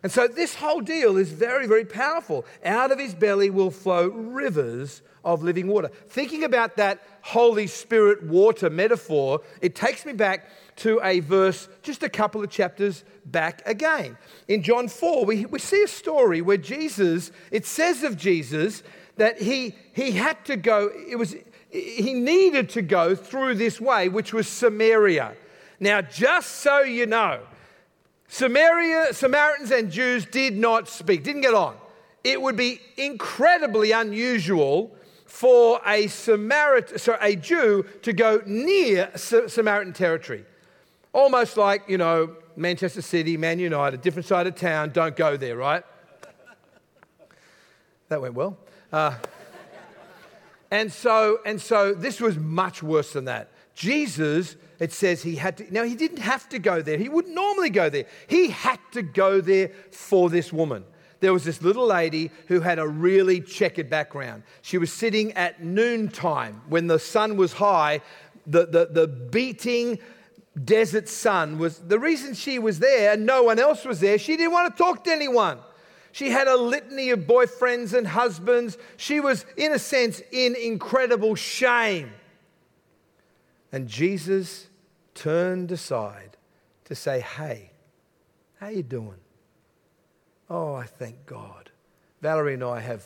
And 0.03 0.11
so 0.11 0.27
this 0.27 0.57
whole 0.57 0.81
deal 0.81 1.17
is 1.17 1.31
very, 1.31 1.67
very 1.67 1.85
powerful. 1.85 2.45
Out 2.65 2.91
of 2.91 2.99
his 2.99 3.15
belly 3.15 3.51
will 3.51 3.71
flow 3.71 4.09
rivers 4.09 5.03
of 5.25 5.43
living 5.43 5.69
water. 5.69 5.88
Thinking 6.09 6.43
about 6.43 6.77
that 6.77 7.01
Holy 7.23 7.69
Spirit 7.69 8.25
water 8.25 8.69
metaphor, 8.69 9.43
it 9.61 9.77
takes 9.77 10.05
me 10.05 10.12
back 10.12 10.49
to 10.77 11.01
a 11.05 11.21
verse 11.21 11.69
just 11.83 12.03
a 12.03 12.09
couple 12.09 12.43
of 12.43 12.51
chapters 12.51 13.05
back 13.27 13.62
again. 13.65 14.17
In 14.49 14.62
John 14.62 14.88
4, 14.88 15.25
we, 15.25 15.47
we 15.47 15.61
see 15.61 15.83
a 15.85 15.88
story 15.88 16.41
where 16.41 16.57
Jesus, 16.57 17.31
it 17.53 17.65
says 17.65 18.03
of 18.03 18.17
Jesus 18.17 18.83
that 19.17 19.41
he, 19.41 19.77
he 19.93 20.12
had 20.12 20.45
to 20.47 20.57
go, 20.57 20.91
it 21.09 21.17
was, 21.17 21.37
he 21.71 22.15
needed 22.15 22.71
to 22.71 22.83
go 22.83 23.15
through 23.15 23.55
this 23.55 23.81
way, 23.81 24.09
which 24.09 24.33
was 24.33 24.49
Samaria. 24.49 25.37
Now, 25.79 26.01
just 26.01 26.57
so 26.57 26.81
you 26.81 27.07
know, 27.07 27.41
Samaria, 28.33 29.12
Samaritans 29.12 29.71
and 29.73 29.92
Jews 29.92 30.25
did 30.25 30.57
not 30.57 30.88
speak, 30.88 31.23
didn't 31.23 31.42
get 31.42 31.53
on. 31.53 31.77
It 32.25 32.40
would 32.40 32.57
be 32.57 32.81
incredibly 32.97 33.92
unusual 33.92 34.97
for 35.27 35.83
a, 35.85 36.07
Samarit, 36.07 36.99
sorry, 36.99 37.18
a 37.21 37.37
Jew 37.37 37.85
to 38.01 38.14
go 38.14 38.40
near 38.47 39.11
Samaritan 39.16 39.92
territory. 39.92 40.47
Almost 41.12 41.59
like, 41.59 41.83
you 41.90 41.99
know, 41.99 42.35
Manchester 42.57 43.03
City, 43.03 43.37
Man 43.37 43.59
United, 43.59 44.01
different 44.01 44.25
side 44.25 44.47
of 44.47 44.55
town, 44.55 44.92
don't 44.92 45.14
go 45.14 45.37
there, 45.37 45.59
right? 45.59 45.85
that 48.09 48.23
went 48.23 48.33
well. 48.33 48.57
Uh, 48.90 49.14
and, 50.71 50.90
so, 50.90 51.40
and 51.45 51.61
so 51.61 51.92
this 51.92 52.18
was 52.18 52.38
much 52.38 52.83
worse 52.83 53.12
than 53.12 53.27
that. 53.27 53.51
Jesus 53.75 54.57
it 54.83 54.92
says 54.92 55.23
he 55.23 55.37
had 55.37 55.59
to. 55.59 55.73
Now, 55.73 55.85
he 55.85 55.95
didn't 55.95 56.18
have 56.18 56.49
to 56.49 56.59
go 56.59 56.83
there. 56.83 56.99
He 56.99 57.09
wouldn't 57.09 57.37
normally 57.37 57.71
go 57.71 57.88
there. 57.88 58.07
He 58.27 58.51
had 58.51 58.81
to 58.90 59.03
go 59.03 59.40
there 59.40 59.71
for 59.92 60.29
this 60.29 60.53
woman. 60.53 60.85
There 61.21 61.33
was 61.33 61.45
this 61.45 61.62
little 61.62 61.87
lady 61.87 62.33
who 62.49 62.59
had 62.59 62.81
a 62.81 62.88
really 62.88 63.40
checkered 63.40 63.88
background. 63.88 64.42
She 64.61 64.79
was 64.79 64.92
sitting 64.92 65.35
at 65.35 65.62
noontime 65.62 66.62
when 66.68 66.88
the 66.88 66.99
sun 66.99 67.37
was 67.37 67.53
high. 67.53 68.01
The, 68.49 68.66
the, 68.66 68.87
the 68.87 69.07
beating 69.07 70.01
desert 70.64 71.09
sun 71.09 71.59
was 71.59 71.79
the 71.79 72.01
reason 72.01 72.35
she 72.35 72.59
was 72.59 72.81
there 72.81 73.12
and 73.12 73.25
no 73.25 73.45
one 73.45 73.61
else 73.61 73.85
was 73.85 74.01
there. 74.01 74.18
She 74.18 74.37
didn't 74.37 74.51
want 74.51 74.77
to 74.77 74.83
talk 74.83 75.05
to 75.05 75.12
anyone. 75.12 75.61
She 76.11 76.31
had 76.31 76.49
a 76.49 76.57
litany 76.57 77.11
of 77.11 77.21
boyfriends 77.21 77.97
and 77.97 78.05
husbands. 78.05 78.77
She 78.97 79.21
was, 79.21 79.47
in 79.57 79.71
a 79.71 79.79
sense, 79.79 80.21
in 80.33 80.57
incredible 80.57 81.37
shame. 81.37 82.11
And 83.71 83.87
Jesus 83.87 84.66
turned 85.14 85.72
aside 85.72 86.37
to 86.85 86.94
say, 86.94 87.20
"Hey, 87.20 87.70
how 88.61 88.68
you 88.68 88.83
doing?" 88.83 89.20
Oh, 90.48 90.75
I 90.75 90.85
thank 90.85 91.27
God. 91.27 91.70
Valerie 92.20 92.55
and 92.55 92.64
I 92.64 92.81
have 92.81 93.05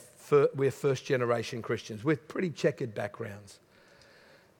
we're 0.55 0.71
first 0.71 1.05
generation 1.05 1.61
Christians 1.61 2.03
with 2.03 2.27
pretty 2.27 2.49
checkered 2.49 2.93
backgrounds. 2.93 3.59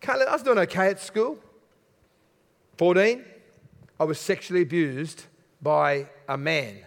I 0.07 0.31
was 0.31 0.43
doing 0.43 0.60
okay 0.60 0.88
at 0.88 0.99
school. 0.99 1.38
14, 2.77 3.25
I 3.99 4.03
was 4.03 4.19
sexually 4.19 4.62
abused 4.62 5.25
by 5.62 6.07
a 6.29 6.38
man, 6.38 6.77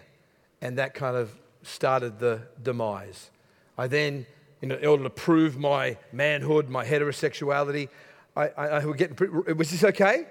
and 0.61 0.77
that 0.77 0.93
kind 0.93 1.17
of 1.17 1.37
started 1.63 2.19
the 2.19 2.41
demise. 2.63 3.29
I 3.77 3.87
then, 3.87 4.25
in 4.61 4.71
order 4.85 5.03
to 5.03 5.09
prove 5.09 5.57
my 5.57 5.97
manhood, 6.13 6.69
my 6.69 6.85
heterosexuality, 6.85 7.89
I, 8.35 8.47
I, 8.47 8.67
I 8.67 8.85
were 8.85 8.95
getting. 8.95 9.17
Was 9.57 9.71
this 9.71 9.83
okay? 9.83 10.25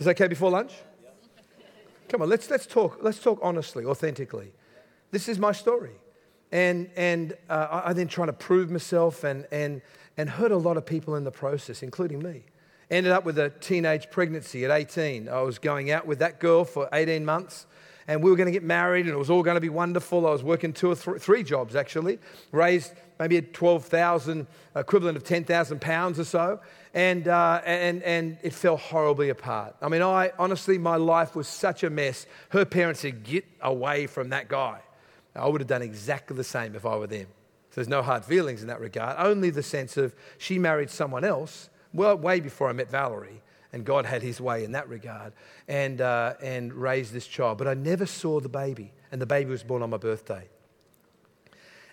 Is 0.00 0.06
that 0.06 0.12
okay 0.12 0.28
before 0.28 0.50
lunch? 0.50 0.72
Come 2.08 2.22
on, 2.22 2.30
let's, 2.30 2.48
let's, 2.48 2.64
talk, 2.64 2.98
let's 3.02 3.18
talk 3.18 3.38
honestly, 3.42 3.84
authentically. 3.84 4.50
This 5.10 5.28
is 5.28 5.38
my 5.38 5.52
story. 5.52 5.92
And, 6.50 6.88
and 6.96 7.36
uh, 7.50 7.82
I 7.84 7.92
then 7.92 8.08
trying 8.08 8.28
to 8.28 8.32
prove 8.32 8.70
myself 8.70 9.24
and, 9.24 9.46
and, 9.52 9.82
and 10.16 10.30
hurt 10.30 10.52
a 10.52 10.56
lot 10.56 10.78
of 10.78 10.86
people 10.86 11.16
in 11.16 11.24
the 11.24 11.30
process, 11.30 11.82
including 11.82 12.22
me. 12.22 12.44
Ended 12.90 13.12
up 13.12 13.26
with 13.26 13.38
a 13.38 13.50
teenage 13.50 14.10
pregnancy 14.10 14.64
at 14.64 14.70
18. 14.70 15.28
I 15.28 15.42
was 15.42 15.58
going 15.58 15.90
out 15.90 16.06
with 16.06 16.18
that 16.20 16.40
girl 16.40 16.64
for 16.64 16.88
18 16.94 17.22
months 17.22 17.66
and 18.10 18.24
we 18.24 18.28
were 18.28 18.36
going 18.36 18.48
to 18.48 18.52
get 18.52 18.64
married, 18.64 19.06
and 19.06 19.14
it 19.14 19.16
was 19.16 19.30
all 19.30 19.44
going 19.44 19.54
to 19.54 19.60
be 19.60 19.68
wonderful. 19.68 20.26
I 20.26 20.32
was 20.32 20.42
working 20.42 20.72
two 20.72 20.90
or 20.90 20.96
th- 20.96 21.22
three 21.22 21.44
jobs 21.44 21.76
actually, 21.76 22.18
raised 22.50 22.92
maybe 23.20 23.36
at 23.36 23.54
12,000, 23.54 24.48
equivalent 24.74 25.16
of 25.16 25.22
10,000 25.22 25.80
pounds 25.80 26.18
or 26.18 26.24
so, 26.24 26.58
and, 26.92 27.28
uh, 27.28 27.62
and, 27.64 28.02
and 28.02 28.36
it 28.42 28.52
fell 28.52 28.76
horribly 28.76 29.28
apart. 29.28 29.76
I 29.80 29.88
mean, 29.88 30.02
I 30.02 30.32
honestly, 30.40 30.76
my 30.76 30.96
life 30.96 31.36
was 31.36 31.46
such 31.46 31.84
a 31.84 31.90
mess. 31.90 32.26
Her 32.48 32.64
parents 32.64 32.98
said, 32.98 33.22
Get 33.22 33.44
away 33.60 34.08
from 34.08 34.30
that 34.30 34.48
guy. 34.48 34.80
I 35.36 35.46
would 35.46 35.60
have 35.60 35.68
done 35.68 35.82
exactly 35.82 36.36
the 36.36 36.42
same 36.42 36.74
if 36.74 36.84
I 36.84 36.96
were 36.96 37.06
them. 37.06 37.28
So 37.70 37.76
there's 37.76 37.88
no 37.88 38.02
hard 38.02 38.24
feelings 38.24 38.62
in 38.62 38.66
that 38.66 38.80
regard, 38.80 39.14
only 39.20 39.50
the 39.50 39.62
sense 39.62 39.96
of 39.96 40.16
she 40.36 40.58
married 40.58 40.90
someone 40.90 41.22
else, 41.22 41.70
well, 41.94 42.16
way 42.16 42.40
before 42.40 42.68
I 42.68 42.72
met 42.72 42.90
Valerie, 42.90 43.40
and 43.72 43.84
God 43.84 44.06
had 44.06 44.22
his 44.22 44.40
way 44.40 44.64
in 44.64 44.72
that 44.72 44.88
regard, 44.88 45.32
and, 45.68 46.00
uh, 46.00 46.34
and 46.42 46.72
raised 46.72 47.12
this 47.12 47.26
child. 47.26 47.58
But 47.58 47.68
I 47.68 47.74
never 47.74 48.06
saw 48.06 48.40
the 48.40 48.48
baby, 48.48 48.92
and 49.12 49.20
the 49.20 49.26
baby 49.26 49.50
was 49.50 49.62
born 49.62 49.82
on 49.82 49.90
my 49.90 49.96
birthday. 49.96 50.48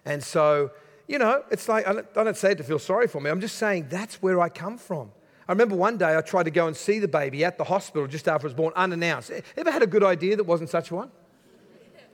And 0.05 0.23
so, 0.23 0.71
you 1.07 1.19
know, 1.19 1.43
it's 1.51 1.69
like, 1.69 1.87
I 1.87 1.93
don't, 1.93 2.07
I 2.15 2.23
don't 2.23 2.37
say 2.37 2.51
it 2.51 2.57
to 2.59 2.63
feel 2.63 2.79
sorry 2.79 3.07
for 3.07 3.21
me, 3.21 3.29
I'm 3.29 3.41
just 3.41 3.57
saying 3.57 3.87
that's 3.89 4.21
where 4.21 4.39
I 4.41 4.49
come 4.49 4.77
from. 4.77 5.11
I 5.47 5.53
remember 5.53 5.75
one 5.75 5.97
day 5.97 6.17
I 6.17 6.21
tried 6.21 6.43
to 6.43 6.51
go 6.51 6.67
and 6.67 6.75
see 6.75 6.99
the 6.99 7.07
baby 7.07 7.45
at 7.45 7.57
the 7.57 7.63
hospital 7.63 8.05
just 8.07 8.27
after 8.27 8.47
it 8.47 8.49
was 8.49 8.53
born, 8.53 8.73
unannounced. 8.75 9.31
Ever 9.55 9.71
had 9.71 9.81
a 9.81 9.87
good 9.87 10.03
idea 10.03 10.35
that 10.35 10.43
wasn't 10.43 10.69
such 10.69 10.91
one? 10.91 11.09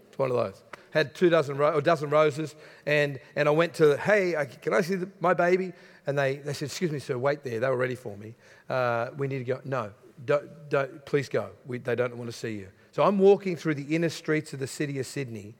It's 0.09 0.19
one 0.19 0.29
of 0.29 0.37
those 0.37 0.61
had 0.93 1.15
two 1.15 1.29
dozen 1.29 1.57
ro- 1.57 1.73
or 1.73 1.81
dozen 1.81 2.09
roses, 2.09 2.55
and, 2.85 3.19
and 3.35 3.47
I 3.47 3.51
went 3.51 3.73
to, 3.75 3.97
hey, 3.97 4.35
can 4.61 4.73
I 4.75 4.81
see 4.81 4.95
the, 4.95 5.09
my 5.19 5.33
baby? 5.33 5.73
And 6.05 6.17
they, 6.17 6.37
they 6.37 6.53
said, 6.53 6.67
excuse 6.67 6.91
me, 6.91 6.99
sir, 6.99 7.17
wait 7.17 7.43
there. 7.43 7.59
They 7.59 7.69
were 7.69 7.77
ready 7.77 7.95
for 7.95 8.17
me. 8.17 8.35
Uh, 8.69 9.09
we 9.17 9.27
need 9.27 9.39
to 9.39 9.43
go. 9.45 9.61
No, 9.63 9.91
don't, 10.25 10.49
don't, 10.69 11.05
please 11.05 11.29
go. 11.29 11.49
We, 11.65 11.77
they 11.77 11.95
don't 11.95 12.15
want 12.17 12.29
to 12.29 12.37
see 12.37 12.53
you. 12.55 12.67
So 12.91 13.03
I'm 13.03 13.17
walking 13.17 13.55
through 13.55 13.75
the 13.75 13.95
inner 13.95 14.09
streets 14.09 14.53
of 14.53 14.59
the 14.59 14.67
city 14.67 14.99
of 14.99 15.05
Sydney, 15.05 15.55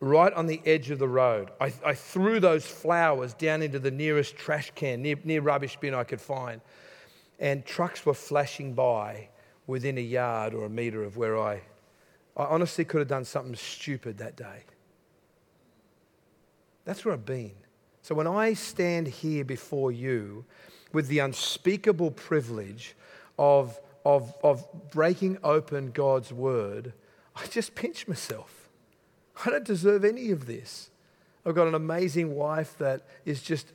right 0.00 0.32
on 0.32 0.46
the 0.46 0.60
edge 0.64 0.90
of 0.90 0.98
the 0.98 1.08
road. 1.08 1.50
I, 1.60 1.72
I 1.84 1.94
threw 1.94 2.40
those 2.40 2.66
flowers 2.66 3.34
down 3.34 3.62
into 3.62 3.78
the 3.78 3.90
nearest 3.90 4.36
trash 4.36 4.72
can, 4.74 5.02
near, 5.02 5.16
near 5.24 5.40
rubbish 5.40 5.76
bin 5.76 5.94
I 5.94 6.04
could 6.04 6.20
find. 6.20 6.60
And 7.38 7.64
trucks 7.64 8.04
were 8.04 8.14
flashing 8.14 8.74
by 8.74 9.28
within 9.66 9.98
a 9.98 10.02
yard 10.02 10.54
or 10.54 10.64
a 10.64 10.70
metre 10.70 11.04
of 11.04 11.16
where 11.16 11.38
I 11.38 11.62
I 12.38 12.44
honestly 12.44 12.84
could 12.84 13.00
have 13.00 13.08
done 13.08 13.24
something 13.24 13.56
stupid 13.56 14.18
that 14.18 14.36
day. 14.36 14.62
That's 16.84 17.04
where 17.04 17.12
I've 17.12 17.26
been. 17.26 17.52
So 18.02 18.14
when 18.14 18.26
I 18.26 18.54
stand 18.54 19.08
here 19.08 19.44
before 19.44 19.92
you 19.92 20.44
with 20.92 21.08
the 21.08 21.18
unspeakable 21.18 22.12
privilege 22.12 22.96
of, 23.38 23.78
of, 24.04 24.34
of 24.42 24.66
breaking 24.90 25.38
open 25.44 25.90
God's 25.90 26.32
word, 26.32 26.92
I 27.36 27.46
just 27.46 27.74
pinch 27.74 28.08
myself. 28.08 28.68
I 29.44 29.50
don't 29.50 29.64
deserve 29.64 30.04
any 30.04 30.30
of 30.30 30.46
this. 30.46 30.90
I've 31.44 31.54
got 31.54 31.68
an 31.68 31.74
amazing 31.74 32.34
wife 32.34 32.76
that 32.78 33.06
is 33.24 33.42
just 33.42 33.72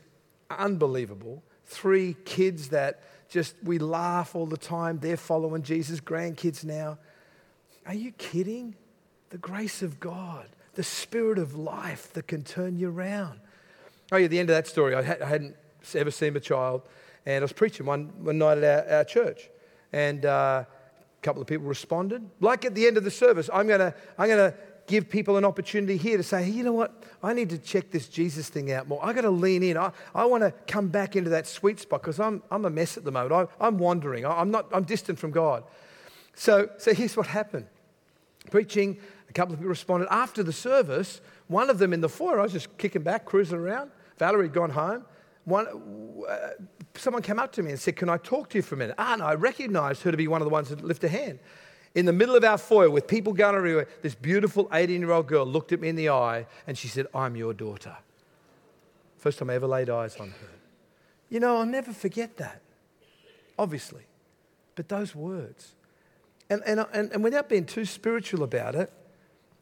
unbelievable. 0.49 1.43
Three 1.65 2.15
kids 2.25 2.69
that 2.69 3.01
just, 3.29 3.55
we 3.63 3.79
laugh 3.79 4.35
all 4.35 4.45
the 4.45 4.57
time. 4.57 4.99
They're 4.99 5.17
following 5.17 5.63
Jesus, 5.63 5.99
grandkids 5.99 6.63
now. 6.63 6.99
Are 7.85 7.93
you 7.93 8.11
kidding? 8.11 8.75
The 9.29 9.37
grace 9.37 9.81
of 9.81 9.99
God, 9.99 10.47
the 10.75 10.83
spirit 10.83 11.39
of 11.39 11.55
life 11.55 12.13
that 12.13 12.27
can 12.27 12.43
turn 12.43 12.77
you 12.77 12.89
around. 12.89 13.39
Oh, 14.13 14.17
yeah, 14.17 14.27
the 14.27 14.37
end 14.37 14.51
of 14.51 14.55
that 14.55 14.67
story, 14.67 14.93
I, 14.93 15.01
had, 15.01 15.41
not 15.41 15.95
ever 15.95 16.11
seen 16.11 16.35
a 16.37 16.39
child, 16.39 16.83
and 17.25 17.41
I 17.41 17.45
was 17.45 17.51
preaching 17.51 17.87
one, 17.87 18.13
one 18.23 18.37
night 18.37 18.59
at 18.59 18.87
our, 18.87 18.97
our 18.97 19.03
church, 19.03 19.49
and 19.91 20.23
uh, 20.23 20.65
a 20.65 21.21
couple 21.23 21.41
of 21.41 21.47
people 21.47 21.65
responded. 21.65 22.21
Like 22.39 22.63
at 22.63 22.75
the 22.75 22.85
end 22.85 22.97
of 22.97 23.05
the 23.05 23.09
service, 23.09 23.49
I'm 23.51 23.65
going 23.65 23.79
to 23.79 23.91
I'm 24.19 24.29
gonna 24.29 24.53
give 24.85 25.09
people 25.09 25.37
an 25.37 25.45
opportunity 25.45 25.97
here 25.97 26.17
to 26.17 26.21
say, 26.21 26.43
hey, 26.43 26.51
you 26.51 26.63
know 26.63 26.73
what? 26.73 26.93
I 27.23 27.33
need 27.33 27.49
to 27.49 27.57
check 27.57 27.89
this 27.89 28.07
Jesus 28.07 28.49
thing 28.49 28.71
out 28.71 28.87
more. 28.87 29.03
i 29.03 29.13
got 29.13 29.21
to 29.21 29.31
lean 29.31 29.63
in. 29.63 29.77
I, 29.77 29.91
I 30.13 30.25
want 30.25 30.43
to 30.43 30.51
come 30.67 30.89
back 30.89 31.15
into 31.15 31.31
that 31.31 31.47
sweet 31.47 31.79
spot 31.79 32.03
because 32.03 32.19
I'm, 32.19 32.43
I'm 32.51 32.65
a 32.65 32.69
mess 32.69 32.97
at 32.97 33.05
the 33.05 33.11
moment. 33.11 33.49
I, 33.59 33.65
I'm 33.65 33.79
wandering. 33.79 34.27
I, 34.27 34.39
I'm, 34.39 34.51
not, 34.51 34.67
I'm 34.71 34.83
distant 34.83 35.17
from 35.17 35.31
God. 35.31 35.63
So, 36.35 36.69
so 36.77 36.93
here's 36.93 37.17
what 37.17 37.25
happened 37.25 37.65
preaching. 38.51 38.99
A 39.27 39.33
couple 39.33 39.55
of 39.55 39.59
people 39.59 39.69
responded. 39.69 40.07
After 40.11 40.43
the 40.43 40.53
service, 40.53 41.19
one 41.47 41.71
of 41.71 41.79
them 41.79 41.93
in 41.93 42.01
the 42.01 42.09
foyer, 42.09 42.39
I 42.39 42.43
was 42.43 42.51
just 42.51 42.77
kicking 42.77 43.01
back, 43.01 43.25
cruising 43.25 43.57
around. 43.57 43.89
Valerie 44.17 44.45
had 44.45 44.53
gone 44.53 44.69
home. 44.69 45.05
One, 45.45 45.67
uh, 46.29 46.49
someone 46.95 47.21
came 47.21 47.39
up 47.39 47.51
to 47.53 47.63
me 47.63 47.71
and 47.71 47.79
said, 47.79 47.95
Can 47.95 48.09
I 48.09 48.17
talk 48.17 48.49
to 48.49 48.57
you 48.57 48.61
for 48.61 48.75
a 48.75 48.77
minute? 48.77 48.95
Ah, 48.97 49.13
and 49.13 49.21
I 49.21 49.33
recognized 49.33 50.03
her 50.03 50.11
to 50.11 50.17
be 50.17 50.27
one 50.27 50.41
of 50.41 50.45
the 50.45 50.51
ones 50.51 50.69
that 50.69 50.83
lifted 50.83 51.07
a 51.07 51.09
hand. 51.09 51.39
In 51.95 52.05
the 52.05 52.13
middle 52.13 52.35
of 52.35 52.43
our 52.43 52.57
foyer, 52.57 52.89
with 52.89 53.07
people 53.07 53.33
going 53.33 53.55
everywhere, 53.55 53.87
this 54.01 54.15
beautiful 54.15 54.67
18 54.73 55.01
year 55.01 55.11
old 55.11 55.27
girl 55.27 55.45
looked 55.45 55.71
at 55.71 55.79
me 55.79 55.89
in 55.89 55.95
the 55.95 56.09
eye 56.09 56.47
and 56.65 56.77
she 56.77 56.87
said, 56.87 57.07
I'm 57.13 57.35
your 57.35 57.53
daughter. 57.53 57.95
First 59.17 59.39
time 59.39 59.49
I 59.49 59.55
ever 59.55 59.67
laid 59.67 59.89
eyes 59.89 60.15
on 60.17 60.29
her. 60.29 60.47
You 61.29 61.39
know, 61.39 61.57
I'll 61.57 61.65
never 61.65 61.93
forget 61.93 62.37
that, 62.37 62.61
obviously. 63.57 64.03
But 64.75 64.89
those 64.89 65.13
words, 65.13 65.75
and, 66.49 66.61
and, 66.65 66.85
and, 66.93 67.11
and 67.11 67.23
without 67.23 67.47
being 67.47 67.65
too 67.65 67.85
spiritual 67.85 68.43
about 68.43 68.75
it, 68.75 68.91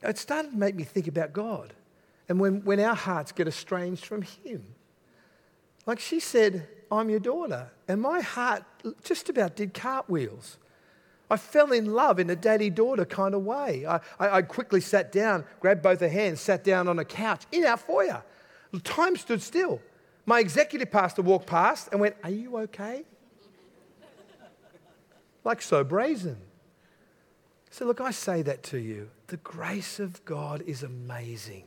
it 0.02 0.18
started 0.18 0.52
to 0.52 0.58
make 0.58 0.76
me 0.76 0.84
think 0.84 1.08
about 1.08 1.34
God. 1.34 1.74
And 2.32 2.40
when, 2.40 2.64
when 2.64 2.80
our 2.80 2.96
hearts 2.96 3.34
get 3.34 3.50
estranged 3.50 4.06
from 4.06 4.22
Him. 4.22 4.64
Like 5.86 6.00
she 6.00 6.22
said, 6.22 6.66
I'm 6.90 7.10
your 7.10 7.20
daughter. 7.20 7.70
And 7.90 8.02
my 8.02 8.22
heart 8.22 8.64
just 9.04 9.28
about 9.28 9.58
did 9.58 9.74
cartwheels. 9.74 10.58
I 11.30 11.36
fell 11.36 11.74
in 11.74 11.88
love 11.88 12.20
in 12.20 12.30
a 12.30 12.36
daddy 12.38 12.70
daughter 12.70 13.04
kind 13.04 13.36
of 13.36 13.44
way. 13.44 13.86
I, 13.86 13.98
I, 14.18 14.30
I, 14.38 14.42
quickly 14.44 14.80
sat 14.80 15.12
down, 15.12 15.44
grabbed 15.60 15.82
both 15.82 16.00
her 16.00 16.08
hands, 16.08 16.40
sat 16.40 16.64
down 16.64 16.88
on 16.88 17.00
a 17.00 17.04
couch 17.04 17.44
in 17.52 17.66
our 17.66 17.76
foyer. 17.76 18.24
Time 18.86 19.18
stood 19.18 19.42
still. 19.42 19.82
My 20.26 20.40
executive 20.40 20.90
pastor 20.90 21.24
walked 21.24 21.48
past 21.48 21.90
and 21.92 22.00
went, 22.00 22.16
Are 22.24 22.30
you 22.30 22.60
okay? 22.60 23.04
like 25.44 25.62
so 25.62 25.84
brazen. 25.84 26.38
So, 27.72 27.84
look, 27.84 28.00
I 28.00 28.12
say 28.12 28.42
that 28.44 28.64
to 28.64 28.78
you. 28.78 29.10
The 29.28 29.36
grace 29.36 30.00
of 30.00 30.24
God 30.24 30.62
is 30.62 30.82
amazing. 30.82 31.66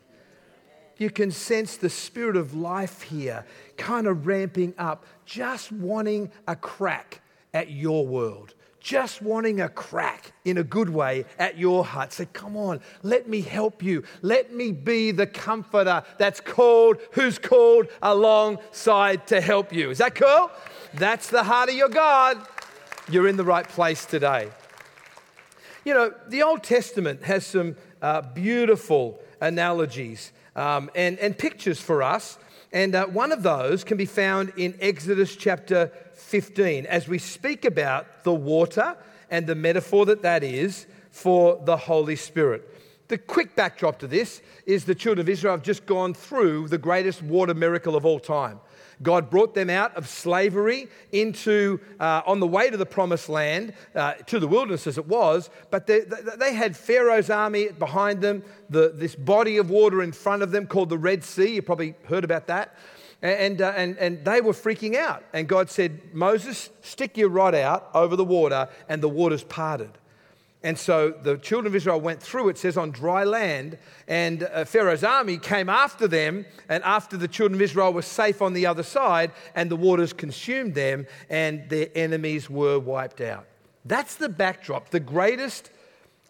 You 0.96 1.11
can 1.11 1.30
sense 1.30 1.76
the 1.76 1.90
spirit 1.90 2.37
of 2.37 2.54
life 2.54 3.02
here 3.02 3.44
kind 3.76 4.07
of 4.07 4.26
ramping 4.26 4.74
up, 4.78 5.04
just 5.26 5.72
wanting 5.72 6.30
a 6.46 6.54
crack 6.54 7.20
at 7.52 7.70
your 7.70 8.07
world, 8.07 8.54
just 8.80 9.22
wanting 9.22 9.61
a 9.61 9.68
crack 9.68 10.33
in 10.44 10.59
a 10.59 10.62
good 10.62 10.88
way 10.88 11.24
at 11.38 11.59
your 11.59 11.85
heart. 11.85 12.12
Say, 12.12 12.26
come 12.33 12.57
on, 12.57 12.80
let 13.02 13.28
me 13.28 13.40
help 13.40 13.83
you. 13.83 14.04
Let 14.22 14.52
me 14.52 14.72
be 14.72 15.11
the 15.11 15.26
comforter 15.26 16.04
that's 16.18 16.40
called, 16.40 16.98
who's 17.12 17.38
called 17.38 17.88
alongside 18.02 19.26
to 19.28 19.40
help 19.40 19.72
you. 19.72 19.90
Is 19.90 19.98
that 19.98 20.14
cool? 20.14 20.50
That's 20.94 21.28
the 21.28 21.42
heart 21.42 21.70
of 21.70 21.74
your 21.74 21.88
God. 21.88 22.38
You're 23.09 23.28
in 23.28 23.37
the 23.37 23.44
right 23.44 23.68
place 23.68 24.07
today. 24.07 24.50
You 25.85 25.92
know, 25.92 26.14
the 26.28 26.42
Old 26.42 26.62
Testament 26.62 27.24
has 27.24 27.46
some 27.46 27.76
uh, 28.00 28.22
beautiful 28.22 29.20
analogies 29.40 30.33
um, 30.57 30.90
and, 30.95 31.19
and 31.19 31.37
pictures 31.37 31.81
for 31.81 32.03
us. 32.03 32.38
And 32.73 32.95
uh, 32.95 33.07
one 33.07 33.33
of 33.33 33.43
those 33.43 33.85
can 33.85 33.97
be 33.97 34.07
found 34.07 34.53
in 34.57 34.77
Exodus 34.81 35.37
chapter 35.37 35.93
15 36.14 36.87
as 36.87 37.07
we 37.07 37.19
speak 37.19 37.64
about 37.64 38.25
the 38.25 38.35
water 38.35 38.97
and 39.31 39.47
the 39.47 39.55
metaphor 39.55 40.07
that 40.07 40.23
that 40.23 40.43
is 40.43 40.87
for 41.11 41.61
the 41.64 41.77
Holy 41.77 42.17
Spirit. 42.17 42.71
The 43.09 43.19
quick 43.19 43.55
backdrop 43.55 43.99
to 44.01 44.07
this 44.07 44.40
is 44.67 44.85
the 44.85 44.95
children 44.95 45.25
of 45.25 45.29
Israel 45.29 45.55
have 45.55 45.62
just 45.62 45.87
gone 45.87 46.14
through 46.14 46.69
the 46.69 46.79
greatest 46.79 47.23
water 47.23 47.55
miracle 47.55 47.97
of 47.97 48.05
all 48.05 48.19
time. 48.19 48.59
God 49.02 49.30
brought 49.30 49.54
them 49.54 49.70
out 49.70 49.96
of 49.96 50.09
slavery 50.09 50.88
into, 51.12 51.80
uh, 52.00 52.22
on 52.26 52.40
the 52.40 52.46
way 52.46 52.70
to 52.70 52.76
the 52.76 52.87
promised 52.87 53.28
land, 53.28 53.74
uh, 53.94 54.14
to 54.14 54.38
the 54.38 54.48
wilderness 54.48 54.87
as 54.87 54.98
it 54.98 55.07
was, 55.07 55.50
but 55.70 55.87
they, 55.87 56.00
they 56.38 56.54
had 56.54 56.76
Pharaoh's 56.76 57.30
army 57.30 57.68
behind 57.68 58.20
them, 58.20 58.42
the, 58.70 58.92
this 58.94 59.14
body 59.14 59.57
of 59.57 59.70
water 59.70 60.02
in 60.02 60.12
front 60.12 60.42
of 60.42 60.50
them 60.50 60.66
called 60.66 60.88
the 60.88 60.98
Red 60.98 61.24
Sea. 61.24 61.54
You 61.54 61.62
probably 61.62 61.94
heard 62.04 62.24
about 62.24 62.46
that. 62.48 62.76
And, 63.22 63.62
uh, 63.62 63.72
and, 63.74 63.96
and 63.96 64.24
they 64.24 64.42
were 64.42 64.52
freaking 64.52 64.96
out. 64.96 65.24
And 65.33 65.48
God 65.48 65.70
said, 65.70 66.00
Moses, 66.12 66.68
stick 66.83 67.16
your 67.16 67.30
rod 67.30 67.54
out 67.54 67.88
over 67.94 68.16
the 68.16 68.24
water, 68.24 68.68
and 68.88 69.02
the 69.02 69.09
waters 69.09 69.42
parted. 69.42 69.90
And 70.64 70.79
so 70.79 71.11
the 71.11 71.37
children 71.37 71.66
of 71.70 71.77
Israel 71.77 72.00
went 72.00 72.22
through, 72.22 72.48
it 72.48 72.57
says, 72.57 72.79
on 72.79 72.90
dry 72.90 73.22
land, 73.24 73.77
and 74.09 74.44
uh, 74.44 74.64
Pharaoh's 74.64 75.05
army 75.05 75.37
came 75.37 75.68
after 75.68 76.09
them. 76.09 76.46
And 76.70 76.83
after 76.85 77.18
the 77.18 77.29
children 77.29 77.59
of 77.59 77.62
Israel 77.62 77.92
were 77.92 78.00
safe 78.00 78.40
on 78.40 78.55
the 78.55 78.64
other 78.64 78.83
side, 78.83 79.31
and 79.55 79.70
the 79.70 79.77
waters 79.77 80.14
consumed 80.14 80.74
them, 80.74 81.07
and 81.29 81.68
their 81.68 81.88
enemies 81.94 82.48
were 82.48 82.79
wiped 82.79 83.20
out. 83.20 83.44
That's 83.85 84.14
the 84.14 84.31
backdrop, 84.31 84.88
the 84.88 85.00
greatest, 85.00 85.70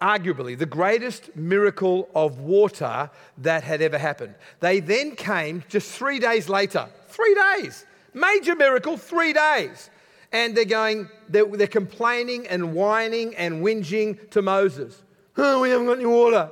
arguably, 0.03 0.59
the 0.59 0.67
greatest 0.67 1.37
miracle 1.37 2.09
of 2.13 2.41
water 2.41 3.11
that 3.39 3.63
had 3.63 3.81
ever 3.83 3.99
happened. 3.99 4.35
They 4.59 4.81
then 4.81 5.15
came 5.15 5.63
just 5.69 5.93
three 5.93 6.19
days 6.19 6.49
later, 6.49 6.89
three 7.07 7.37
days, 7.57 7.87
major 8.13 8.57
miracle, 8.57 8.97
three 8.97 9.33
days 9.33 9.91
and 10.35 10.57
they're 10.57 10.65
going, 10.65 11.09
they're, 11.29 11.47
they're 11.47 11.69
complaining 11.69 12.49
and 12.49 12.75
whining 12.75 13.37
and 13.37 13.65
whinging 13.65 14.29
to 14.31 14.43
Moses. 14.43 15.01
Oh, 15.37 15.61
we 15.61 15.71
haven't 15.71 15.87
got 15.87 15.99
any 15.99 16.07
water. 16.07 16.51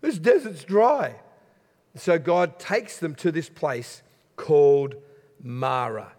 This 0.00 0.18
desert's 0.18 0.62
dry. 0.62 1.16
So 1.96 2.16
God 2.16 2.60
takes 2.60 2.98
them 2.98 3.16
to 3.16 3.32
this 3.32 3.48
place 3.48 4.02
called 4.36 4.94
Mara. 5.42 6.12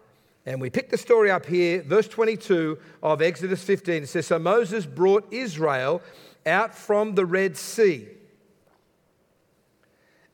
And 0.44 0.60
we 0.60 0.68
pick 0.68 0.90
the 0.90 0.98
story 0.98 1.30
up 1.30 1.46
here, 1.46 1.80
verse 1.82 2.06
22 2.06 2.78
of 3.02 3.22
Exodus 3.22 3.64
15. 3.64 4.02
It 4.02 4.08
says 4.08 4.26
So 4.26 4.38
Moses 4.38 4.84
brought 4.84 5.32
Israel 5.32 6.02
out 6.44 6.74
from 6.74 7.14
the 7.14 7.24
Red 7.24 7.56
Sea. 7.56 8.08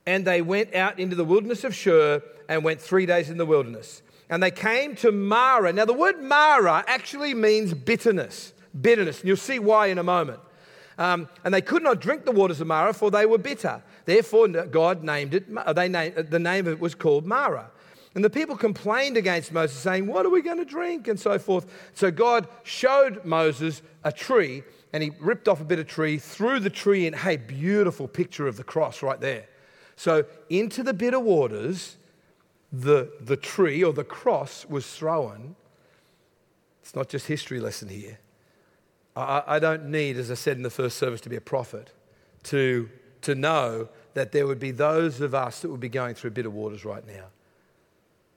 And 0.05 0.27
they 0.27 0.41
went 0.41 0.75
out 0.75 0.99
into 0.99 1.15
the 1.15 1.25
wilderness 1.25 1.63
of 1.63 1.73
Shur 1.73 2.21
and 2.49 2.61
went 2.61 2.81
three 2.81 3.05
days 3.05 3.29
in 3.29 3.37
the 3.37 3.45
wilderness. 3.45 4.01
And 4.29 4.41
they 4.41 4.51
came 4.51 4.95
to 4.97 5.11
Mara. 5.11 5.71
Now, 5.71 5.85
the 5.85 5.93
word 5.93 6.21
Mara 6.21 6.83
actually 6.87 7.33
means 7.33 7.73
bitterness. 7.73 8.53
Bitterness. 8.79 9.19
And 9.19 9.27
you'll 9.27 9.37
see 9.37 9.59
why 9.59 9.87
in 9.87 9.97
a 9.97 10.03
moment. 10.03 10.39
Um, 10.97 11.29
and 11.43 11.53
they 11.53 11.61
could 11.61 11.83
not 11.83 11.99
drink 11.99 12.25
the 12.25 12.31
waters 12.31 12.61
of 12.61 12.67
Mara, 12.67 12.93
for 12.93 13.11
they 13.11 13.25
were 13.25 13.37
bitter. 13.37 13.83
Therefore, 14.05 14.47
God 14.47 15.03
named 15.03 15.33
it, 15.33 15.75
they 15.75 15.89
named, 15.89 16.15
the 16.15 16.39
name 16.39 16.67
of 16.67 16.73
it 16.73 16.79
was 16.79 16.95
called 16.95 17.25
Mara. 17.25 17.69
And 18.15 18.23
the 18.23 18.29
people 18.29 18.55
complained 18.55 19.17
against 19.17 19.51
Moses, 19.51 19.77
saying, 19.77 20.07
What 20.07 20.25
are 20.25 20.29
we 20.29 20.41
going 20.41 20.57
to 20.57 20.65
drink? 20.65 21.09
and 21.09 21.19
so 21.19 21.37
forth. 21.37 21.91
So 21.93 22.11
God 22.11 22.47
showed 22.63 23.25
Moses 23.25 23.81
a 24.05 24.11
tree, 24.11 24.63
and 24.93 25.03
he 25.03 25.11
ripped 25.19 25.49
off 25.49 25.59
a 25.59 25.65
bit 25.65 25.79
of 25.79 25.87
tree, 25.87 26.17
threw 26.17 26.59
the 26.61 26.69
tree 26.69 27.07
in. 27.07 27.13
Hey, 27.13 27.35
beautiful 27.35 28.07
picture 28.07 28.47
of 28.47 28.55
the 28.55 28.63
cross 28.63 29.03
right 29.03 29.19
there. 29.19 29.47
So 29.97 30.25
into 30.49 30.81
the 30.81 30.93
bitter 30.93 31.19
waters, 31.19 31.97
the, 32.81 33.11
the 33.21 33.37
tree 33.37 33.83
or 33.83 33.93
the 33.93 34.03
cross 34.03 34.65
was 34.67 34.85
thrown. 34.91 35.55
It's 36.81 36.95
not 36.95 37.09
just 37.09 37.27
history 37.27 37.59
lesson 37.59 37.89
here. 37.89 38.19
I, 39.15 39.43
I 39.47 39.59
don't 39.59 39.85
need, 39.85 40.17
as 40.17 40.29
I 40.29 40.33
said 40.33 40.57
in 40.57 40.63
the 40.63 40.69
first 40.69 40.97
service, 40.97 41.21
to 41.21 41.29
be 41.29 41.35
a 41.35 41.41
prophet 41.41 41.91
to, 42.43 42.89
to 43.21 43.35
know 43.35 43.89
that 44.13 44.31
there 44.31 44.45
would 44.45 44.59
be 44.59 44.71
those 44.71 45.21
of 45.21 45.33
us 45.33 45.61
that 45.61 45.69
would 45.69 45.79
be 45.79 45.89
going 45.89 46.15
through 46.15 46.31
bitter 46.31 46.49
waters 46.49 46.85
right 46.85 47.05
now. 47.07 47.25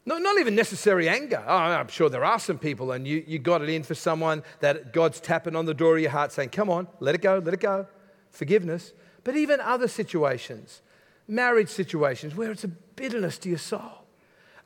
Not, 0.07 0.23
not 0.23 0.39
even 0.39 0.55
necessary 0.55 1.09
anger. 1.09 1.43
Oh, 1.47 1.57
I'm 1.57 1.89
sure 1.89 2.09
there 2.09 2.25
are 2.25 2.39
some 2.39 2.59
people, 2.59 2.93
and 2.93 3.07
you, 3.07 3.23
you 3.27 3.39
got 3.39 3.61
it 3.61 3.69
in 3.69 3.83
for 3.83 3.95
someone 3.95 4.43
that 4.61 4.93
God's 4.93 5.21
tapping 5.21 5.55
on 5.55 5.67
the 5.67 5.75
door 5.75 5.97
of 5.97 6.03
your 6.03 6.11
heart 6.11 6.33
saying, 6.33 6.49
Come 6.51 6.71
on, 6.71 6.89
let 7.01 7.15
it 7.15 7.21
go, 7.21 7.43
let 7.45 7.53
it 7.53 7.61
go. 7.61 7.87
Forgiveness. 8.31 8.93
But 9.25 9.37
even 9.37 9.61
other 9.61 9.89
situations, 9.89 10.81
marriage 11.27 11.69
situations, 11.69 12.35
where 12.35 12.51
it's 12.51 12.65
a 12.65 12.69
bitterness 12.69 13.37
to 13.39 13.51
your 13.51 13.59
soul, 13.59 14.07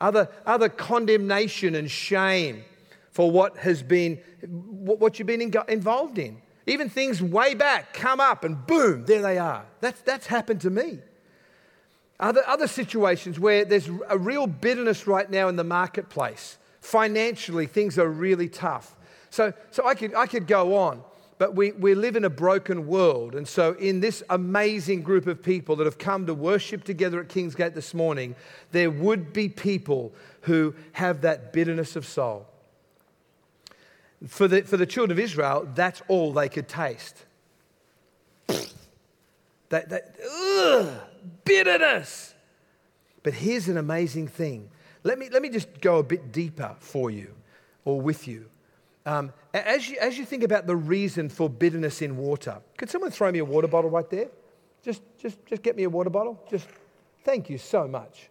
other, 0.03 0.27
other 0.45 0.67
condemnation 0.67 1.75
and 1.75 1.89
shame 1.89 2.65
for 3.11 3.31
what 3.31 3.57
has 3.57 3.81
been, 3.81 4.19
what 4.49 5.17
you've 5.17 5.27
been 5.27 5.53
involved 5.69 6.17
in. 6.19 6.41
Even 6.67 6.89
things 6.89 7.23
way 7.23 7.53
back 7.53 7.93
come 7.93 8.19
up 8.19 8.43
and 8.43 8.67
boom, 8.67 9.05
there 9.05 9.21
they 9.21 9.37
are. 9.37 9.65
That's, 9.79 10.01
that's 10.01 10.27
happened 10.27 10.59
to 10.61 10.69
me. 10.69 10.99
Other, 12.19 12.41
other 12.47 12.67
situations 12.67 13.39
where 13.39 13.63
there's 13.63 13.89
a 14.09 14.17
real 14.17 14.45
bitterness 14.45 15.07
right 15.07 15.29
now 15.29 15.47
in 15.47 15.55
the 15.55 15.63
marketplace. 15.63 16.57
Financially, 16.81 17.65
things 17.65 17.97
are 17.97 18.09
really 18.09 18.49
tough. 18.49 18.95
So, 19.29 19.53
so 19.71 19.87
I, 19.87 19.95
could, 19.95 20.13
I 20.15 20.27
could 20.27 20.47
go 20.47 20.75
on, 20.75 21.01
but 21.37 21.55
we, 21.55 21.71
we 21.73 21.95
live 21.95 22.15
in 22.15 22.25
a 22.25 22.29
broken 22.29 22.87
world. 22.87 23.35
And 23.35 23.47
so, 23.47 23.73
in 23.73 23.99
this 23.99 24.23
amazing 24.29 25.01
group 25.01 25.27
of 25.27 25.41
people 25.41 25.75
that 25.77 25.85
have 25.85 25.97
come 25.97 26.25
to 26.27 26.33
worship 26.33 26.83
together 26.83 27.19
at 27.19 27.27
Kingsgate 27.27 27.73
this 27.73 27.93
morning, 27.93 28.35
there 28.71 28.91
would 28.91 29.33
be 29.33 29.49
people 29.49 30.13
who 30.41 30.75
have 30.93 31.21
that 31.21 31.53
bitterness 31.53 31.95
of 31.95 32.05
soul. 32.05 32.47
For 34.27 34.47
the, 34.47 34.61
for 34.61 34.77
the 34.77 34.85
children 34.85 35.17
of 35.17 35.23
Israel, 35.23 35.67
that's 35.73 36.01
all 36.07 36.33
they 36.33 36.49
could 36.49 36.67
taste. 36.67 37.25
That, 39.69 39.89
that, 39.89 40.15
ugh, 40.23 40.87
bitterness. 41.45 42.35
But 43.23 43.33
here's 43.33 43.69
an 43.69 43.77
amazing 43.77 44.27
thing. 44.27 44.69
Let 45.03 45.17
me, 45.17 45.29
let 45.29 45.41
me 45.41 45.49
just 45.49 45.81
go 45.81 45.97
a 45.97 46.03
bit 46.03 46.31
deeper 46.31 46.75
for 46.77 47.09
you 47.09 47.33
or 47.83 47.99
with 47.99 48.27
you. 48.27 48.45
Um, 49.05 49.33
as, 49.53 49.89
you. 49.89 49.97
As 49.99 50.17
you 50.17 50.25
think 50.25 50.43
about 50.43 50.65
the 50.65 50.75
reason 50.75 51.29
for 51.29 51.49
bitterness 51.49 52.01
in 52.01 52.17
water, 52.17 52.61
could 52.77 52.89
someone 52.89 53.11
throw 53.11 53.31
me 53.31 53.39
a 53.39 53.45
water 53.45 53.67
bottle 53.67 53.89
right 53.89 54.09
there? 54.09 54.29
Just, 54.83 55.01
just, 55.17 55.45
just 55.45 55.61
get 55.61 55.75
me 55.75 55.83
a 55.83 55.89
water 55.89 56.09
bottle. 56.09 56.41
Just 56.49 56.67
thank 57.23 57.49
you 57.49 57.57
so 57.57 57.87
much. 57.87 58.29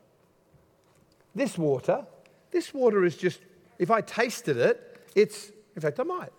This 1.35 1.57
water, 1.57 2.05
this 2.51 2.73
water 2.75 3.05
is 3.05 3.17
just, 3.17 3.41
if 3.79 3.91
I 3.91 4.01
tasted 4.01 4.57
it, 4.57 4.99
it's, 5.15 5.51
in 5.75 5.83
fact, 5.83 6.01
I 6.01 6.05
might. 6.05 6.33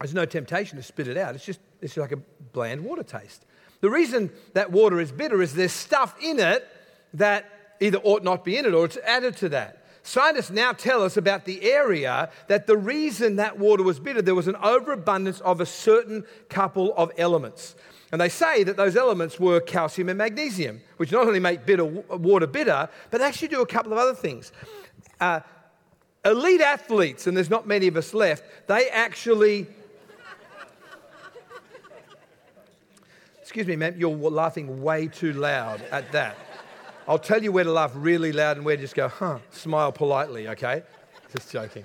There's 0.00 0.14
no 0.14 0.24
temptation 0.24 0.78
to 0.78 0.82
spit 0.82 1.06
it 1.06 1.16
out. 1.16 1.36
It's 1.36 1.44
just 1.44 1.60
it's 1.80 1.96
like 1.96 2.12
a 2.12 2.16
bland 2.16 2.84
water 2.84 3.04
taste. 3.04 3.44
The 3.80 3.90
reason 3.90 4.30
that 4.54 4.72
water 4.72 5.00
is 5.00 5.12
bitter 5.12 5.40
is 5.40 5.54
there's 5.54 5.72
stuff 5.72 6.16
in 6.20 6.40
it 6.40 6.66
that 7.14 7.76
either 7.80 7.98
ought 7.98 8.24
not 8.24 8.44
be 8.44 8.56
in 8.56 8.64
it 8.64 8.74
or 8.74 8.84
it's 8.84 8.96
added 9.04 9.36
to 9.38 9.48
that. 9.50 9.81
Scientists 10.02 10.50
now 10.50 10.72
tell 10.72 11.02
us 11.02 11.16
about 11.16 11.44
the 11.44 11.62
area 11.62 12.30
that 12.48 12.66
the 12.66 12.76
reason 12.76 13.36
that 13.36 13.58
water 13.58 13.82
was 13.82 14.00
bitter, 14.00 14.20
there 14.20 14.34
was 14.34 14.48
an 14.48 14.56
overabundance 14.56 15.40
of 15.40 15.60
a 15.60 15.66
certain 15.66 16.24
couple 16.48 16.92
of 16.96 17.12
elements. 17.16 17.76
And 18.10 18.20
they 18.20 18.28
say 18.28 18.64
that 18.64 18.76
those 18.76 18.96
elements 18.96 19.38
were 19.38 19.60
calcium 19.60 20.08
and 20.08 20.18
magnesium, 20.18 20.80
which 20.96 21.12
not 21.12 21.26
only 21.26 21.40
make 21.40 21.64
bitter 21.64 21.84
water 21.84 22.46
bitter, 22.46 22.88
but 23.10 23.18
they 23.18 23.24
actually 23.24 23.48
do 23.48 23.62
a 23.62 23.66
couple 23.66 23.92
of 23.92 23.98
other 23.98 24.14
things. 24.14 24.52
Uh, 25.20 25.40
elite 26.24 26.60
athletes, 26.60 27.26
and 27.26 27.36
there's 27.36 27.50
not 27.50 27.66
many 27.66 27.86
of 27.86 27.96
us 27.96 28.12
left, 28.12 28.44
they 28.66 28.88
actually 28.90 29.66
Excuse 33.40 33.66
me, 33.66 33.76
ma'am, 33.76 33.94
you're 33.98 34.16
laughing 34.16 34.80
way 34.80 35.08
too 35.08 35.34
loud 35.34 35.82
at 35.90 36.10
that. 36.12 36.36
I'll 37.12 37.18
tell 37.18 37.42
you 37.42 37.52
where 37.52 37.62
to 37.62 37.70
laugh 37.70 37.92
really 37.94 38.32
loud 38.32 38.56
and 38.56 38.64
where 38.64 38.74
to 38.74 38.80
just 38.80 38.94
go, 38.94 39.06
huh, 39.06 39.40
smile 39.50 39.92
politely, 39.92 40.48
okay? 40.48 40.82
Just 41.30 41.52
joking. 41.52 41.84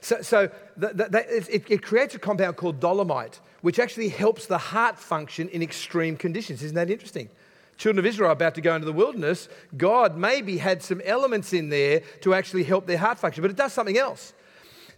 So, 0.00 0.20
so 0.20 0.50
it, 0.82 1.70
it 1.70 1.80
creates 1.80 2.16
a 2.16 2.18
compound 2.18 2.56
called 2.56 2.80
dolomite, 2.80 3.38
which 3.60 3.78
actually 3.78 4.08
helps 4.08 4.46
the 4.46 4.58
heart 4.58 4.98
function 4.98 5.48
in 5.50 5.62
extreme 5.62 6.16
conditions. 6.16 6.60
Isn't 6.64 6.74
that 6.74 6.90
interesting? 6.90 7.28
Children 7.76 8.00
of 8.00 8.06
Israel 8.06 8.32
about 8.32 8.56
to 8.56 8.60
go 8.60 8.74
into 8.74 8.84
the 8.84 8.92
wilderness, 8.92 9.48
God 9.76 10.16
maybe 10.16 10.58
had 10.58 10.82
some 10.82 11.00
elements 11.04 11.52
in 11.52 11.68
there 11.68 12.00
to 12.22 12.34
actually 12.34 12.64
help 12.64 12.88
their 12.88 12.98
heart 12.98 13.20
function, 13.20 13.42
but 13.42 13.52
it 13.52 13.56
does 13.56 13.72
something 13.72 13.96
else. 13.96 14.32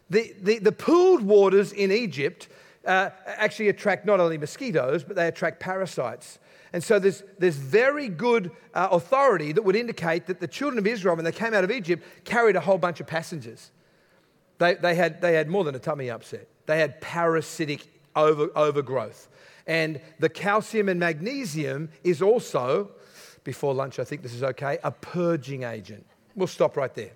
The, 0.08 0.34
the, 0.40 0.58
the 0.58 0.72
pooled 0.72 1.20
waters 1.20 1.74
in 1.74 1.92
Egypt 1.92 2.48
uh, 2.86 3.10
actually 3.26 3.68
attract 3.68 4.06
not 4.06 4.20
only 4.20 4.38
mosquitoes, 4.38 5.04
but 5.04 5.16
they 5.16 5.28
attract 5.28 5.60
parasites. 5.60 6.38
And 6.76 6.84
so 6.84 6.98
there's, 6.98 7.22
there's 7.38 7.56
very 7.56 8.10
good 8.10 8.50
uh, 8.74 8.88
authority 8.90 9.52
that 9.52 9.62
would 9.62 9.76
indicate 9.76 10.26
that 10.26 10.40
the 10.40 10.46
children 10.46 10.78
of 10.78 10.86
Israel, 10.86 11.16
when 11.16 11.24
they 11.24 11.32
came 11.32 11.54
out 11.54 11.64
of 11.64 11.70
Egypt, 11.70 12.04
carried 12.24 12.54
a 12.54 12.60
whole 12.60 12.76
bunch 12.76 13.00
of 13.00 13.06
passengers. 13.06 13.70
They, 14.58 14.74
they, 14.74 14.94
had, 14.94 15.22
they 15.22 15.32
had 15.32 15.48
more 15.48 15.64
than 15.64 15.74
a 15.74 15.78
tummy 15.78 16.10
upset, 16.10 16.46
they 16.66 16.78
had 16.78 17.00
parasitic 17.00 17.86
over, 18.14 18.50
overgrowth. 18.54 19.28
And 19.66 20.02
the 20.18 20.28
calcium 20.28 20.90
and 20.90 21.00
magnesium 21.00 21.88
is 22.04 22.20
also, 22.20 22.90
before 23.42 23.72
lunch, 23.72 23.98
I 23.98 24.04
think 24.04 24.22
this 24.22 24.34
is 24.34 24.42
okay, 24.42 24.76
a 24.84 24.90
purging 24.90 25.62
agent. 25.62 26.04
We'll 26.34 26.46
stop 26.46 26.76
right 26.76 26.94
there. 26.94 27.12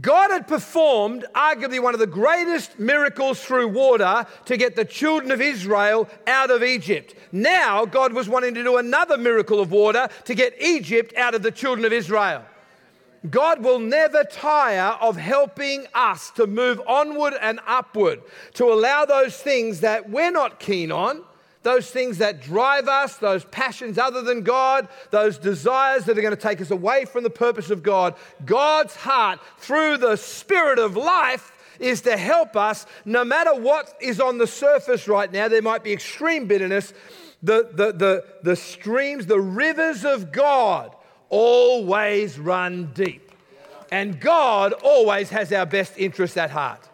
God 0.00 0.30
had 0.30 0.46
performed 0.46 1.24
arguably 1.34 1.82
one 1.82 1.94
of 1.94 2.00
the 2.00 2.06
greatest 2.06 2.78
miracles 2.78 3.42
through 3.42 3.68
water 3.68 4.26
to 4.44 4.56
get 4.56 4.76
the 4.76 4.84
children 4.84 5.30
of 5.30 5.40
Israel 5.40 6.08
out 6.26 6.50
of 6.50 6.62
Egypt. 6.62 7.14
Now, 7.32 7.86
God 7.86 8.12
was 8.12 8.28
wanting 8.28 8.54
to 8.54 8.62
do 8.62 8.76
another 8.76 9.16
miracle 9.16 9.58
of 9.58 9.70
water 9.70 10.08
to 10.24 10.34
get 10.34 10.60
Egypt 10.60 11.14
out 11.16 11.34
of 11.34 11.42
the 11.42 11.50
children 11.50 11.86
of 11.86 11.92
Israel. 11.92 12.44
God 13.30 13.64
will 13.64 13.78
never 13.78 14.22
tire 14.24 14.96
of 15.00 15.16
helping 15.16 15.86
us 15.94 16.30
to 16.32 16.46
move 16.46 16.80
onward 16.86 17.34
and 17.40 17.58
upward, 17.66 18.20
to 18.54 18.66
allow 18.66 19.04
those 19.04 19.36
things 19.36 19.80
that 19.80 20.10
we're 20.10 20.30
not 20.30 20.60
keen 20.60 20.92
on 20.92 21.22
those 21.66 21.90
things 21.90 22.18
that 22.18 22.40
drive 22.40 22.86
us, 22.86 23.16
those 23.16 23.44
passions 23.46 23.98
other 23.98 24.22
than 24.22 24.42
God, 24.42 24.86
those 25.10 25.36
desires 25.36 26.04
that 26.04 26.16
are 26.16 26.22
going 26.22 26.34
to 26.34 26.40
take 26.40 26.60
us 26.60 26.70
away 26.70 27.04
from 27.06 27.24
the 27.24 27.28
purpose 27.28 27.70
of 27.70 27.82
God. 27.82 28.14
God's 28.44 28.94
heart, 28.94 29.40
through 29.58 29.96
the 29.96 30.14
Spirit 30.14 30.78
of 30.78 30.96
life, 30.96 31.50
is 31.80 32.02
to 32.02 32.16
help 32.16 32.54
us 32.54 32.86
no 33.04 33.24
matter 33.24 33.52
what 33.52 33.96
is 34.00 34.20
on 34.20 34.38
the 34.38 34.46
surface 34.46 35.08
right 35.08 35.32
now. 35.32 35.48
There 35.48 35.60
might 35.60 35.82
be 35.82 35.92
extreme 35.92 36.46
bitterness. 36.46 36.94
The, 37.42 37.68
the, 37.72 37.92
the, 37.92 38.24
the 38.44 38.54
streams, 38.54 39.26
the 39.26 39.40
rivers 39.40 40.04
of 40.04 40.30
God 40.30 40.94
always 41.30 42.38
run 42.38 42.92
deep. 42.94 43.32
And 43.90 44.20
God 44.20 44.72
always 44.72 45.30
has 45.30 45.52
our 45.52 45.66
best 45.66 45.94
interests 45.98 46.36
at 46.36 46.50
heart. 46.52 46.88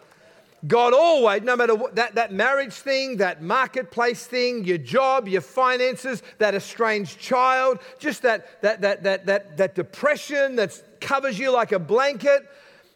God 0.67 0.95
always, 0.95 1.43
no 1.43 1.57
matter 1.57 1.75
what, 1.75 1.97
that, 1.97 2.15
that 2.15 2.33
marriage 2.33 2.73
thing, 2.73 3.17
that 3.17 3.43
marketplace 3.43 4.27
thing, 4.27 4.65
your 4.65 4.79
job, 4.79 5.27
your 5.27 5.41
finances, 5.41 6.23
that 6.39 6.55
estranged 6.55 7.19
child, 7.19 7.81
just 7.99 8.23
that, 8.23 8.63
that, 8.63 8.81
that, 8.81 9.03
that, 9.03 9.27
that, 9.27 9.57
that 9.57 9.75
depression 9.75 10.55
that 10.57 10.81
covers 11.01 11.39
you 11.39 11.51
like 11.51 11.73
a 11.73 11.81
blanket, 11.81 12.49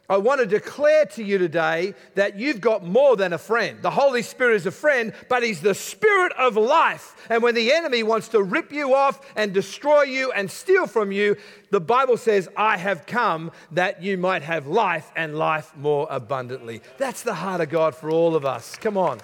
I 0.09 0.19
want 0.19 0.41
to 0.41 0.47
declare 0.47 1.05
to 1.07 1.25
you 1.25 1.39
today 1.39 1.95
that 2.15 2.39
you've 2.39 2.61
got 2.61 2.85
more 2.85 3.17
than 3.17 3.33
a 3.33 3.39
friend. 3.39 3.83
The 3.83 3.91
Holy 3.91 4.23
Spirit 4.23 4.55
is 4.57 4.67
a 4.67 4.71
friend, 4.71 5.13
but 5.29 5.43
He's 5.43 5.61
the 5.61 5.75
Spirit 5.75 6.33
of 6.35 6.57
life. 6.57 7.17
And 7.29 7.43
when 7.43 7.57
the 7.57 7.73
enemy 7.73 8.05
wants 8.05 8.29
to 8.29 8.43
rip 8.43 8.73
you 8.73 8.95
off 8.95 9.21
and 9.35 9.53
destroy 9.53 10.03
you 10.03 10.31
and 10.31 10.49
steal 10.51 10.87
from 10.87 11.11
you, 11.11 11.37
the 11.71 11.81
Bible 11.81 12.17
says, 12.17 12.49
I 12.57 12.77
have 12.77 13.07
come 13.07 13.51
that 13.73 14.01
you 14.01 14.17
might 14.17 14.43
have 14.43 14.69
life 14.69 15.11
and 15.17 15.37
life 15.37 15.77
more 15.77 16.07
abundantly. 16.09 16.83
That's 16.99 17.23
the 17.23 17.35
heart 17.35 17.61
of 17.61 17.69
God 17.71 17.97
for 17.97 18.11
all 18.11 18.37
of 18.37 18.45
us. 18.45 18.77
Come 18.77 18.97
on. 18.97 19.19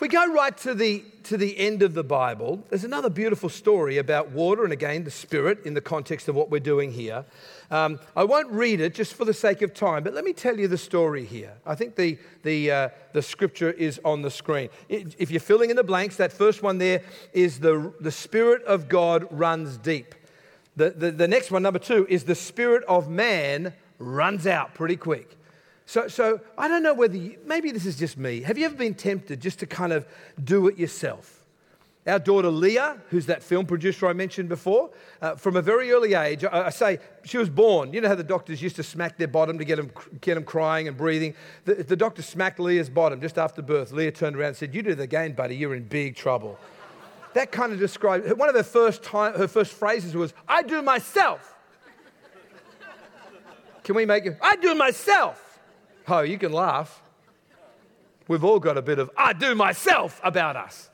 We 0.00 0.06
go 0.06 0.32
right 0.32 0.56
to 0.58 0.74
the, 0.74 1.04
to 1.24 1.36
the 1.36 1.58
end 1.58 1.82
of 1.82 1.92
the 1.92 2.04
Bible, 2.04 2.62
there's 2.70 2.84
another 2.84 3.10
beautiful 3.10 3.48
story 3.48 3.98
about 3.98 4.30
water 4.30 4.62
and 4.62 4.72
again 4.72 5.02
the 5.02 5.10
Spirit 5.10 5.66
in 5.66 5.74
the 5.74 5.80
context 5.80 6.28
of 6.28 6.36
what 6.36 6.52
we're 6.52 6.60
doing 6.60 6.92
here. 6.92 7.24
Um, 7.70 7.98
I 8.16 8.24
won't 8.24 8.50
read 8.50 8.80
it 8.80 8.94
just 8.94 9.12
for 9.12 9.26
the 9.26 9.34
sake 9.34 9.60
of 9.60 9.74
time, 9.74 10.02
but 10.02 10.14
let 10.14 10.24
me 10.24 10.32
tell 10.32 10.58
you 10.58 10.68
the 10.68 10.78
story 10.78 11.24
here. 11.24 11.52
I 11.66 11.74
think 11.74 11.96
the, 11.96 12.18
the, 12.42 12.70
uh, 12.70 12.88
the 13.12 13.20
scripture 13.20 13.70
is 13.70 14.00
on 14.04 14.22
the 14.22 14.30
screen. 14.30 14.70
If 14.88 15.30
you're 15.30 15.40
filling 15.40 15.68
in 15.68 15.76
the 15.76 15.84
blanks, 15.84 16.16
that 16.16 16.32
first 16.32 16.62
one 16.62 16.78
there 16.78 17.02
is 17.34 17.60
the, 17.60 17.92
the 18.00 18.10
Spirit 18.10 18.62
of 18.64 18.88
God 18.88 19.26
runs 19.30 19.76
deep. 19.76 20.14
The, 20.76 20.90
the, 20.90 21.10
the 21.10 21.28
next 21.28 21.50
one, 21.50 21.62
number 21.62 21.78
two, 21.78 22.06
is 22.08 22.24
the 22.24 22.34
Spirit 22.34 22.84
of 22.84 23.10
man 23.10 23.74
runs 23.98 24.46
out 24.46 24.74
pretty 24.74 24.96
quick. 24.96 25.36
So, 25.84 26.08
so 26.08 26.40
I 26.56 26.68
don't 26.68 26.82
know 26.82 26.94
whether, 26.94 27.16
you, 27.16 27.38
maybe 27.44 27.70
this 27.70 27.84
is 27.84 27.98
just 27.98 28.16
me. 28.16 28.42
Have 28.42 28.56
you 28.56 28.64
ever 28.64 28.76
been 28.76 28.94
tempted 28.94 29.40
just 29.40 29.58
to 29.58 29.66
kind 29.66 29.92
of 29.92 30.06
do 30.42 30.68
it 30.68 30.78
yourself? 30.78 31.37
Our 32.08 32.18
daughter 32.18 32.48
Leah, 32.48 32.96
who's 33.10 33.26
that 33.26 33.42
film 33.42 33.66
producer 33.66 34.06
I 34.06 34.14
mentioned 34.14 34.48
before, 34.48 34.88
uh, 35.20 35.34
from 35.34 35.56
a 35.56 35.62
very 35.62 35.92
early 35.92 36.14
age, 36.14 36.42
I, 36.42 36.66
I, 36.66 36.70
say 36.70 37.00
she 37.22 37.36
was 37.36 37.50
born. 37.50 37.92
You 37.92 38.00
know 38.00 38.08
how 38.08 38.14
the 38.14 38.24
doctors 38.24 38.62
used 38.62 38.76
to 38.76 38.82
smack 38.82 39.18
their 39.18 39.28
bottom 39.28 39.58
to 39.58 39.64
get 39.64 39.76
them, 39.76 39.90
get 40.22 40.34
them 40.36 40.44
crying 40.44 40.88
and 40.88 40.96
breathing? 40.96 41.34
The, 41.66 41.74
the 41.74 41.96
doctor 41.96 42.22
smacked 42.22 42.58
Leah's 42.60 42.88
bottom 42.88 43.20
just 43.20 43.36
after 43.36 43.60
birth. 43.60 43.92
Leah 43.92 44.10
turned 44.10 44.36
around 44.36 44.48
and 44.48 44.56
said, 44.56 44.74
You 44.74 44.82
do 44.82 44.90
it 44.90 45.00
again, 45.00 45.32
buddy, 45.34 45.54
you're 45.54 45.74
in 45.74 45.84
big 45.84 46.16
trouble. 46.16 46.58
that 47.34 47.52
kind 47.52 47.74
of 47.74 47.78
described 47.78 48.26
one 48.38 48.48
of 48.48 48.54
her 48.54 48.62
first, 48.62 49.02
time, 49.02 49.34
her 49.34 49.48
first 49.48 49.74
phrases 49.74 50.14
was, 50.14 50.32
I 50.48 50.62
do 50.62 50.80
myself. 50.80 51.56
Can 53.84 53.94
we 53.94 54.06
make 54.06 54.24
it? 54.24 54.38
I 54.40 54.56
do 54.56 54.74
myself. 54.74 55.60
Oh, 56.08 56.20
you 56.20 56.38
can 56.38 56.52
laugh. 56.52 57.02
We've 58.28 58.44
all 58.44 58.60
got 58.60 58.78
a 58.78 58.82
bit 58.82 58.98
of 58.98 59.10
I 59.14 59.34
do 59.34 59.54
myself 59.54 60.20
about 60.24 60.56
us. 60.56 60.88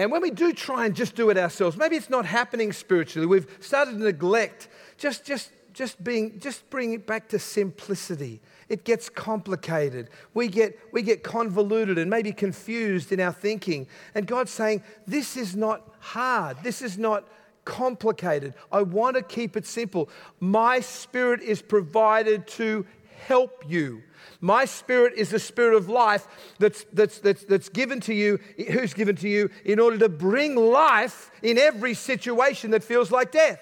And 0.00 0.10
when 0.10 0.22
we 0.22 0.30
do 0.30 0.54
try 0.54 0.86
and 0.86 0.96
just 0.96 1.14
do 1.14 1.28
it 1.28 1.36
ourselves, 1.36 1.76
maybe 1.76 1.94
it's 1.94 2.08
not 2.08 2.24
happening 2.24 2.72
spiritually. 2.72 3.26
We've 3.26 3.46
started 3.60 3.98
to 3.98 3.98
neglect 3.98 4.68
just, 4.96 5.26
just, 5.26 5.52
just 5.74 6.02
being, 6.02 6.40
just 6.40 6.70
bring 6.70 6.94
it 6.94 7.06
back 7.06 7.28
to 7.28 7.38
simplicity. 7.38 8.40
It 8.70 8.84
gets 8.84 9.10
complicated. 9.10 10.08
We 10.32 10.48
get, 10.48 10.78
we 10.90 11.02
get 11.02 11.22
convoluted 11.22 11.98
and 11.98 12.08
maybe 12.08 12.32
confused 12.32 13.12
in 13.12 13.20
our 13.20 13.34
thinking. 13.34 13.88
And 14.14 14.26
God's 14.26 14.50
saying, 14.52 14.82
This 15.06 15.36
is 15.36 15.54
not 15.54 15.94
hard. 15.98 16.56
This 16.62 16.80
is 16.80 16.96
not 16.96 17.28
complicated. 17.66 18.54
I 18.72 18.80
want 18.80 19.16
to 19.16 19.22
keep 19.22 19.54
it 19.54 19.66
simple. 19.66 20.08
My 20.40 20.80
spirit 20.80 21.42
is 21.42 21.60
provided 21.60 22.46
to 22.46 22.86
help 23.26 23.64
you. 23.68 24.02
My 24.40 24.64
spirit 24.64 25.14
is 25.16 25.30
the 25.30 25.38
spirit 25.38 25.76
of 25.76 25.88
life 25.88 26.26
that's, 26.58 26.84
that's, 26.92 27.18
that's, 27.18 27.44
that's 27.44 27.68
given 27.68 28.00
to 28.00 28.14
you, 28.14 28.38
who's 28.70 28.94
given 28.94 29.16
to 29.16 29.28
you 29.28 29.50
in 29.64 29.78
order 29.78 29.98
to 29.98 30.08
bring 30.08 30.56
life 30.56 31.30
in 31.42 31.58
every 31.58 31.94
situation 31.94 32.70
that 32.70 32.82
feels 32.82 33.10
like 33.10 33.32
death. 33.32 33.60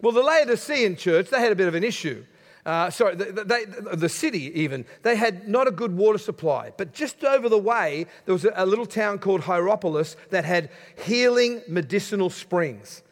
Well, 0.00 0.12
the 0.12 0.22
Laodicean 0.22 0.96
church, 0.96 1.30
they 1.30 1.40
had 1.40 1.52
a 1.52 1.56
bit 1.56 1.68
of 1.68 1.74
an 1.74 1.84
issue. 1.84 2.24
Uh, 2.66 2.88
sorry, 2.88 3.14
the, 3.14 3.44
they, 3.44 3.64
the 3.94 4.08
city 4.08 4.58
even, 4.58 4.86
they 5.02 5.16
had 5.16 5.46
not 5.46 5.68
a 5.68 5.70
good 5.70 5.94
water 5.94 6.18
supply. 6.18 6.72
But 6.76 6.94
just 6.94 7.22
over 7.22 7.50
the 7.50 7.58
way, 7.58 8.06
there 8.24 8.32
was 8.32 8.46
a, 8.46 8.52
a 8.56 8.64
little 8.64 8.86
town 8.86 9.18
called 9.18 9.42
Hierapolis 9.42 10.16
that 10.30 10.44
had 10.46 10.70
healing 11.04 11.60
medicinal 11.68 12.30
springs. 12.30 13.02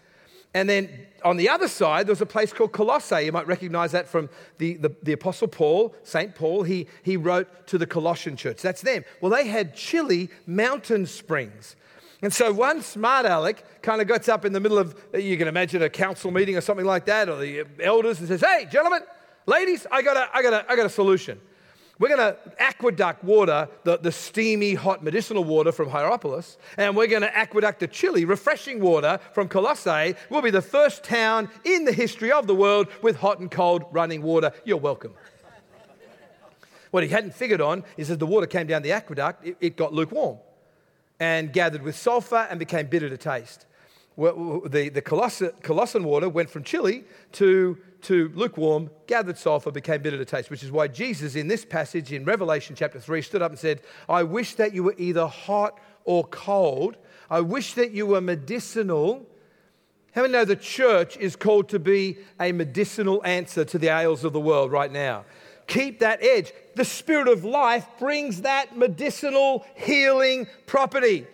And 0.55 0.69
then 0.69 1.07
on 1.25 1.37
the 1.37 1.49
other 1.49 1.69
side, 1.69 2.07
there 2.07 2.12
was 2.12 2.21
a 2.21 2.27
place 2.27 2.53
called 2.53 2.73
Colossae. 2.73 3.25
You 3.25 3.33
might 3.33 3.47
recognize 3.47 3.93
that 3.93 4.09
from 4.09 4.29
the, 4.59 4.75
the, 4.75 4.95
the, 5.03 5.12
Apostle 5.12 5.49
Paul, 5.49 5.95
St. 6.03 6.35
Paul. 6.35 6.62
He, 6.62 6.88
he 7.03 7.17
wrote 7.17 7.67
to 7.69 7.79
the 7.79 7.87
Colossian 7.87 8.37
church. 8.37 8.61
That's 8.61 8.83
them. 8.83 9.05
Well, 9.21 9.31
they 9.31 9.47
had 9.47 9.75
chilly 9.75 10.29
mountain 10.47 11.07
springs. 11.07 11.77
And 12.21 12.33
so 12.33 12.53
one 12.53 12.83
smart 12.83 13.27
aleck 13.27 13.83
kind 13.83 14.01
of 14.01 14.07
gets 14.07 14.29
up 14.29 14.45
in 14.45 14.53
the 14.53 14.61
middle 14.61 14.79
of, 14.79 14.95
you 15.15 15.37
can 15.37 15.49
imagine 15.49 15.83
a 15.83 15.91
council 15.91 16.31
meeting 16.31 16.57
or 16.57 16.61
something 16.61 16.87
like 16.87 17.07
that, 17.07 17.29
or 17.29 17.37
the 17.37 17.65
elders, 17.81 18.21
and 18.21 18.29
says, 18.29 18.43
Hey, 18.43 18.69
gentlemen, 18.71 19.03
ladies, 19.47 19.87
I 19.91 20.03
got 20.03 20.17
a, 20.17 20.29
I 20.33 20.43
got 20.43 20.53
a, 20.53 20.71
I 20.71 20.77
got 20.77 20.87
a 20.87 20.91
solution. 20.91 21.41
We're 22.03 22.17
going 22.17 22.35
to 22.35 22.37
aqueduct 22.59 23.23
water, 23.23 23.69
the, 23.85 23.97
the 23.97 24.11
steamy, 24.11 24.75
hot 24.75 25.05
medicinal 25.05 25.45
water 25.45 25.71
from 25.71 25.88
Hierapolis, 25.88 26.57
and 26.77 26.97
we're 26.97 27.07
going 27.07 27.23
to 27.23 27.33
aqueduct 27.33 27.79
the 27.79 27.87
chilly, 27.87 28.25
refreshing 28.25 28.81
water 28.81 29.21
from 29.31 29.47
Colossae. 29.47 30.17
We'll 30.29 30.43
be 30.43 30.51
the 30.51 30.61
first 30.61 31.05
town 31.05 31.49
in 31.62 31.85
the 31.85 31.93
history 31.93 32.33
of 32.33 32.49
the 32.49 32.57
world 32.57 32.88
with 33.03 33.15
hot 33.15 33.38
and 33.38 33.49
cold 33.49 33.85
running 33.93 34.21
water. 34.21 34.51
You're 34.65 34.79
welcome. 34.79 35.15
what 36.91 37.05
he 37.05 37.09
hadn't 37.09 37.37
figured 37.37 37.61
on 37.61 37.85
is 37.97 38.11
as 38.11 38.19
the 38.19 38.27
water 38.27 38.49
came 38.49 38.67
down 38.67 38.83
the 38.83 38.91
aqueduct, 38.91 39.47
it, 39.47 39.57
it 39.61 39.77
got 39.77 39.95
lukewarm 39.95 40.38
and 41.21 41.53
gathered 41.53 41.83
with 41.83 41.95
sulfur 41.95 42.49
and 42.51 42.59
became 42.59 42.88
bitter 42.88 43.11
to 43.11 43.17
taste. 43.17 43.65
Well, 44.17 44.62
the, 44.67 44.88
the 44.88 45.03
Colossian 45.03 46.03
water 46.03 46.29
went 46.29 46.51
from 46.51 46.65
chilly 46.65 47.05
to 47.35 47.79
to 48.03 48.31
lukewarm, 48.35 48.91
gathered 49.07 49.38
sulfur, 49.38 49.71
became 49.71 50.03
bitter 50.03 50.19
to 50.19 50.25
taste, 50.25 50.51
which 50.51 50.62
is 50.62 50.71
why 50.71 50.88
Jesus, 50.88 51.35
in 51.35 51.49
this 51.49 51.65
passage 51.65 52.12
in 52.12 52.25
Revelation 52.25 52.77
chapter 52.77 53.01
3, 53.01 53.23
stood 53.23 53.43
up 53.43 53.51
and 53.51 53.59
said, 53.59 53.81
I 54.09 54.23
wish 54.23 54.55
that 54.55 54.75
you 54.75 54.83
were 54.83 54.95
either 54.99 55.27
hot 55.27 55.79
or 56.05 56.25
cold. 56.25 56.97
I 57.31 57.41
wish 57.41 57.75
that 57.75 57.93
you 57.93 58.07
were 58.07 58.21
medicinal. 58.21 59.27
How 60.15 60.23
many 60.23 60.33
know 60.33 60.45
the 60.45 60.57
church 60.57 61.17
is 61.17 61.37
called 61.37 61.69
to 61.71 61.79
be 61.79 62.19
a 62.38 62.53
medicinal 62.53 63.25
answer 63.25 63.65
to 63.65 63.79
the 63.79 63.88
ails 63.88 64.25
of 64.25 64.33
the 64.33 64.41
world 64.41 64.71
right 64.71 64.93
now? 64.93 65.25
Keep 65.67 66.01
that 66.01 66.23
edge. 66.23 66.53
The 66.75 66.85
Spirit 66.85 67.29
of 67.29 67.45
life 67.45 67.87
brings 67.99 68.43
that 68.43 68.77
medicinal 68.77 69.65
healing 69.75 70.47
property. 70.67 71.27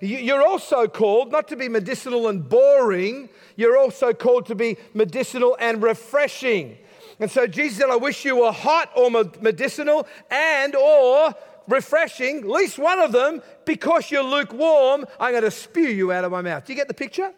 You're 0.00 0.46
also 0.46 0.86
called 0.86 1.32
not 1.32 1.48
to 1.48 1.56
be 1.56 1.68
medicinal 1.68 2.28
and 2.28 2.48
boring, 2.48 3.28
you're 3.56 3.78
also 3.78 4.12
called 4.12 4.46
to 4.46 4.54
be 4.54 4.76
medicinal 4.94 5.56
and 5.58 5.82
refreshing. 5.82 6.78
And 7.18 7.30
so 7.30 7.46
Jesus 7.46 7.78
said, 7.78 7.90
I 7.90 7.96
wish 7.96 8.24
you 8.24 8.36
were 8.36 8.52
hot 8.52 8.90
or 8.94 9.10
medicinal 9.10 10.06
and 10.30 10.74
or 10.74 11.34
refreshing, 11.66 12.38
at 12.38 12.48
least 12.48 12.78
one 12.78 13.00
of 13.00 13.12
them, 13.12 13.42
because 13.64 14.10
you're 14.10 14.22
lukewarm, 14.22 15.04
I'm 15.18 15.32
going 15.32 15.42
to 15.42 15.50
spew 15.50 15.88
you 15.88 16.12
out 16.12 16.24
of 16.24 16.32
my 16.32 16.42
mouth. 16.42 16.64
Do 16.64 16.72
you 16.72 16.76
get 16.78 16.88
the 16.88 16.94
picture? 16.94 17.32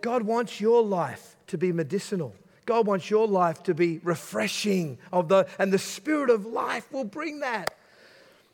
God 0.00 0.22
wants 0.22 0.60
your 0.60 0.82
life 0.82 1.36
to 1.48 1.58
be 1.58 1.72
medicinal. 1.72 2.34
God 2.64 2.86
wants 2.86 3.10
your 3.10 3.26
life 3.26 3.62
to 3.64 3.74
be 3.74 3.98
refreshing 4.04 4.98
of 5.12 5.28
the 5.28 5.46
and 5.58 5.72
the 5.72 5.78
spirit 5.78 6.30
of 6.30 6.46
life 6.46 6.90
will 6.92 7.04
bring 7.04 7.40
that. 7.40 7.74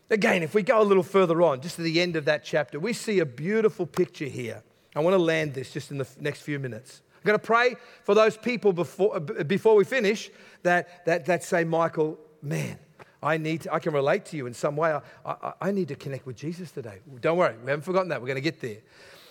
Again, 0.09 0.43
if 0.43 0.55
we 0.55 0.63
go 0.63 0.81
a 0.81 0.85
little 0.85 1.03
further 1.03 1.43
on, 1.43 1.61
just 1.61 1.77
to 1.77 1.83
the 1.83 2.01
end 2.01 2.15
of 2.15 2.27
that 2.27 2.45
chapter, 2.45 2.79
we 2.79 2.93
see 2.93 3.19
a 3.19 3.27
beautiful 3.27 3.87
picture 3.87 4.27
here. 4.27 4.63
I 4.95 5.01
want 5.01 5.15
to 5.15 5.23
land 5.23 5.55
this 5.55 5.73
just 5.73 5.91
in 5.91 5.99
the 5.99 6.09
next 6.21 6.43
few 6.43 6.59
minutes. 6.59 7.03
I'm 7.17 7.27
going 7.27 7.39
to 7.39 7.45
pray 7.45 7.75
for 8.05 8.15
those 8.15 8.37
people 8.37 8.73
before, 8.73 9.17
uh, 9.17 9.21
before 9.21 9.75
we 9.75 9.85
finish 9.85 10.31
that, 10.63 11.05
that, 11.07 11.27
that 11.27 11.43
say, 11.43 11.65
Michael, 11.65 12.19
man, 12.41 12.79
I, 13.21 13.37
need 13.37 13.63
to, 13.63 13.75
I 13.75 13.81
can 13.81 13.93
relate 13.93 14.25
to 14.27 14.37
you 14.37 14.47
in 14.47 14.55
some 14.55 14.77
way. 14.77 14.93
I, 14.93 15.01
I, 15.25 15.53
I 15.61 15.71
need 15.73 15.89
to 15.89 15.97
connect 15.97 16.25
with 16.25 16.37
Jesus 16.37 16.71
today. 16.71 17.01
Don't 17.21 17.37
worry, 17.37 17.57
we 17.65 17.71
haven't 17.71 17.85
forgotten 17.85 18.09
that. 18.11 18.21
We're 18.21 18.29
going 18.29 18.37
to 18.37 18.41
get 18.41 18.61
there. 18.61 18.79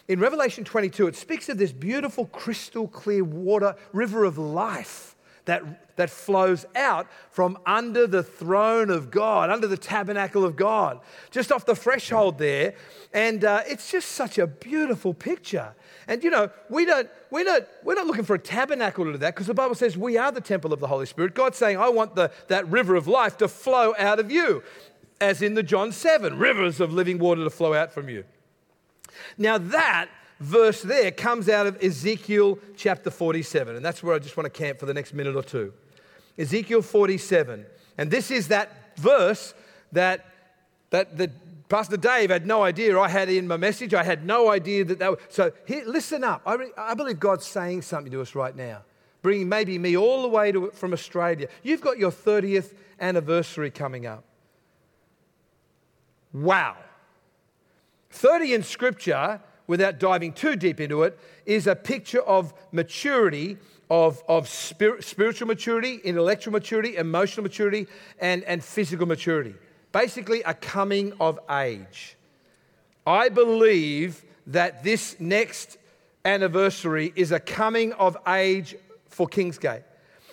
In 0.09 0.19
Revelation 0.19 0.65
22, 0.65 1.07
it 1.07 1.15
speaks 1.15 1.47
of 1.47 1.57
this 1.57 1.71
beautiful, 1.71 2.25
crystal 2.27 2.87
clear 2.87 3.23
water, 3.23 3.75
river 3.93 4.25
of 4.25 4.37
life 4.37 5.14
that, 5.45 5.95
that 5.95 6.09
flows 6.09 6.65
out 6.75 7.07
from 7.31 7.57
under 7.65 8.07
the 8.07 8.23
throne 8.23 8.89
of 8.89 9.11
God, 9.11 9.49
under 9.49 9.67
the 9.67 9.77
tabernacle 9.77 10.43
of 10.43 10.55
God, 10.55 10.99
just 11.31 11.51
off 11.51 11.65
the 11.65 11.75
threshold 11.75 12.37
there. 12.37 12.75
And 13.13 13.45
uh, 13.45 13.61
it's 13.67 13.91
just 13.91 14.09
such 14.09 14.37
a 14.37 14.47
beautiful 14.47 15.13
picture. 15.13 15.73
And 16.07 16.23
you 16.23 16.29
know, 16.29 16.49
we 16.69 16.85
don't, 16.85 17.09
we 17.31 17.43
don't, 17.43 17.65
we're 17.83 17.95
not 17.95 18.07
looking 18.07 18.25
for 18.25 18.35
a 18.35 18.39
tabernacle 18.39 19.11
to 19.11 19.17
that 19.17 19.33
because 19.33 19.47
the 19.47 19.53
Bible 19.53 19.75
says 19.75 19.97
we 19.97 20.17
are 20.17 20.31
the 20.31 20.41
temple 20.41 20.73
of 20.73 20.79
the 20.79 20.87
Holy 20.87 21.05
Spirit. 21.05 21.33
God's 21.33 21.57
saying, 21.57 21.77
I 21.77 21.89
want 21.89 22.15
the, 22.15 22.31
that 22.47 22.67
river 22.67 22.95
of 22.95 23.07
life 23.07 23.37
to 23.37 23.47
flow 23.47 23.93
out 23.97 24.19
of 24.19 24.31
you, 24.31 24.63
as 25.21 25.41
in 25.41 25.53
the 25.53 25.63
John 25.63 25.91
7 25.91 26.37
rivers 26.37 26.79
of 26.79 26.93
living 26.93 27.19
water 27.19 27.43
to 27.43 27.49
flow 27.49 27.73
out 27.73 27.91
from 27.91 28.09
you. 28.09 28.25
Now, 29.37 29.57
that 29.57 30.09
verse 30.39 30.81
there 30.81 31.11
comes 31.11 31.49
out 31.49 31.67
of 31.67 31.81
Ezekiel 31.83 32.59
chapter 32.75 33.09
47. 33.09 33.75
And 33.75 33.85
that's 33.85 34.03
where 34.03 34.15
I 34.15 34.19
just 34.19 34.37
want 34.37 34.45
to 34.45 34.57
camp 34.57 34.79
for 34.79 34.85
the 34.85 34.93
next 34.93 35.13
minute 35.13 35.35
or 35.35 35.43
two. 35.43 35.73
Ezekiel 36.37 36.81
47. 36.81 37.65
And 37.97 38.11
this 38.11 38.31
is 38.31 38.49
that 38.49 38.97
verse 38.97 39.53
that, 39.91 40.25
that, 40.89 41.17
that 41.17 41.31
Pastor 41.69 41.97
Dave 41.97 42.29
had 42.29 42.45
no 42.45 42.63
idea 42.63 42.99
I 42.99 43.07
had 43.07 43.29
in 43.29 43.47
my 43.47 43.57
message. 43.57 43.93
I 43.93 44.03
had 44.03 44.25
no 44.25 44.51
idea 44.51 44.85
that 44.85 44.99
that 44.99 45.11
was. 45.11 45.19
So 45.29 45.51
here, 45.65 45.83
listen 45.85 46.23
up. 46.23 46.41
I, 46.45 46.55
re, 46.55 46.71
I 46.77 46.93
believe 46.93 47.19
God's 47.19 47.45
saying 47.45 47.81
something 47.81 48.11
to 48.11 48.21
us 48.21 48.35
right 48.35 48.55
now. 48.55 48.81
bringing 49.21 49.49
maybe 49.49 49.79
me 49.79 49.97
all 49.97 50.21
the 50.21 50.27
way 50.27 50.51
to, 50.51 50.69
from 50.71 50.93
Australia. 50.93 51.47
You've 51.63 51.81
got 51.81 51.97
your 51.97 52.11
30th 52.11 52.73
anniversary 52.99 53.71
coming 53.71 54.05
up. 54.05 54.23
Wow. 56.31 56.77
30 58.11 58.53
in 58.53 58.63
Scripture, 58.63 59.41
without 59.67 59.99
diving 59.99 60.33
too 60.33 60.55
deep 60.55 60.79
into 60.79 61.03
it, 61.03 61.17
is 61.45 61.67
a 61.67 61.75
picture 61.75 62.21
of 62.21 62.53
maturity, 62.71 63.57
of, 63.89 64.23
of 64.27 64.47
spirit, 64.47 65.03
spiritual 65.03 65.47
maturity, 65.47 65.99
intellectual 66.03 66.53
maturity, 66.53 66.97
emotional 66.97 67.43
maturity, 67.43 67.87
and, 68.19 68.43
and 68.43 68.63
physical 68.63 69.05
maturity. 69.05 69.55
Basically, 69.91 70.41
a 70.43 70.53
coming 70.53 71.13
of 71.19 71.39
age. 71.49 72.15
I 73.07 73.29
believe 73.29 74.23
that 74.47 74.83
this 74.83 75.15
next 75.19 75.77
anniversary 76.23 77.13
is 77.15 77.31
a 77.31 77.39
coming 77.39 77.93
of 77.93 78.17
age 78.27 78.75
for 79.07 79.27
Kingsgate. 79.27 79.83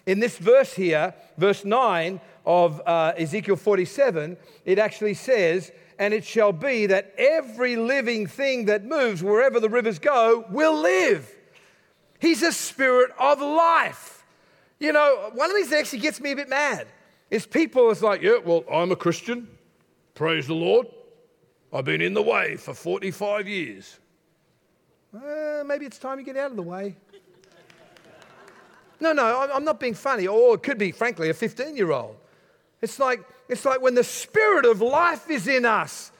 In 0.06 0.18
this 0.18 0.36
verse 0.36 0.72
here, 0.72 1.14
verse 1.38 1.64
9 1.64 2.20
of 2.44 2.82
uh, 2.84 3.12
Ezekiel 3.16 3.56
47, 3.56 4.36
it 4.64 4.78
actually 4.78 5.14
says, 5.14 5.70
And 5.98 6.14
it 6.14 6.24
shall 6.24 6.52
be 6.52 6.86
that 6.86 7.14
every 7.16 7.76
living 7.76 8.26
thing 8.26 8.66
that 8.66 8.84
moves 8.84 9.22
wherever 9.22 9.60
the 9.60 9.68
rivers 9.68 9.98
go 9.98 10.44
will 10.50 10.80
live. 10.80 11.30
He's 12.18 12.42
a 12.42 12.52
spirit 12.52 13.10
of 13.18 13.40
life. 13.40 14.24
You 14.78 14.92
know, 14.92 15.30
one 15.34 15.50
of 15.50 15.56
these 15.56 15.70
that 15.70 15.78
actually 15.78 16.00
gets 16.00 16.20
me 16.20 16.32
a 16.32 16.36
bit 16.36 16.48
mad 16.48 16.86
is 17.30 17.46
people 17.46 17.90
is 17.90 18.02
like, 18.02 18.22
yeah, 18.22 18.38
well, 18.44 18.64
I'm 18.72 18.92
a 18.92 18.96
Christian. 18.96 19.48
Praise 20.14 20.46
the 20.46 20.54
Lord. 20.54 20.86
I've 21.72 21.84
been 21.84 22.02
in 22.02 22.14
the 22.14 22.22
way 22.22 22.56
for 22.56 22.74
45 22.74 23.48
years. 23.48 23.98
Uh, 25.14 25.62
maybe 25.64 25.86
it's 25.86 25.98
time 25.98 26.18
you 26.18 26.24
get 26.24 26.36
out 26.36 26.50
of 26.50 26.56
the 26.56 26.62
way. 26.62 26.96
No, 29.00 29.12
no, 29.12 29.50
I'm 29.52 29.64
not 29.64 29.80
being 29.80 29.94
funny. 29.94 30.26
Or 30.26 30.54
it 30.54 30.62
could 30.62 30.78
be, 30.78 30.92
frankly, 30.92 31.28
a 31.30 31.34
15 31.34 31.76
year 31.76 31.90
old. 31.90 32.16
It's 32.82 32.98
like, 32.98 33.24
it's 33.48 33.64
like 33.64 33.80
when 33.80 33.94
the 33.94 34.04
spirit 34.04 34.66
of 34.66 34.82
life 34.82 35.30
is 35.30 35.46
in 35.46 35.64
us, 35.64 36.10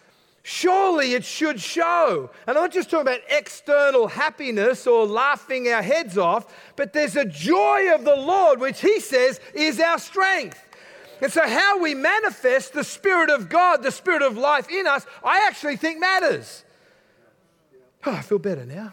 surely 0.45 1.15
it 1.15 1.25
should 1.25 1.61
show. 1.61 2.31
And 2.47 2.57
I'm 2.57 2.65
not 2.65 2.73
just 2.73 2.89
talking 2.89 3.09
about 3.09 3.21
external 3.29 4.07
happiness 4.07 4.87
or 4.87 5.05
laughing 5.05 5.69
our 5.69 5.83
heads 5.83 6.17
off, 6.17 6.47
but 6.77 6.93
there's 6.93 7.17
a 7.17 7.25
joy 7.25 7.93
of 7.95 8.05
the 8.05 8.17
Lord, 8.17 8.61
which 8.61 8.81
He 8.81 9.01
says 9.01 9.41
is 9.55 9.81
our 9.81 9.99
strength. 9.99 10.63
And 11.21 11.33
so, 11.33 11.47
how 11.47 11.81
we 11.81 11.95
manifest 11.95 12.73
the 12.73 12.83
Spirit 12.83 13.31
of 13.31 13.49
God, 13.49 13.83
the 13.83 13.93
Spirit 13.93 14.23
of 14.23 14.37
life 14.37 14.69
in 14.69 14.87
us, 14.87 15.07
I 15.23 15.47
actually 15.47 15.77
think 15.77 16.01
matters. 16.01 16.65
Oh, 18.05 18.13
I 18.13 18.23
feel 18.23 18.41
better 18.41 18.65
now. 18.65 18.93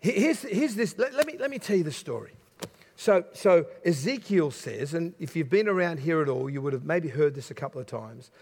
Here's, 0.00 0.42
here's 0.42 0.76
this, 0.76 0.96
let, 0.96 1.14
let, 1.14 1.26
me, 1.26 1.36
let 1.38 1.50
me 1.50 1.58
tell 1.58 1.76
you 1.76 1.82
the 1.82 1.90
story. 1.90 2.30
So, 3.00 3.24
so 3.32 3.64
Ezekiel 3.84 4.50
says, 4.50 4.92
and 4.92 5.14
if 5.20 5.36
you've 5.36 5.48
been 5.48 5.68
around 5.68 6.00
here 6.00 6.20
at 6.20 6.28
all, 6.28 6.50
you 6.50 6.60
would 6.60 6.72
have 6.72 6.84
maybe 6.84 7.06
heard 7.06 7.32
this 7.32 7.48
a 7.48 7.54
couple 7.54 7.80
of 7.80 7.86
times. 7.86 8.32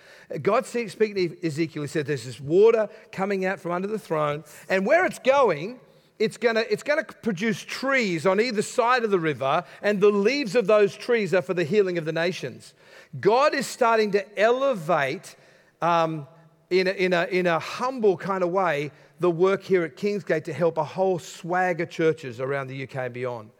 God 0.41 0.65
speaking 0.65 1.15
to 1.15 1.47
Ezekiel, 1.47 1.83
he 1.83 1.89
said, 1.89 2.07
There's 2.07 2.25
this 2.25 2.41
water 2.41 2.89
coming 3.13 3.45
out 3.45 3.61
from 3.61 3.73
under 3.73 3.87
the 3.87 3.99
throne, 3.99 4.45
and 4.71 4.87
where 4.87 5.05
it's 5.05 5.19
going, 5.19 5.79
it's 6.19 6.39
going 6.39 6.55
to 6.55 6.73
it's 6.73 6.83
gonna 6.83 7.05
produce 7.05 7.61
trees 7.61 8.25
on 8.25 8.41
either 8.41 8.63
side 8.63 9.05
of 9.05 9.11
the 9.11 9.21
river, 9.21 9.63
and 9.83 10.01
the 10.01 10.09
leaves 10.09 10.57
of 10.57 10.67
those 10.67 10.97
trees 10.97 11.35
are 11.35 11.43
for 11.43 11.53
the 11.53 11.65
healing 11.65 11.99
of 11.99 12.07
the 12.07 12.13
nations. 12.13 12.73
God 13.21 13.55
is 13.55 13.67
starting 13.67 14.13
to 14.13 14.41
elevate 14.41 15.37
um, 15.83 16.27
in, 16.71 16.87
a, 16.87 16.93
in, 16.93 17.13
a, 17.13 17.25
in 17.27 17.47
a 17.47 17.59
humble 17.59 18.17
kind 18.17 18.43
of 18.43 18.49
way 18.49 18.91
the 19.21 19.31
work 19.31 19.63
here 19.63 19.85
at 19.85 19.99
Kingsgate 19.99 20.45
to 20.45 20.55
help 20.55 20.79
a 20.79 20.85
whole 20.85 21.19
swag 21.19 21.83
of 21.83 21.91
churches 21.91 22.41
around 22.41 22.69
the 22.69 22.85
UK 22.85 22.97
and 22.97 23.13
beyond. 23.13 23.51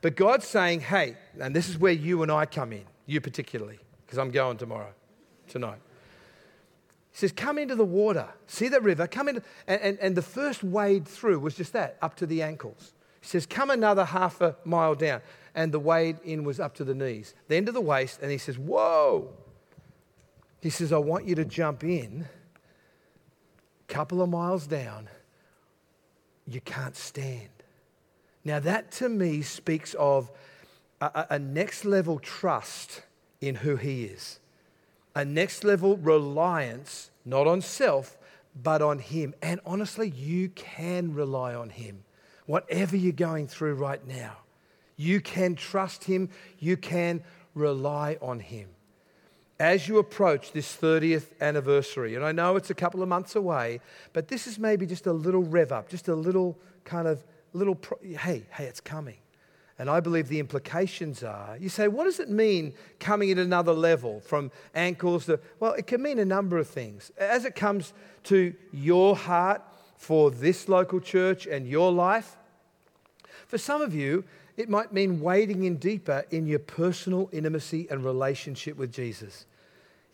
But 0.00 0.16
God's 0.16 0.46
saying, 0.46 0.80
hey, 0.80 1.16
and 1.40 1.54
this 1.54 1.68
is 1.68 1.78
where 1.78 1.92
you 1.92 2.22
and 2.22 2.30
I 2.30 2.46
come 2.46 2.72
in, 2.72 2.84
you 3.06 3.20
particularly, 3.20 3.78
because 4.04 4.18
I'm 4.18 4.30
going 4.30 4.56
tomorrow, 4.56 4.92
tonight. 5.48 5.80
He 7.10 7.18
says, 7.18 7.32
come 7.32 7.58
into 7.58 7.74
the 7.74 7.84
water. 7.84 8.28
See 8.46 8.68
the 8.68 8.80
river? 8.80 9.06
Come 9.08 9.28
in. 9.28 9.42
And, 9.66 9.80
and, 9.80 9.98
and 9.98 10.16
the 10.16 10.22
first 10.22 10.62
wade 10.62 11.06
through 11.08 11.40
was 11.40 11.56
just 11.56 11.72
that, 11.72 11.96
up 12.00 12.14
to 12.16 12.26
the 12.26 12.42
ankles. 12.42 12.92
He 13.20 13.26
says, 13.26 13.44
come 13.44 13.70
another 13.70 14.04
half 14.04 14.40
a 14.40 14.54
mile 14.64 14.94
down. 14.94 15.20
And 15.54 15.72
the 15.72 15.80
wade 15.80 16.18
in 16.22 16.44
was 16.44 16.60
up 16.60 16.74
to 16.76 16.84
the 16.84 16.94
knees, 16.94 17.34
then 17.48 17.66
to 17.66 17.72
the 17.72 17.80
waist. 17.80 18.20
And 18.22 18.30
he 18.30 18.38
says, 18.38 18.56
whoa. 18.56 19.30
He 20.60 20.70
says, 20.70 20.92
I 20.92 20.98
want 20.98 21.24
you 21.24 21.34
to 21.34 21.44
jump 21.44 21.82
in 21.82 22.26
couple 23.88 24.20
of 24.22 24.28
miles 24.28 24.66
down, 24.66 25.08
you 26.46 26.60
can't 26.60 26.94
stand. 26.94 27.48
Now, 28.48 28.60
that 28.60 28.90
to 28.92 29.10
me 29.10 29.42
speaks 29.42 29.92
of 29.92 30.30
a, 31.02 31.26
a, 31.32 31.38
next 31.38 31.84
level 31.84 32.18
trust 32.18 33.02
in 33.42 33.56
who 33.56 33.76
He 33.76 34.04
is, 34.04 34.40
a 35.14 35.22
next 35.22 35.64
level 35.64 35.98
reliance, 35.98 37.10
not 37.26 37.46
on 37.46 37.60
self, 37.60 38.16
but 38.62 38.80
on 38.80 39.00
Him. 39.00 39.34
And 39.42 39.60
honestly, 39.66 40.08
you 40.08 40.48
can 40.48 41.12
rely 41.12 41.54
on 41.54 41.68
Him, 41.68 42.04
whatever 42.46 42.96
you're 42.96 43.12
going 43.12 43.48
through 43.48 43.74
right 43.74 44.04
now. 44.08 44.38
You 44.96 45.20
can 45.20 45.54
trust 45.54 46.04
Him, 46.04 46.30
you 46.58 46.78
can 46.78 47.22
rely 47.54 48.16
on 48.22 48.40
Him 48.40 48.70
as 49.60 49.88
you 49.88 49.98
approach 49.98 50.52
this 50.52 50.74
30th 50.74 51.38
anniversary, 51.40 52.14
and 52.14 52.24
I 52.24 52.32
know 52.32 52.56
it's 52.56 52.70
a 52.70 52.74
couple 52.74 53.02
of 53.02 53.08
months 53.08 53.34
away, 53.34 53.80
but 54.12 54.28
this 54.28 54.46
is 54.46 54.56
maybe 54.56 54.86
just 54.86 55.06
a 55.06 55.12
little 55.12 55.42
rev 55.42 55.72
up, 55.72 55.88
just 55.88 56.06
a 56.06 56.14
little 56.14 56.56
kind 56.84 57.08
of 57.08 57.24
little, 57.58 57.74
pro- 57.74 57.98
hey, 58.02 58.44
hey, 58.50 58.64
it's 58.64 58.80
coming. 58.80 59.18
And 59.78 59.88
I 59.88 60.00
believe 60.00 60.28
the 60.28 60.40
implications 60.40 61.22
are 61.22 61.56
you 61.58 61.68
say, 61.68 61.86
what 61.86 62.04
does 62.04 62.18
it 62.18 62.28
mean 62.28 62.74
coming 62.98 63.30
at 63.30 63.38
another 63.38 63.72
level 63.72 64.20
from 64.20 64.50
ankles 64.74 65.26
to, 65.26 65.38
well, 65.60 65.72
it 65.74 65.86
can 65.86 66.02
mean 66.02 66.18
a 66.18 66.24
number 66.24 66.58
of 66.58 66.66
things. 66.66 67.12
As 67.16 67.44
it 67.44 67.54
comes 67.54 67.92
to 68.24 68.54
your 68.72 69.14
heart 69.14 69.62
for 69.96 70.30
this 70.30 70.68
local 70.68 71.00
church 71.00 71.46
and 71.46 71.66
your 71.66 71.92
life, 71.92 72.36
for 73.46 73.58
some 73.58 73.80
of 73.80 73.94
you, 73.94 74.24
it 74.56 74.68
might 74.68 74.92
mean 74.92 75.20
wading 75.20 75.62
in 75.62 75.76
deeper 75.76 76.24
in 76.30 76.46
your 76.46 76.58
personal 76.58 77.30
intimacy 77.32 77.86
and 77.88 78.04
relationship 78.04 78.76
with 78.76 78.92
Jesus. 78.92 79.46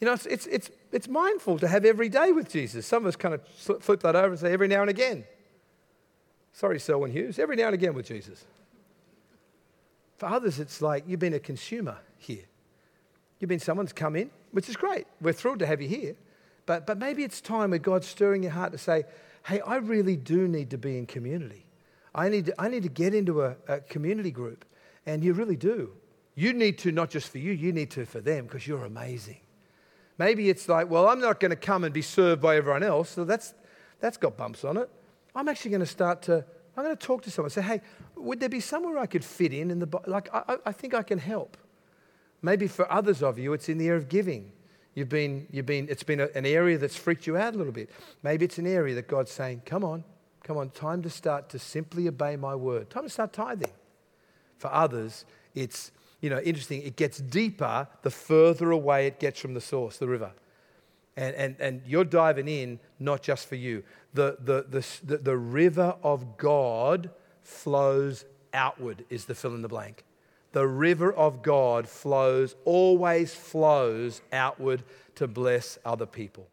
You 0.00 0.06
know, 0.06 0.12
it's, 0.12 0.26
it's, 0.26 0.46
it's, 0.46 0.70
it's 0.92 1.08
mindful 1.08 1.58
to 1.60 1.68
have 1.68 1.86
every 1.86 2.10
day 2.10 2.32
with 2.32 2.50
Jesus. 2.50 2.86
Some 2.86 3.04
of 3.04 3.08
us 3.08 3.16
kind 3.16 3.34
of 3.34 3.46
flip 3.46 4.00
that 4.00 4.14
over 4.14 4.28
and 4.28 4.38
say 4.38 4.52
every 4.52 4.68
now 4.68 4.82
and 4.82 4.90
again. 4.90 5.24
Sorry, 6.54 6.78
Selwyn 6.78 7.10
Hughes, 7.10 7.40
every 7.40 7.56
now 7.56 7.66
and 7.66 7.74
again 7.74 7.94
with 7.94 8.06
Jesus. 8.06 8.44
For 10.18 10.26
others, 10.26 10.60
it's 10.60 10.80
like 10.80 11.02
you've 11.04 11.18
been 11.18 11.34
a 11.34 11.40
consumer 11.40 11.98
here. 12.16 12.44
You've 13.40 13.48
been 13.48 13.58
someone's 13.58 13.92
come 13.92 14.14
in, 14.14 14.30
which 14.52 14.68
is 14.68 14.76
great. 14.76 15.08
We're 15.20 15.32
thrilled 15.32 15.58
to 15.58 15.66
have 15.66 15.82
you 15.82 15.88
here. 15.88 16.14
But, 16.64 16.86
but 16.86 16.96
maybe 16.96 17.24
it's 17.24 17.40
time 17.40 17.70
where 17.70 17.80
God's 17.80 18.06
stirring 18.06 18.44
your 18.44 18.52
heart 18.52 18.70
to 18.70 18.78
say, 18.78 19.02
hey, 19.44 19.60
I 19.62 19.76
really 19.76 20.14
do 20.14 20.46
need 20.46 20.70
to 20.70 20.78
be 20.78 20.96
in 20.96 21.06
community. 21.06 21.66
I 22.14 22.28
need 22.28 22.46
to, 22.46 22.54
I 22.56 22.68
need 22.68 22.84
to 22.84 22.88
get 22.88 23.14
into 23.14 23.42
a, 23.42 23.56
a 23.66 23.80
community 23.80 24.30
group. 24.30 24.64
And 25.06 25.24
you 25.24 25.32
really 25.32 25.56
do. 25.56 25.90
You 26.36 26.52
need 26.52 26.78
to, 26.78 26.92
not 26.92 27.10
just 27.10 27.30
for 27.30 27.38
you, 27.38 27.50
you 27.50 27.72
need 27.72 27.90
to 27.90 28.06
for 28.06 28.20
them 28.20 28.44
because 28.44 28.64
you're 28.64 28.84
amazing. 28.84 29.40
Maybe 30.18 30.48
it's 30.50 30.68
like, 30.68 30.88
well, 30.88 31.08
I'm 31.08 31.20
not 31.20 31.40
going 31.40 31.50
to 31.50 31.56
come 31.56 31.82
and 31.82 31.92
be 31.92 32.00
served 32.00 32.40
by 32.40 32.56
everyone 32.56 32.84
else. 32.84 33.10
So 33.10 33.24
that's, 33.24 33.54
that's 33.98 34.16
got 34.16 34.36
bumps 34.36 34.64
on 34.64 34.76
it. 34.76 34.88
I'm 35.34 35.48
actually 35.48 35.72
going 35.72 35.80
to 35.80 35.86
start 35.86 36.22
to, 36.22 36.44
I'm 36.76 36.84
going 36.84 36.96
to 36.96 37.06
talk 37.06 37.22
to 37.22 37.30
someone 37.30 37.50
say, 37.50 37.62
hey, 37.62 37.80
would 38.16 38.40
there 38.40 38.48
be 38.48 38.60
somewhere 38.60 38.98
I 38.98 39.06
could 39.06 39.24
fit 39.24 39.52
in? 39.52 39.70
in 39.70 39.78
the, 39.78 39.88
like, 40.06 40.28
I, 40.32 40.58
I 40.66 40.72
think 40.72 40.94
I 40.94 41.02
can 41.02 41.18
help. 41.18 41.56
Maybe 42.42 42.66
for 42.66 42.90
others 42.90 43.22
of 43.22 43.38
you, 43.38 43.52
it's 43.52 43.68
in 43.68 43.78
the 43.78 43.88
area 43.88 44.00
of 44.00 44.08
giving. 44.08 44.52
You've 44.94 45.08
been, 45.08 45.46
you've 45.50 45.66
been, 45.66 45.88
it's 45.88 46.02
been 46.02 46.20
a, 46.20 46.28
an 46.34 46.46
area 46.46 46.78
that's 46.78 46.96
freaked 46.96 47.26
you 47.26 47.36
out 47.36 47.54
a 47.54 47.58
little 47.58 47.72
bit. 47.72 47.90
Maybe 48.22 48.44
it's 48.44 48.58
an 48.58 48.66
area 48.66 48.94
that 48.94 49.08
God's 49.08 49.32
saying, 49.32 49.62
come 49.64 49.84
on, 49.84 50.04
come 50.42 50.56
on, 50.56 50.70
time 50.70 51.02
to 51.02 51.10
start 51.10 51.48
to 51.50 51.58
simply 51.58 52.06
obey 52.06 52.36
my 52.36 52.54
word. 52.54 52.90
Time 52.90 53.04
to 53.04 53.10
start 53.10 53.32
tithing. 53.32 53.72
For 54.58 54.72
others, 54.72 55.24
it's 55.54 55.90
you 56.20 56.30
know, 56.30 56.38
interesting, 56.38 56.80
it 56.82 56.96
gets 56.96 57.18
deeper 57.18 57.86
the 58.00 58.10
further 58.10 58.70
away 58.70 59.06
it 59.06 59.20
gets 59.20 59.38
from 59.40 59.52
the 59.52 59.60
source, 59.60 59.98
the 59.98 60.08
river. 60.08 60.32
And, 61.16 61.34
and, 61.36 61.56
and 61.60 61.82
you're 61.86 62.04
diving 62.04 62.48
in 62.48 62.80
not 62.98 63.22
just 63.22 63.48
for 63.48 63.54
you. 63.54 63.84
The, 64.14 64.36
the, 64.40 64.66
the, 64.68 64.86
the, 65.04 65.18
the 65.18 65.36
river 65.36 65.96
of 66.02 66.36
God 66.36 67.10
flows 67.42 68.24
outward, 68.52 69.04
is 69.10 69.24
the 69.26 69.34
fill 69.34 69.54
in 69.54 69.62
the 69.62 69.68
blank. 69.68 70.04
The 70.52 70.66
river 70.66 71.12
of 71.12 71.42
God 71.42 71.88
flows, 71.88 72.54
always 72.64 73.34
flows 73.34 74.22
outward 74.32 74.82
to 75.16 75.26
bless 75.26 75.78
other 75.84 76.06
people. 76.06 76.48